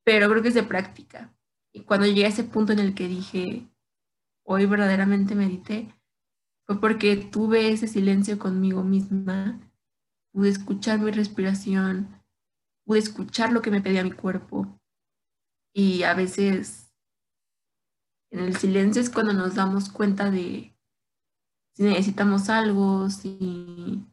pero 0.03 0.29
creo 0.29 0.41
que 0.41 0.49
es 0.49 0.53
de 0.53 0.63
práctica. 0.63 1.33
Y 1.71 1.81
cuando 1.81 2.05
llegué 2.05 2.25
a 2.25 2.29
ese 2.29 2.43
punto 2.43 2.73
en 2.73 2.79
el 2.79 2.93
que 2.93 3.07
dije, 3.07 3.67
hoy 4.45 4.65
verdaderamente 4.65 5.35
medité, 5.35 5.93
fue 6.65 6.79
porque 6.79 7.15
tuve 7.15 7.71
ese 7.71 7.87
silencio 7.87 8.39
conmigo 8.39 8.83
misma, 8.83 9.59
pude 10.31 10.49
escuchar 10.49 10.99
mi 10.99 11.11
respiración, 11.11 12.21
pude 12.85 12.99
escuchar 12.99 13.51
lo 13.51 13.61
que 13.61 13.71
me 13.71 13.81
pedía 13.81 14.03
mi 14.03 14.11
cuerpo. 14.11 14.79
Y 15.73 16.03
a 16.03 16.13
veces 16.13 16.93
en 18.31 18.39
el 18.39 18.55
silencio 18.55 19.01
es 19.01 19.09
cuando 19.09 19.33
nos 19.33 19.55
damos 19.55 19.89
cuenta 19.89 20.31
de 20.31 20.75
si 21.75 21.83
necesitamos 21.83 22.49
algo, 22.49 23.09
si... 23.09 24.05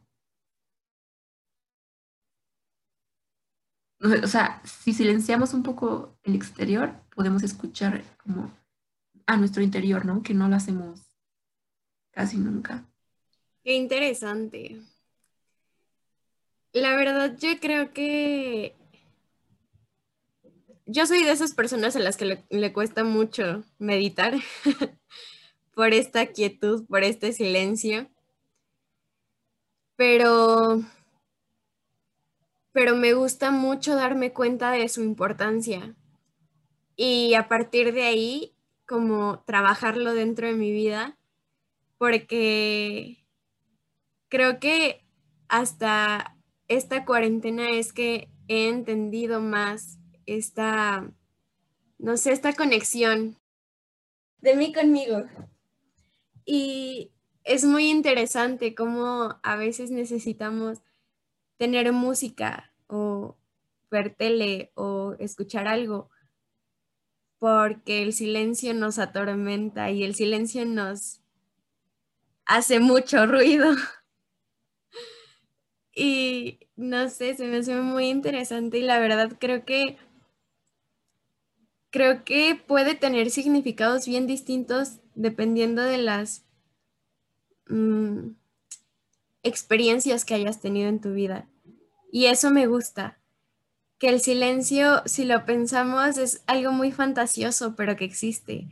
O 4.03 4.27
sea, 4.27 4.61
si 4.63 4.93
silenciamos 4.93 5.53
un 5.53 5.63
poco 5.63 6.17
el 6.23 6.35
exterior, 6.35 6.93
podemos 7.15 7.43
escuchar 7.43 8.03
como 8.23 8.51
a 9.27 9.37
nuestro 9.37 9.61
interior, 9.61 10.05
¿no? 10.05 10.23
Que 10.23 10.33
no 10.33 10.47
lo 10.47 10.55
hacemos 10.55 11.01
casi 12.11 12.37
nunca. 12.37 12.85
Qué 13.63 13.73
interesante. 13.73 14.81
La 16.73 16.95
verdad, 16.95 17.37
yo 17.37 17.59
creo 17.59 17.93
que 17.93 18.75
yo 20.85 21.05
soy 21.05 21.23
de 21.23 21.31
esas 21.31 21.53
personas 21.53 21.95
a 21.95 21.99
las 21.99 22.17
que 22.17 22.43
le, 22.49 22.73
cuesta 22.73 23.03
mucho 23.03 23.63
meditar 23.79 24.33
por 25.73 25.93
esta 25.93 26.27
quietud, 26.27 26.85
por 26.87 27.03
este 27.03 27.33
silencio. 27.33 28.09
Pero, 29.95 30.81
pero 32.71 32.95
me 32.95 33.13
gusta 33.13 33.51
mucho 33.51 33.95
darme 33.95 34.31
cuenta 34.33 34.71
de 34.71 34.87
su 34.89 35.01
importancia. 35.01 35.95
Y 36.95 37.33
a 37.33 37.47
partir 37.47 37.93
de 37.93 38.03
ahí 38.03 38.55
como 38.85 39.43
trabajarlo 39.45 40.13
dentro 40.13 40.47
de 40.47 40.53
mi 40.53 40.71
vida, 40.71 41.17
porque 41.97 43.25
creo 44.29 44.59
que 44.59 45.05
hasta 45.47 46.37
esta 46.67 47.05
cuarentena 47.05 47.69
es 47.69 47.93
que 47.93 48.29
he 48.47 48.69
entendido 48.69 49.41
más 49.41 49.99
esta, 50.25 51.11
no 51.97 52.17
sé, 52.17 52.31
esta 52.31 52.53
conexión 52.53 53.37
de 54.39 54.55
mí 54.55 54.73
conmigo. 54.73 55.23
Y 56.45 57.11
es 57.43 57.63
muy 57.63 57.89
interesante 57.89 58.75
cómo 58.75 59.39
a 59.43 59.55
veces 59.55 59.91
necesitamos 59.91 60.81
tener 61.61 61.93
música 61.93 62.73
o 62.87 63.37
ver 63.91 64.15
tele 64.15 64.71
o 64.73 65.13
escuchar 65.19 65.67
algo 65.67 66.09
porque 67.37 68.01
el 68.01 68.13
silencio 68.13 68.73
nos 68.73 68.97
atormenta 68.97 69.91
y 69.91 70.03
el 70.03 70.15
silencio 70.15 70.65
nos 70.65 71.21
hace 72.45 72.79
mucho 72.79 73.27
ruido. 73.27 73.75
Y 75.93 76.61
no 76.77 77.09
sé, 77.09 77.35
se 77.35 77.45
me 77.45 77.57
hace 77.57 77.75
muy 77.75 78.07
interesante 78.07 78.77
y 78.77 78.81
la 78.81 78.97
verdad 78.97 79.33
creo 79.37 79.65
que 79.65 79.97
creo 81.89 82.23
que 82.23 82.55
puede 82.55 82.95
tener 82.95 83.29
significados 83.29 84.07
bien 84.07 84.25
distintos 84.25 85.01
dependiendo 85.15 85.81
de 85.81 85.97
las 85.97 86.45
mm, 87.67 88.29
experiencias 89.43 90.25
que 90.25 90.33
hayas 90.33 90.61
tenido 90.61 90.89
en 90.89 91.01
tu 91.01 91.13
vida. 91.13 91.47
Y 92.11 92.25
eso 92.27 92.51
me 92.51 92.67
gusta, 92.67 93.19
que 93.99 94.09
el 94.09 94.21
silencio, 94.21 95.03
si 95.05 95.25
lo 95.25 95.45
pensamos, 95.45 96.17
es 96.17 96.43
algo 96.47 96.71
muy 96.71 96.91
fantasioso, 96.91 97.75
pero 97.75 97.95
que 97.97 98.05
existe. 98.05 98.69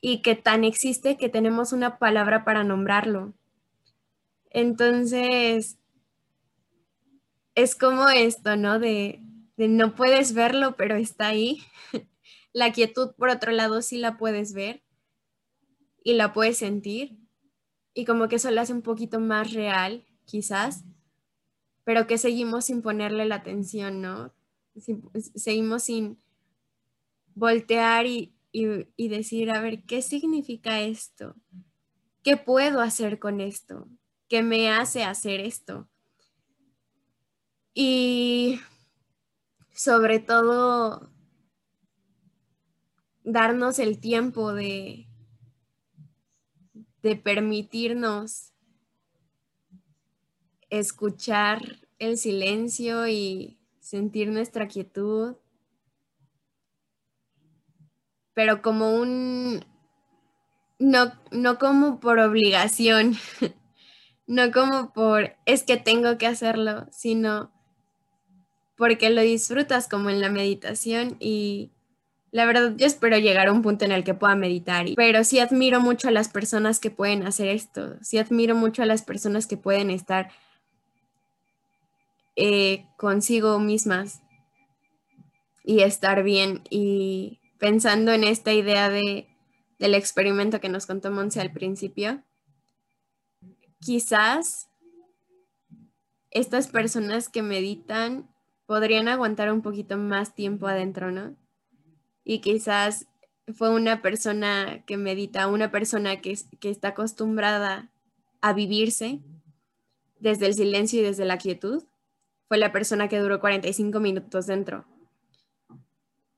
y 0.00 0.22
que 0.22 0.36
tan 0.36 0.64
existe 0.64 1.16
que 1.18 1.28
tenemos 1.30 1.72
una 1.72 1.98
palabra 1.98 2.44
para 2.44 2.64
nombrarlo. 2.64 3.34
Entonces, 4.50 5.78
es 7.54 7.74
como 7.74 8.08
esto, 8.08 8.56
¿no? 8.56 8.78
De, 8.78 9.20
no 9.56 9.94
puedes 9.94 10.32
verlo, 10.34 10.76
pero 10.76 10.96
está 10.96 11.28
ahí. 11.28 11.62
La 12.52 12.72
quietud, 12.72 13.12
por 13.16 13.28
otro 13.30 13.52
lado, 13.52 13.82
sí 13.82 13.98
la 13.98 14.16
puedes 14.16 14.52
ver 14.54 14.82
y 16.02 16.14
la 16.14 16.32
puedes 16.32 16.58
sentir. 16.58 17.16
Y 17.94 18.04
como 18.04 18.28
que 18.28 18.36
eso 18.36 18.50
la 18.50 18.62
hace 18.62 18.72
un 18.72 18.82
poquito 18.82 19.20
más 19.20 19.52
real, 19.52 20.04
quizás, 20.24 20.84
pero 21.88 22.06
que 22.06 22.18
seguimos 22.18 22.66
sin 22.66 22.82
ponerle 22.82 23.24
la 23.24 23.36
atención, 23.36 24.02
¿no? 24.02 24.34
seguimos 25.34 25.84
sin 25.84 26.18
voltear 27.34 28.04
y, 28.04 28.34
y 28.52 29.08
decir, 29.08 29.50
a 29.50 29.62
ver, 29.62 29.84
¿qué 29.84 30.02
significa 30.02 30.82
esto? 30.82 31.34
¿Qué 32.22 32.36
puedo 32.36 32.82
hacer 32.82 33.18
con 33.18 33.40
esto? 33.40 33.88
¿Qué 34.28 34.42
me 34.42 34.70
hace 34.70 35.02
hacer 35.02 35.40
esto? 35.40 35.88
Y 37.72 38.60
sobre 39.72 40.18
todo, 40.18 41.10
darnos 43.24 43.78
el 43.78 43.98
tiempo 43.98 44.52
de, 44.52 45.08
de 47.00 47.16
permitirnos 47.16 48.52
escuchar 50.70 51.78
el 51.98 52.18
silencio 52.18 53.08
y 53.08 53.58
sentir 53.80 54.28
nuestra 54.28 54.68
quietud, 54.68 55.36
pero 58.34 58.62
como 58.62 58.94
un, 58.94 59.64
no, 60.78 61.12
no 61.30 61.58
como 61.58 61.98
por 62.00 62.18
obligación, 62.18 63.16
no 64.26 64.52
como 64.52 64.92
por, 64.92 65.36
es 65.46 65.62
que 65.62 65.76
tengo 65.76 66.18
que 66.18 66.26
hacerlo, 66.26 66.86
sino 66.92 67.50
porque 68.76 69.10
lo 69.10 69.22
disfrutas 69.22 69.88
como 69.88 70.08
en 70.08 70.20
la 70.20 70.28
meditación 70.28 71.16
y 71.18 71.72
la 72.30 72.44
verdad 72.44 72.74
yo 72.76 72.86
espero 72.86 73.18
llegar 73.18 73.48
a 73.48 73.52
un 73.52 73.62
punto 73.62 73.84
en 73.84 73.92
el 73.92 74.04
que 74.04 74.14
pueda 74.14 74.36
meditar, 74.36 74.86
pero 74.96 75.24
sí 75.24 75.40
admiro 75.40 75.80
mucho 75.80 76.08
a 76.08 76.12
las 76.12 76.28
personas 76.28 76.78
que 76.78 76.90
pueden 76.90 77.26
hacer 77.26 77.48
esto, 77.48 77.96
sí 78.02 78.18
admiro 78.18 78.54
mucho 78.54 78.82
a 78.82 78.86
las 78.86 79.02
personas 79.02 79.46
que 79.46 79.56
pueden 79.56 79.90
estar 79.90 80.30
eh, 82.40 82.86
consigo 82.96 83.58
mismas 83.58 84.22
y 85.64 85.80
estar 85.80 86.22
bien 86.22 86.62
y 86.70 87.40
pensando 87.58 88.12
en 88.12 88.22
esta 88.22 88.52
idea 88.52 88.90
de, 88.90 89.26
del 89.80 89.94
experimento 89.96 90.60
que 90.60 90.68
nos 90.68 90.86
contó 90.86 91.10
Monse 91.10 91.40
al 91.40 91.50
principio, 91.50 92.22
quizás 93.80 94.68
estas 96.30 96.68
personas 96.68 97.28
que 97.28 97.42
meditan 97.42 98.32
podrían 98.66 99.08
aguantar 99.08 99.52
un 99.52 99.60
poquito 99.60 99.96
más 99.96 100.36
tiempo 100.36 100.68
adentro, 100.68 101.10
¿no? 101.10 101.34
Y 102.22 102.38
quizás 102.38 103.08
fue 103.52 103.70
una 103.70 104.00
persona 104.00 104.84
que 104.86 104.96
medita, 104.96 105.48
una 105.48 105.72
persona 105.72 106.20
que, 106.20 106.38
que 106.60 106.70
está 106.70 106.88
acostumbrada 106.88 107.90
a 108.40 108.52
vivirse 108.52 109.22
desde 110.20 110.46
el 110.46 110.54
silencio 110.54 111.00
y 111.00 111.02
desde 111.02 111.24
la 111.24 111.38
quietud, 111.38 111.82
fue 112.48 112.58
la 112.58 112.72
persona 112.72 113.08
que 113.08 113.18
duró 113.18 113.40
45 113.40 114.00
minutos 114.00 114.46
dentro. 114.46 114.86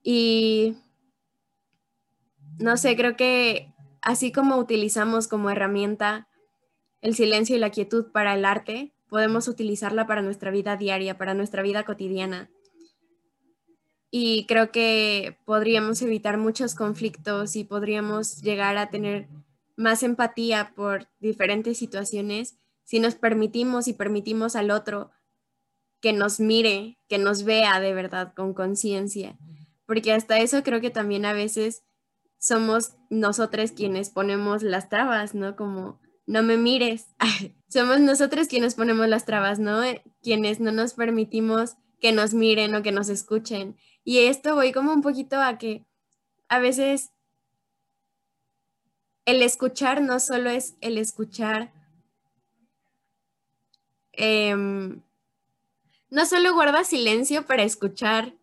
Y 0.02 0.76
no 2.58 2.76
sé, 2.76 2.96
creo 2.96 3.16
que 3.16 3.72
así 4.02 4.32
como 4.32 4.56
utilizamos 4.56 5.28
como 5.28 5.50
herramienta 5.50 6.28
el 7.00 7.14
silencio 7.14 7.56
y 7.56 7.60
la 7.60 7.70
quietud 7.70 8.10
para 8.12 8.34
el 8.34 8.44
arte, 8.44 8.92
podemos 9.08 9.48
utilizarla 9.48 10.06
para 10.06 10.22
nuestra 10.22 10.50
vida 10.50 10.76
diaria, 10.76 11.16
para 11.16 11.34
nuestra 11.34 11.62
vida 11.62 11.84
cotidiana. 11.84 12.50
Y 14.10 14.46
creo 14.46 14.72
que 14.72 15.38
podríamos 15.44 16.02
evitar 16.02 16.36
muchos 16.36 16.74
conflictos 16.74 17.54
y 17.56 17.64
podríamos 17.64 18.42
llegar 18.42 18.76
a 18.76 18.90
tener 18.90 19.28
más 19.76 20.02
empatía 20.02 20.72
por 20.74 21.08
diferentes 21.20 21.78
situaciones 21.78 22.56
si 22.84 22.98
nos 22.98 23.14
permitimos 23.14 23.86
y 23.86 23.92
permitimos 23.92 24.56
al 24.56 24.72
otro 24.72 25.12
que 26.00 26.12
nos 26.12 26.40
mire, 26.40 26.98
que 27.08 27.18
nos 27.18 27.44
vea 27.44 27.80
de 27.80 27.94
verdad 27.94 28.32
con 28.34 28.54
conciencia. 28.54 29.38
Porque 29.86 30.12
hasta 30.12 30.38
eso 30.38 30.62
creo 30.62 30.80
que 30.80 30.90
también 30.90 31.24
a 31.24 31.32
veces 31.32 31.84
somos 32.38 32.94
nosotros 33.10 33.72
quienes 33.72 34.10
ponemos 34.10 34.62
las 34.62 34.88
trabas, 34.88 35.34
¿no? 35.34 35.56
Como 35.56 36.00
no 36.26 36.42
me 36.42 36.56
mires. 36.56 37.08
Somos 37.68 38.00
nosotros 38.00 38.48
quienes 38.48 38.74
ponemos 38.74 39.06
las 39.08 39.26
trabas, 39.26 39.58
¿no? 39.58 39.80
Quienes 40.22 40.58
no 40.58 40.72
nos 40.72 40.94
permitimos 40.94 41.76
que 42.00 42.12
nos 42.12 42.34
miren 42.34 42.74
o 42.74 42.82
que 42.82 42.92
nos 42.92 43.08
escuchen. 43.08 43.76
Y 44.04 44.18
esto 44.20 44.54
voy 44.54 44.72
como 44.72 44.92
un 44.92 45.02
poquito 45.02 45.40
a 45.40 45.58
que 45.58 45.86
a 46.48 46.58
veces 46.58 47.10
el 49.24 49.42
escuchar 49.42 50.02
no 50.02 50.18
solo 50.18 50.50
es 50.50 50.76
el 50.80 50.98
escuchar, 50.98 51.72
em, 54.12 55.02
no 56.10 56.26
solo 56.26 56.54
guarda 56.54 56.84
silencio 56.84 57.46
para 57.46 57.62
escuchar 57.62 58.34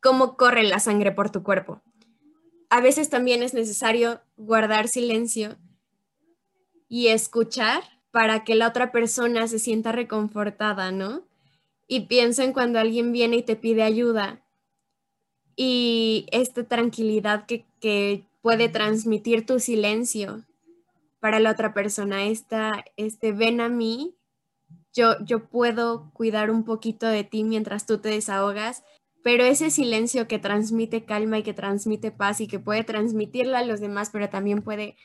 cómo 0.00 0.36
corre 0.36 0.62
la 0.62 0.80
sangre 0.80 1.12
por 1.12 1.30
tu 1.30 1.42
cuerpo. 1.42 1.82
A 2.70 2.80
veces 2.80 3.10
también 3.10 3.42
es 3.42 3.54
necesario 3.54 4.20
guardar 4.36 4.88
silencio 4.88 5.56
y 6.88 7.08
escuchar 7.08 7.82
para 8.10 8.44
que 8.44 8.54
la 8.54 8.68
otra 8.68 8.92
persona 8.92 9.48
se 9.48 9.58
sienta 9.58 9.92
reconfortada, 9.92 10.90
¿no? 10.90 11.22
Y 11.86 12.00
pienso 12.06 12.42
en 12.42 12.52
cuando 12.52 12.78
alguien 12.78 13.12
viene 13.12 13.36
y 13.36 13.42
te 13.42 13.56
pide 13.56 13.82
ayuda 13.82 14.42
y 15.60 16.26
esta 16.30 16.62
tranquilidad 16.62 17.44
que, 17.46 18.24
puede 18.40 18.68
transmitir 18.68 19.44
tu 19.44 19.58
silencio 19.58 20.44
para 21.18 21.40
la 21.40 21.50
otra 21.50 21.74
persona, 21.74 22.26
esta, 22.26 22.84
este 22.96 23.32
ven 23.32 23.60
a 23.60 23.68
mí, 23.68 24.14
yo, 24.94 25.16
yo 25.24 25.48
puedo 25.48 26.10
cuidar 26.12 26.50
un 26.50 26.64
poquito 26.64 27.06
de 27.06 27.24
ti 27.24 27.44
mientras 27.44 27.86
tú 27.86 27.98
te 27.98 28.08
desahogas, 28.08 28.84
pero 29.22 29.44
ese 29.44 29.70
silencio 29.70 30.28
que 30.28 30.38
transmite 30.38 31.04
calma 31.04 31.38
y 31.38 31.42
que 31.42 31.54
transmite 31.54 32.10
paz 32.10 32.40
y 32.40 32.48
que 32.48 32.58
puede 32.58 32.84
transmitirla 32.84 33.58
a 33.58 33.64
los 33.64 33.80
demás, 33.80 34.10
pero 34.10 34.28
también 34.28 34.62
puede 34.62 34.96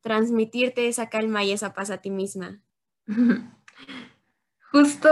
transmitirte 0.00 0.88
esa 0.88 1.08
calma 1.08 1.44
y 1.44 1.52
esa 1.52 1.72
paz 1.72 1.90
a 1.90 1.98
ti 1.98 2.10
misma. 2.10 2.60
Justo 4.70 5.08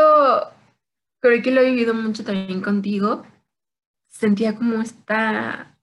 creo 1.20 1.42
que 1.42 1.50
lo 1.50 1.60
he 1.60 1.70
vivido 1.70 1.94
mucho 1.94 2.24
también 2.24 2.60
contigo. 2.60 3.24
Sentía 4.08 4.54
como 4.54 4.82
esta 4.82 5.78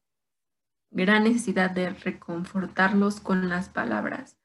gran 0.91 1.23
necesidad 1.23 1.71
de 1.71 1.89
reconfortarlos 1.89 3.19
con 3.19 3.49
las 3.49 3.69
palabras, 3.69 4.37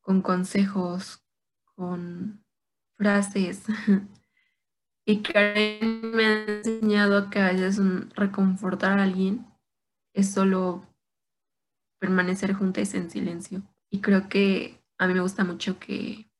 con 0.00 0.22
consejos, 0.22 1.22
con 1.74 2.44
frases. 3.00 3.64
Y 5.06 5.22
Karen 5.22 6.12
me 6.14 6.24
ha 6.24 6.44
enseñado 6.44 7.30
que 7.30 7.40
a 7.40 7.50
veces 7.50 7.80
reconfortar 8.14 9.00
a 9.00 9.02
alguien 9.02 9.44
es 10.12 10.30
solo 10.30 10.86
permanecer 11.98 12.52
juntas 12.52 12.94
en 12.94 13.10
silencio. 13.10 13.62
Y 13.90 14.02
creo 14.02 14.28
que 14.28 14.80
a 14.98 15.08
mí 15.08 15.14
me 15.14 15.20
gusta 15.22 15.42
mucho 15.42 15.80
que 15.80 16.30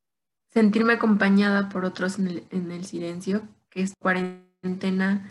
sentirme 0.51 0.93
acompañada 0.93 1.67
por 1.67 1.83
otros 1.83 2.17
en 2.19 2.71
el, 2.71 2.85
silencio, 2.85 3.41
que 3.69 3.81
es 3.81 3.93
cuarentena, 3.99 5.27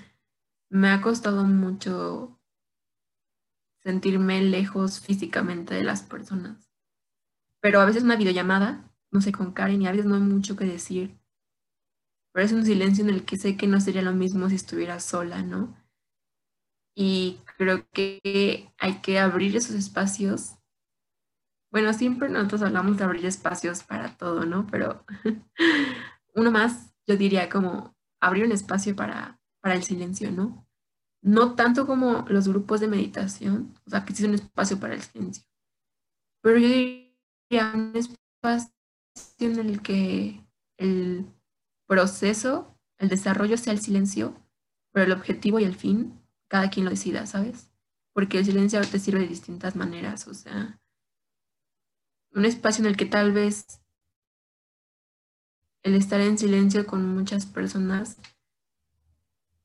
me 0.68 0.91
ha 0.91 1.01
costado 1.01 1.45
mucho 1.45 2.39
sentirme 3.83 4.43
lejos 4.43 5.01
físicamente 5.01 5.74
de 5.74 5.85
las 5.85 6.03
personas. 6.03 6.70
Pero 7.61 7.81
a 7.81 7.87
veces 7.87 8.03
una 8.03 8.16
videollamada, 8.16 8.85
no 9.11 9.22
sé, 9.22 9.33
con 9.33 9.53
Karen, 9.53 9.81
y 9.81 9.87
a 9.87 9.93
veces 9.93 10.07
no 10.07 10.16
hay 10.16 10.22
mucho 10.22 10.57
que 10.57 10.64
decir. 10.64 11.20
Pero 12.33 12.47
es 12.47 12.53
un 12.53 12.64
silencio 12.64 13.05
en 13.05 13.11
el 13.11 13.24
que 13.24 13.37
sé 13.37 13.57
que 13.57 13.66
no 13.66 13.81
sería 13.81 14.03
lo 14.03 14.12
mismo 14.12 14.49
si 14.49 14.57
estuviera 14.57 15.01
sola, 15.01 15.43
¿no? 15.43 15.76
Y 16.95 17.41
creo 17.57 17.89
que 17.91 18.72
hay 18.78 19.01
que 19.01 19.18
abrir 19.18 19.57
esos 19.57 19.74
espacios 19.74 20.61
bueno, 21.70 21.93
siempre 21.93 22.28
nosotros 22.28 22.62
hablamos 22.62 22.97
de 22.97 23.05
abrir 23.05 23.24
espacios 23.26 23.85
para 23.85 24.16
todo, 24.16 24.45
¿no? 24.45 24.66
Pero 24.66 25.05
uno 26.35 26.51
más, 26.51 26.93
yo 27.07 27.16
diría 27.16 27.49
como 27.49 27.95
abrir 28.20 28.45
un 28.45 28.53
espacio 28.53 28.97
para, 28.97 29.41
para 29.61 29.76
el 29.76 29.85
silencio, 29.85 30.33
¿no? 30.33 30.66
No 31.22 31.55
tanto 31.55 31.87
como 31.87 32.24
los 32.28 32.49
grupos 32.49 32.81
de 32.81 32.89
meditación, 32.89 33.74
o 33.87 33.91
sea, 33.91 34.05
que 34.05 34.12
es 34.12 34.20
un 34.22 34.35
espacio 34.35 34.81
para 34.81 34.95
el 34.95 35.03
silencio, 35.03 35.45
pero 36.43 36.59
yo 36.59 36.68
diría 36.68 37.72
un 37.74 37.93
espacio 37.95 38.72
en 39.39 39.59
el 39.59 39.83
que 39.83 40.45
el 40.78 41.26
proceso, 41.91 42.78
el 42.99 43.09
desarrollo 43.09 43.57
sea 43.57 43.72
el 43.72 43.80
silencio, 43.80 44.41
pero 44.93 45.07
el 45.07 45.12
objetivo 45.12 45.59
y 45.59 45.64
el 45.64 45.74
fin, 45.74 46.22
cada 46.47 46.70
quien 46.70 46.84
lo 46.84 46.91
decida, 46.93 47.26
¿sabes? 47.26 47.72
Porque 48.12 48.38
el 48.38 48.45
silencio 48.45 48.80
te 48.82 49.01
sirve 49.01 49.18
de 49.18 49.26
distintas 49.26 49.74
maneras, 49.74 50.28
o 50.28 50.34
sea, 50.34 50.80
un 52.32 52.45
espacio 52.45 52.84
en 52.84 52.91
el 52.91 52.97
que 52.97 53.07
tal 53.07 53.32
vez 53.32 53.82
el 55.82 55.97
estar 55.97 56.20
en 56.20 56.38
silencio 56.38 56.86
con 56.86 57.05
muchas 57.12 57.45
personas 57.45 58.18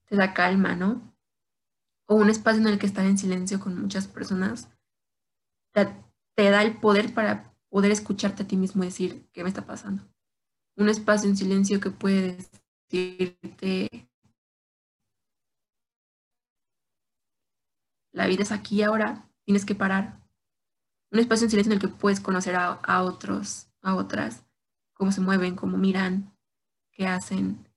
te 0.05 0.15
da 0.15 0.33
calma, 0.33 0.75
¿no? 0.75 1.15
O 2.07 2.15
un 2.15 2.31
espacio 2.31 2.59
en 2.59 2.69
el 2.69 2.79
que 2.79 2.87
estar 2.87 3.05
en 3.05 3.19
silencio 3.19 3.59
con 3.59 3.79
muchas 3.79 4.07
personas 4.07 4.67
te, 5.73 5.95
te 6.33 6.49
da 6.49 6.63
el 6.63 6.79
poder 6.79 7.13
para 7.13 7.53
poder 7.69 7.91
escucharte 7.91 8.41
a 8.41 8.47
ti 8.47 8.57
mismo 8.57 8.83
decir 8.83 9.29
qué 9.31 9.43
me 9.43 9.49
está 9.49 9.67
pasando. 9.67 10.14
Un 10.77 10.89
espacio 10.89 11.29
en 11.29 11.37
silencio 11.37 11.79
que 11.79 11.89
puede 11.89 12.37
decirte 12.89 14.09
la 18.11 18.27
vida 18.27 18.43
es 18.43 18.51
aquí 18.51 18.77
y 18.77 18.83
ahora, 18.83 19.29
tienes 19.43 19.65
que 19.65 19.75
parar. 19.75 20.21
Un 21.11 21.19
espacio 21.19 21.45
en 21.45 21.51
silencio 21.51 21.71
en 21.71 21.81
el 21.81 21.81
que 21.81 21.95
puedes 21.95 22.19
conocer 22.19 22.55
a, 22.55 22.73
a 22.73 23.03
otros, 23.03 23.67
a 23.81 23.95
otras, 23.95 24.45
cómo 24.93 25.11
se 25.11 25.21
mueven, 25.21 25.55
cómo 25.55 25.77
miran, 25.77 26.35
qué 26.91 27.07
hacen. 27.07 27.67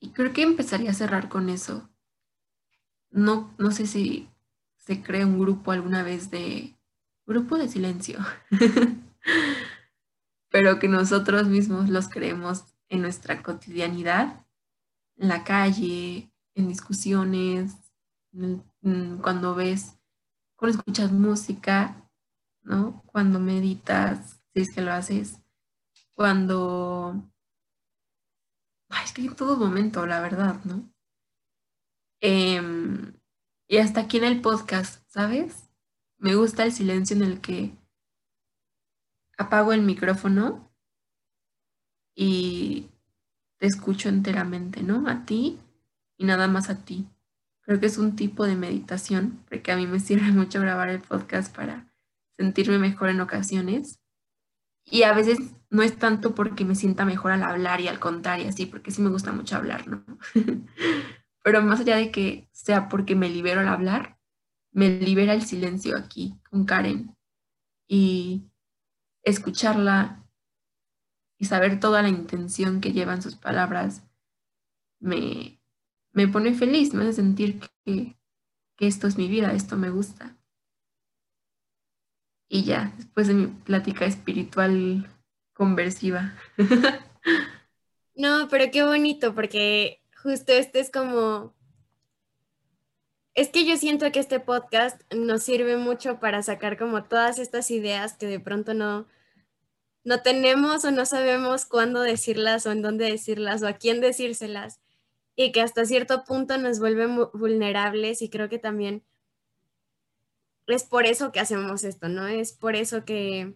Y 0.00 0.10
creo 0.10 0.32
que 0.32 0.42
empezaría 0.42 0.90
a 0.90 0.94
cerrar 0.94 1.28
con 1.28 1.48
eso. 1.48 1.88
No, 3.10 3.54
no 3.58 3.70
sé 3.70 3.86
si 3.86 4.28
se 4.78 5.02
cree 5.02 5.24
un 5.24 5.38
grupo 5.38 5.72
alguna 5.72 6.02
vez 6.02 6.30
de 6.30 6.78
grupo 7.26 7.58
de 7.58 7.68
silencio, 7.68 8.18
pero 10.50 10.78
que 10.78 10.88
nosotros 10.88 11.46
mismos 11.46 11.88
los 11.88 12.08
creemos 12.08 12.64
en 12.88 13.02
nuestra 13.02 13.42
cotidianidad, 13.42 14.46
en 15.16 15.28
la 15.28 15.44
calle, 15.44 16.32
en 16.54 16.68
discusiones, 16.68 17.76
cuando 19.22 19.54
ves, 19.54 19.98
cuando 20.56 20.78
escuchas 20.78 21.12
música, 21.12 22.10
¿no? 22.62 23.02
Cuando 23.06 23.40
meditas, 23.40 24.40
si 24.52 24.60
es 24.60 24.74
que 24.74 24.82
lo 24.82 24.92
haces, 24.92 25.40
cuando... 26.12 27.30
Es 29.04 29.12
que 29.12 29.22
en 29.22 29.36
todo 29.36 29.56
momento, 29.56 30.06
la 30.06 30.20
verdad, 30.20 30.62
¿no? 30.64 30.90
Em, 32.20 33.14
y 33.68 33.76
hasta 33.78 34.00
aquí 34.00 34.16
en 34.16 34.24
el 34.24 34.40
podcast, 34.40 35.02
¿sabes? 35.08 35.68
Me 36.18 36.34
gusta 36.34 36.64
el 36.64 36.72
silencio 36.72 37.16
en 37.16 37.22
el 37.22 37.40
que 37.40 37.76
apago 39.38 39.72
el 39.72 39.82
micrófono 39.82 40.68
y 42.14 42.88
te 43.58 43.66
escucho 43.66 44.08
enteramente, 44.08 44.82
¿no? 44.82 45.08
A 45.08 45.24
ti 45.24 45.58
y 46.18 46.24
nada 46.24 46.48
más 46.48 46.68
a 46.68 46.84
ti. 46.84 47.06
Creo 47.62 47.80
que 47.80 47.86
es 47.86 47.98
un 47.98 48.16
tipo 48.16 48.44
de 48.44 48.56
meditación, 48.56 49.44
porque 49.48 49.72
a 49.72 49.76
mí 49.76 49.86
me 49.86 50.00
sirve 50.00 50.32
mucho 50.32 50.60
grabar 50.60 50.88
el 50.90 51.00
podcast 51.00 51.54
para 51.54 51.86
sentirme 52.36 52.78
mejor 52.78 53.08
en 53.08 53.20
ocasiones. 53.20 54.00
Y 54.84 55.02
a 55.02 55.12
veces 55.12 55.38
no 55.70 55.82
es 55.82 55.96
tanto 55.98 56.34
porque 56.34 56.64
me 56.64 56.74
sienta 56.74 57.04
mejor 57.04 57.32
al 57.32 57.42
hablar 57.42 57.80
y 57.80 57.88
al 57.88 58.00
contar 58.00 58.40
y 58.40 58.46
así, 58.46 58.66
porque 58.66 58.90
sí 58.90 59.02
me 59.02 59.10
gusta 59.10 59.32
mucho 59.32 59.56
hablar, 59.56 59.86
¿no? 59.86 60.04
Pero 61.44 61.62
más 61.62 61.80
allá 61.80 61.96
de 61.96 62.10
que 62.10 62.48
sea 62.52 62.88
porque 62.88 63.14
me 63.14 63.28
libero 63.28 63.60
al 63.60 63.68
hablar, 63.68 64.18
me 64.72 64.98
libera 64.98 65.34
el 65.34 65.42
silencio 65.42 65.96
aquí 65.96 66.34
con 66.50 66.64
Karen 66.64 67.14
y 67.86 68.47
escucharla 69.22 70.24
y 71.38 71.46
saber 71.46 71.80
toda 71.80 72.02
la 72.02 72.08
intención 72.08 72.80
que 72.80 72.92
llevan 72.92 73.22
sus 73.22 73.36
palabras 73.36 74.02
me, 75.00 75.58
me 76.12 76.28
pone 76.28 76.54
feliz, 76.54 76.94
me 76.94 77.04
hace 77.04 77.14
sentir 77.14 77.60
que, 77.84 78.16
esto 78.78 79.06
es 79.06 79.18
mi 79.18 79.28
vida, 79.28 79.52
esto 79.52 79.76
me 79.76 79.90
gusta. 79.90 80.36
Y 82.48 82.64
ya, 82.64 82.92
después 82.96 83.28
de 83.28 83.34
mi 83.34 83.46
plática 83.46 84.04
espiritual 84.04 85.08
conversiva. 85.52 86.34
no, 88.16 88.48
pero 88.48 88.70
qué 88.72 88.82
bonito, 88.84 89.34
porque 89.34 90.02
justo 90.16 90.52
este 90.52 90.80
es 90.80 90.90
como... 90.90 91.54
Es 93.38 93.50
que 93.50 93.64
yo 93.64 93.76
siento 93.76 94.10
que 94.10 94.18
este 94.18 94.40
podcast 94.40 95.00
nos 95.14 95.44
sirve 95.44 95.76
mucho 95.76 96.18
para 96.18 96.42
sacar 96.42 96.76
como 96.76 97.04
todas 97.04 97.38
estas 97.38 97.70
ideas 97.70 98.16
que 98.16 98.26
de 98.26 98.40
pronto 98.40 98.74
no, 98.74 99.06
no 100.02 100.22
tenemos 100.22 100.84
o 100.84 100.90
no 100.90 101.06
sabemos 101.06 101.64
cuándo 101.64 102.00
decirlas 102.00 102.66
o 102.66 102.72
en 102.72 102.82
dónde 102.82 103.04
decirlas 103.04 103.62
o 103.62 103.68
a 103.68 103.74
quién 103.74 104.00
decírselas 104.00 104.80
y 105.36 105.52
que 105.52 105.60
hasta 105.60 105.84
cierto 105.84 106.24
punto 106.24 106.58
nos 106.58 106.80
vuelven 106.80 107.16
vulnerables 107.32 108.22
y 108.22 108.28
creo 108.28 108.48
que 108.48 108.58
también 108.58 109.04
es 110.66 110.82
por 110.82 111.06
eso 111.06 111.30
que 111.30 111.38
hacemos 111.38 111.84
esto, 111.84 112.08
¿no? 112.08 112.26
Es 112.26 112.52
por 112.52 112.74
eso 112.74 113.04
que, 113.04 113.54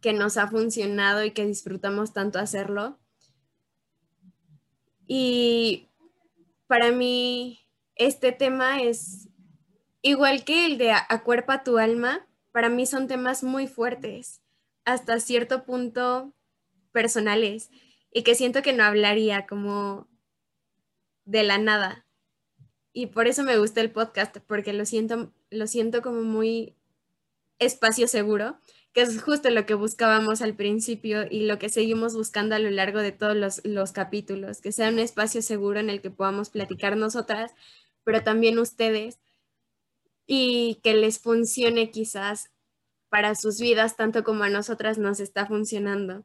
que 0.00 0.12
nos 0.12 0.36
ha 0.36 0.48
funcionado 0.48 1.24
y 1.24 1.30
que 1.30 1.46
disfrutamos 1.46 2.12
tanto 2.12 2.40
hacerlo. 2.40 2.98
Y 5.06 5.90
para 6.66 6.90
mí 6.90 7.67
este 7.98 8.32
tema 8.32 8.80
es 8.82 9.28
igual 10.02 10.44
que 10.44 10.66
el 10.66 10.78
de 10.78 10.92
acuerpa 10.92 11.64
tu 11.64 11.78
alma, 11.78 12.26
para 12.52 12.68
mí 12.68 12.86
son 12.86 13.08
temas 13.08 13.42
muy 13.42 13.66
fuertes, 13.66 14.40
hasta 14.84 15.20
cierto 15.20 15.64
punto 15.64 16.32
personales, 16.92 17.70
y 18.12 18.22
que 18.22 18.34
siento 18.34 18.62
que 18.62 18.72
no 18.72 18.84
hablaría 18.84 19.46
como 19.46 20.08
de 21.24 21.42
la 21.42 21.58
nada. 21.58 22.06
Y 22.92 23.06
por 23.06 23.26
eso 23.26 23.42
me 23.42 23.58
gusta 23.58 23.80
el 23.80 23.90
podcast, 23.90 24.38
porque 24.38 24.72
lo 24.72 24.86
siento, 24.86 25.32
lo 25.50 25.66
siento 25.66 26.00
como 26.00 26.22
muy 26.22 26.74
espacio 27.58 28.08
seguro, 28.08 28.58
que 28.92 29.02
es 29.02 29.22
justo 29.22 29.50
lo 29.50 29.66
que 29.66 29.74
buscábamos 29.74 30.40
al 30.40 30.54
principio 30.54 31.26
y 31.30 31.46
lo 31.46 31.58
que 31.58 31.68
seguimos 31.68 32.14
buscando 32.14 32.54
a 32.54 32.58
lo 32.58 32.70
largo 32.70 33.00
de 33.00 33.12
todos 33.12 33.36
los, 33.36 33.60
los 33.64 33.92
capítulos, 33.92 34.60
que 34.60 34.72
sea 34.72 34.88
un 34.88 34.98
espacio 34.98 35.42
seguro 35.42 35.80
en 35.80 35.90
el 35.90 36.00
que 36.00 36.10
podamos 36.10 36.50
platicar 36.50 36.96
nosotras, 36.96 37.52
pero 38.08 38.24
también 38.24 38.58
ustedes, 38.58 39.20
y 40.26 40.80
que 40.82 40.94
les 40.94 41.18
funcione 41.18 41.90
quizás 41.90 42.50
para 43.10 43.34
sus 43.34 43.60
vidas 43.60 43.96
tanto 43.96 44.24
como 44.24 44.44
a 44.44 44.48
nosotras 44.48 44.96
nos 44.96 45.20
está 45.20 45.44
funcionando. 45.44 46.24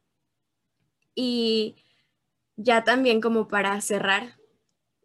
Y 1.14 1.76
ya 2.56 2.84
también 2.84 3.20
como 3.20 3.48
para 3.48 3.78
cerrar, 3.82 4.40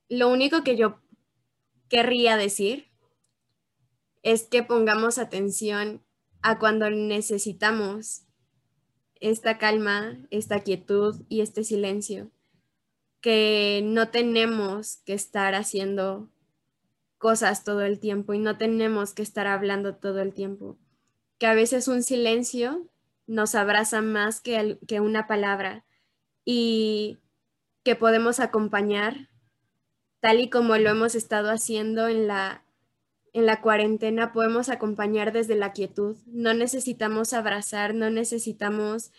lo 0.08 0.30
único 0.30 0.64
que 0.64 0.78
yo 0.78 1.02
querría 1.90 2.38
decir 2.38 2.90
es 4.24 4.44
que 4.44 4.64
pongamos 4.64 5.18
atención 5.18 6.02
a 6.42 6.60
cuando 6.60 6.90
necesitamos 6.90 8.22
esta 9.16 9.58
calma, 9.58 10.18
esta 10.30 10.62
quietud 10.62 11.26
y 11.28 11.42
este 11.42 11.66
silencio, 11.66 12.32
que 13.20 13.82
no 13.84 14.12
tenemos 14.12 15.02
que 15.04 15.12
estar 15.12 15.56
haciendo 15.56 16.32
cosas 17.20 17.64
todo 17.64 17.82
el 17.82 18.00
tiempo 18.00 18.34
y 18.34 18.40
no 18.40 18.58
tenemos 18.58 19.14
que 19.14 19.22
estar 19.22 19.46
hablando 19.46 19.96
todo 19.96 20.22
el 20.22 20.34
tiempo, 20.34 20.80
que 21.38 21.46
a 21.46 21.54
veces 21.54 21.88
un 21.88 22.02
silencio 22.02 22.88
nos 23.28 23.54
abraza 23.54 24.02
más 24.02 24.42
que, 24.42 24.80
que 24.88 25.00
una 25.00 25.28
palabra 25.28 25.86
y 26.44 27.20
que 27.84 27.96
podemos 27.96 28.40
acompañar 28.40 29.30
tal 30.20 30.40
y 30.40 30.50
como 30.50 30.78
lo 30.78 30.90
hemos 30.90 31.16
estado 31.16 31.52
haciendo 31.52 32.08
en 32.08 32.28
la, 32.28 32.64
en 33.34 33.46
la 33.46 33.62
cuarentena, 33.62 34.34
podemos 34.34 34.70
acompañar 34.70 35.32
desde 35.32 35.56
la 35.56 35.74
quietud. 35.74 36.18
No 36.26 36.54
necesitamos 36.54 37.34
abrazar, 37.34 37.94
no 37.94 38.10
necesitamos 38.10 39.12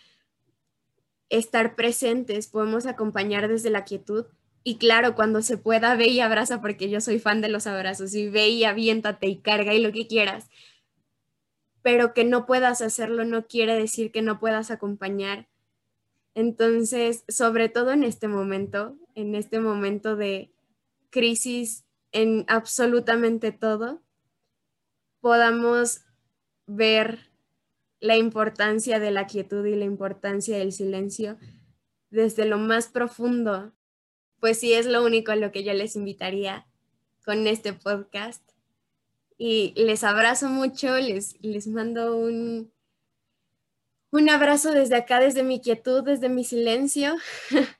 estar 1.29 1.75
presentes, 1.75 2.47
podemos 2.47 2.85
acompañar 2.85 3.47
desde 3.47 3.69
la 3.69 3.85
quietud. 3.85 4.25
Y 4.63 4.77
claro, 4.77 5.15
cuando 5.15 5.41
se 5.41 5.57
pueda, 5.57 5.95
ve 5.95 6.07
y 6.07 6.19
abraza, 6.19 6.61
porque 6.61 6.89
yo 6.89 7.01
soy 7.01 7.19
fan 7.19 7.41
de 7.41 7.49
los 7.49 7.67
abrazos, 7.67 8.13
y 8.13 8.29
ve 8.29 8.49
y 8.49 8.63
aviéntate 8.63 9.27
y 9.27 9.37
carga 9.37 9.73
y 9.73 9.81
lo 9.81 9.91
que 9.91 10.07
quieras. 10.07 10.49
Pero 11.81 12.13
que 12.13 12.23
no 12.23 12.45
puedas 12.45 12.81
hacerlo 12.81 13.25
no 13.25 13.47
quiere 13.47 13.75
decir 13.75 14.11
que 14.11 14.21
no 14.21 14.39
puedas 14.39 14.69
acompañar. 14.69 15.47
Entonces, 16.35 17.23
sobre 17.27 17.69
todo 17.69 17.91
en 17.91 18.03
este 18.03 18.27
momento, 18.27 18.97
en 19.15 19.35
este 19.35 19.59
momento 19.59 20.15
de, 20.15 20.51
crisis 21.11 21.85
en 22.11 22.45
absolutamente 22.47 23.51
todo, 23.51 24.01
podamos 25.19 26.01
ver 26.65 27.29
la 27.99 28.17
importancia 28.17 28.99
de 28.99 29.11
la 29.11 29.27
quietud 29.27 29.63
y 29.65 29.75
la 29.75 29.85
importancia 29.85 30.57
del 30.57 30.71
silencio 30.71 31.37
desde 32.09 32.45
lo 32.45 32.57
más 32.57 32.87
profundo, 32.87 33.73
pues 34.41 34.59
sí 34.59 34.73
es 34.73 34.85
lo 34.85 35.05
único 35.05 35.31
a 35.31 35.37
lo 35.37 35.53
que 35.53 35.63
yo 35.63 35.71
les 35.71 35.95
invitaría 35.95 36.67
con 37.23 37.47
este 37.47 37.71
podcast. 37.71 38.43
Y 39.37 39.73
les 39.77 40.03
abrazo 40.03 40.49
mucho, 40.49 40.97
les, 40.97 41.41
les 41.41 41.67
mando 41.67 42.17
un, 42.17 42.69
un 44.11 44.29
abrazo 44.29 44.73
desde 44.73 44.97
acá, 44.97 45.21
desde 45.21 45.43
mi 45.43 45.61
quietud, 45.61 46.03
desde 46.03 46.27
mi 46.27 46.43
silencio. 46.43 47.15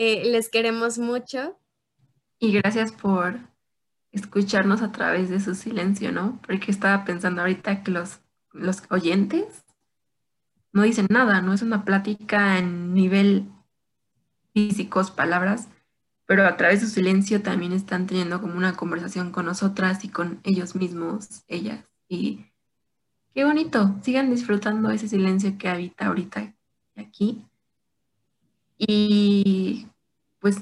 Eh, 0.00 0.30
les 0.30 0.48
queremos 0.48 0.96
mucho 0.96 1.58
y 2.38 2.52
gracias 2.52 2.92
por 2.92 3.34
escucharnos 4.12 4.80
a 4.80 4.92
través 4.92 5.28
de 5.28 5.40
su 5.40 5.56
silencio, 5.56 6.12
¿no? 6.12 6.40
Porque 6.46 6.70
estaba 6.70 7.04
pensando 7.04 7.40
ahorita 7.40 7.82
que 7.82 7.90
los 7.90 8.20
los 8.52 8.82
oyentes 8.90 9.64
no 10.72 10.82
dicen 10.82 11.06
nada, 11.10 11.40
no 11.40 11.52
es 11.52 11.62
una 11.62 11.84
plática 11.84 12.58
en 12.58 12.92
nivel 12.94 13.50
físicos, 14.58 15.12
palabras, 15.12 15.68
pero 16.26 16.44
a 16.44 16.56
través 16.56 16.80
de 16.80 16.88
su 16.88 16.94
silencio 16.94 17.42
también 17.42 17.72
están 17.72 18.08
teniendo 18.08 18.40
como 18.40 18.56
una 18.56 18.74
conversación 18.74 19.30
con 19.30 19.46
nosotras 19.46 20.04
y 20.04 20.08
con 20.08 20.40
ellos 20.42 20.74
mismos, 20.74 21.44
ellas. 21.46 21.84
Y 22.08 22.46
qué 23.34 23.44
bonito, 23.44 23.96
sigan 24.02 24.30
disfrutando 24.30 24.90
ese 24.90 25.06
silencio 25.06 25.56
que 25.56 25.68
habita 25.68 26.06
ahorita 26.06 26.54
aquí. 26.96 27.46
Y 28.76 29.86
pues 30.40 30.60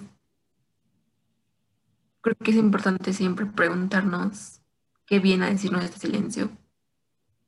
creo 2.20 2.36
que 2.36 2.50
es 2.50 2.56
importante 2.58 3.14
siempre 3.14 3.46
preguntarnos 3.46 4.60
qué 5.06 5.20
viene 5.20 5.46
a 5.46 5.50
decirnos 5.50 5.84
este 5.84 6.00
silencio, 6.00 6.50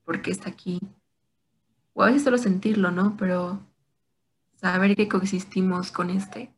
por 0.05 0.23
qué 0.23 0.31
está 0.31 0.49
aquí, 0.49 0.81
o 1.93 2.03
a 2.03 2.07
veces 2.07 2.23
solo 2.23 2.39
sentirlo, 2.39 2.91
¿no? 2.91 3.17
Pero 3.19 3.68
saber 4.61 4.97
que 4.97 5.09
coexistimos 5.09 5.93
con 5.93 6.11
este 6.11 6.51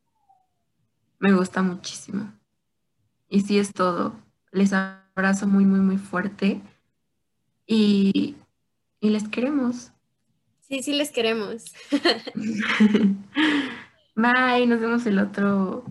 me 1.21 1.33
gusta 1.33 1.63
muchísimo. 1.63 2.33
Y 3.29 3.43
sí 3.43 3.59
es 3.59 3.73
todo. 3.73 4.15
Les 4.51 4.73
abrazo 4.73 5.47
muy, 5.47 5.65
muy, 5.65 5.79
muy 5.81 5.99
fuerte 5.99 6.61
y, 7.67 8.35
y 9.01 9.11
les 9.11 9.29
queremos. 9.29 9.93
Sí, 10.61 10.83
sí 10.83 10.95
les 10.95 11.13
queremos. 11.13 11.73
Bye, 14.17 14.67
nos 14.67 14.81
vemos 14.81 15.07
el 15.07 15.19
otro 15.19 15.85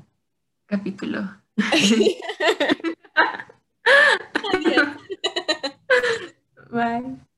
capítulo. 0.66 1.38
Bye. 6.72 7.29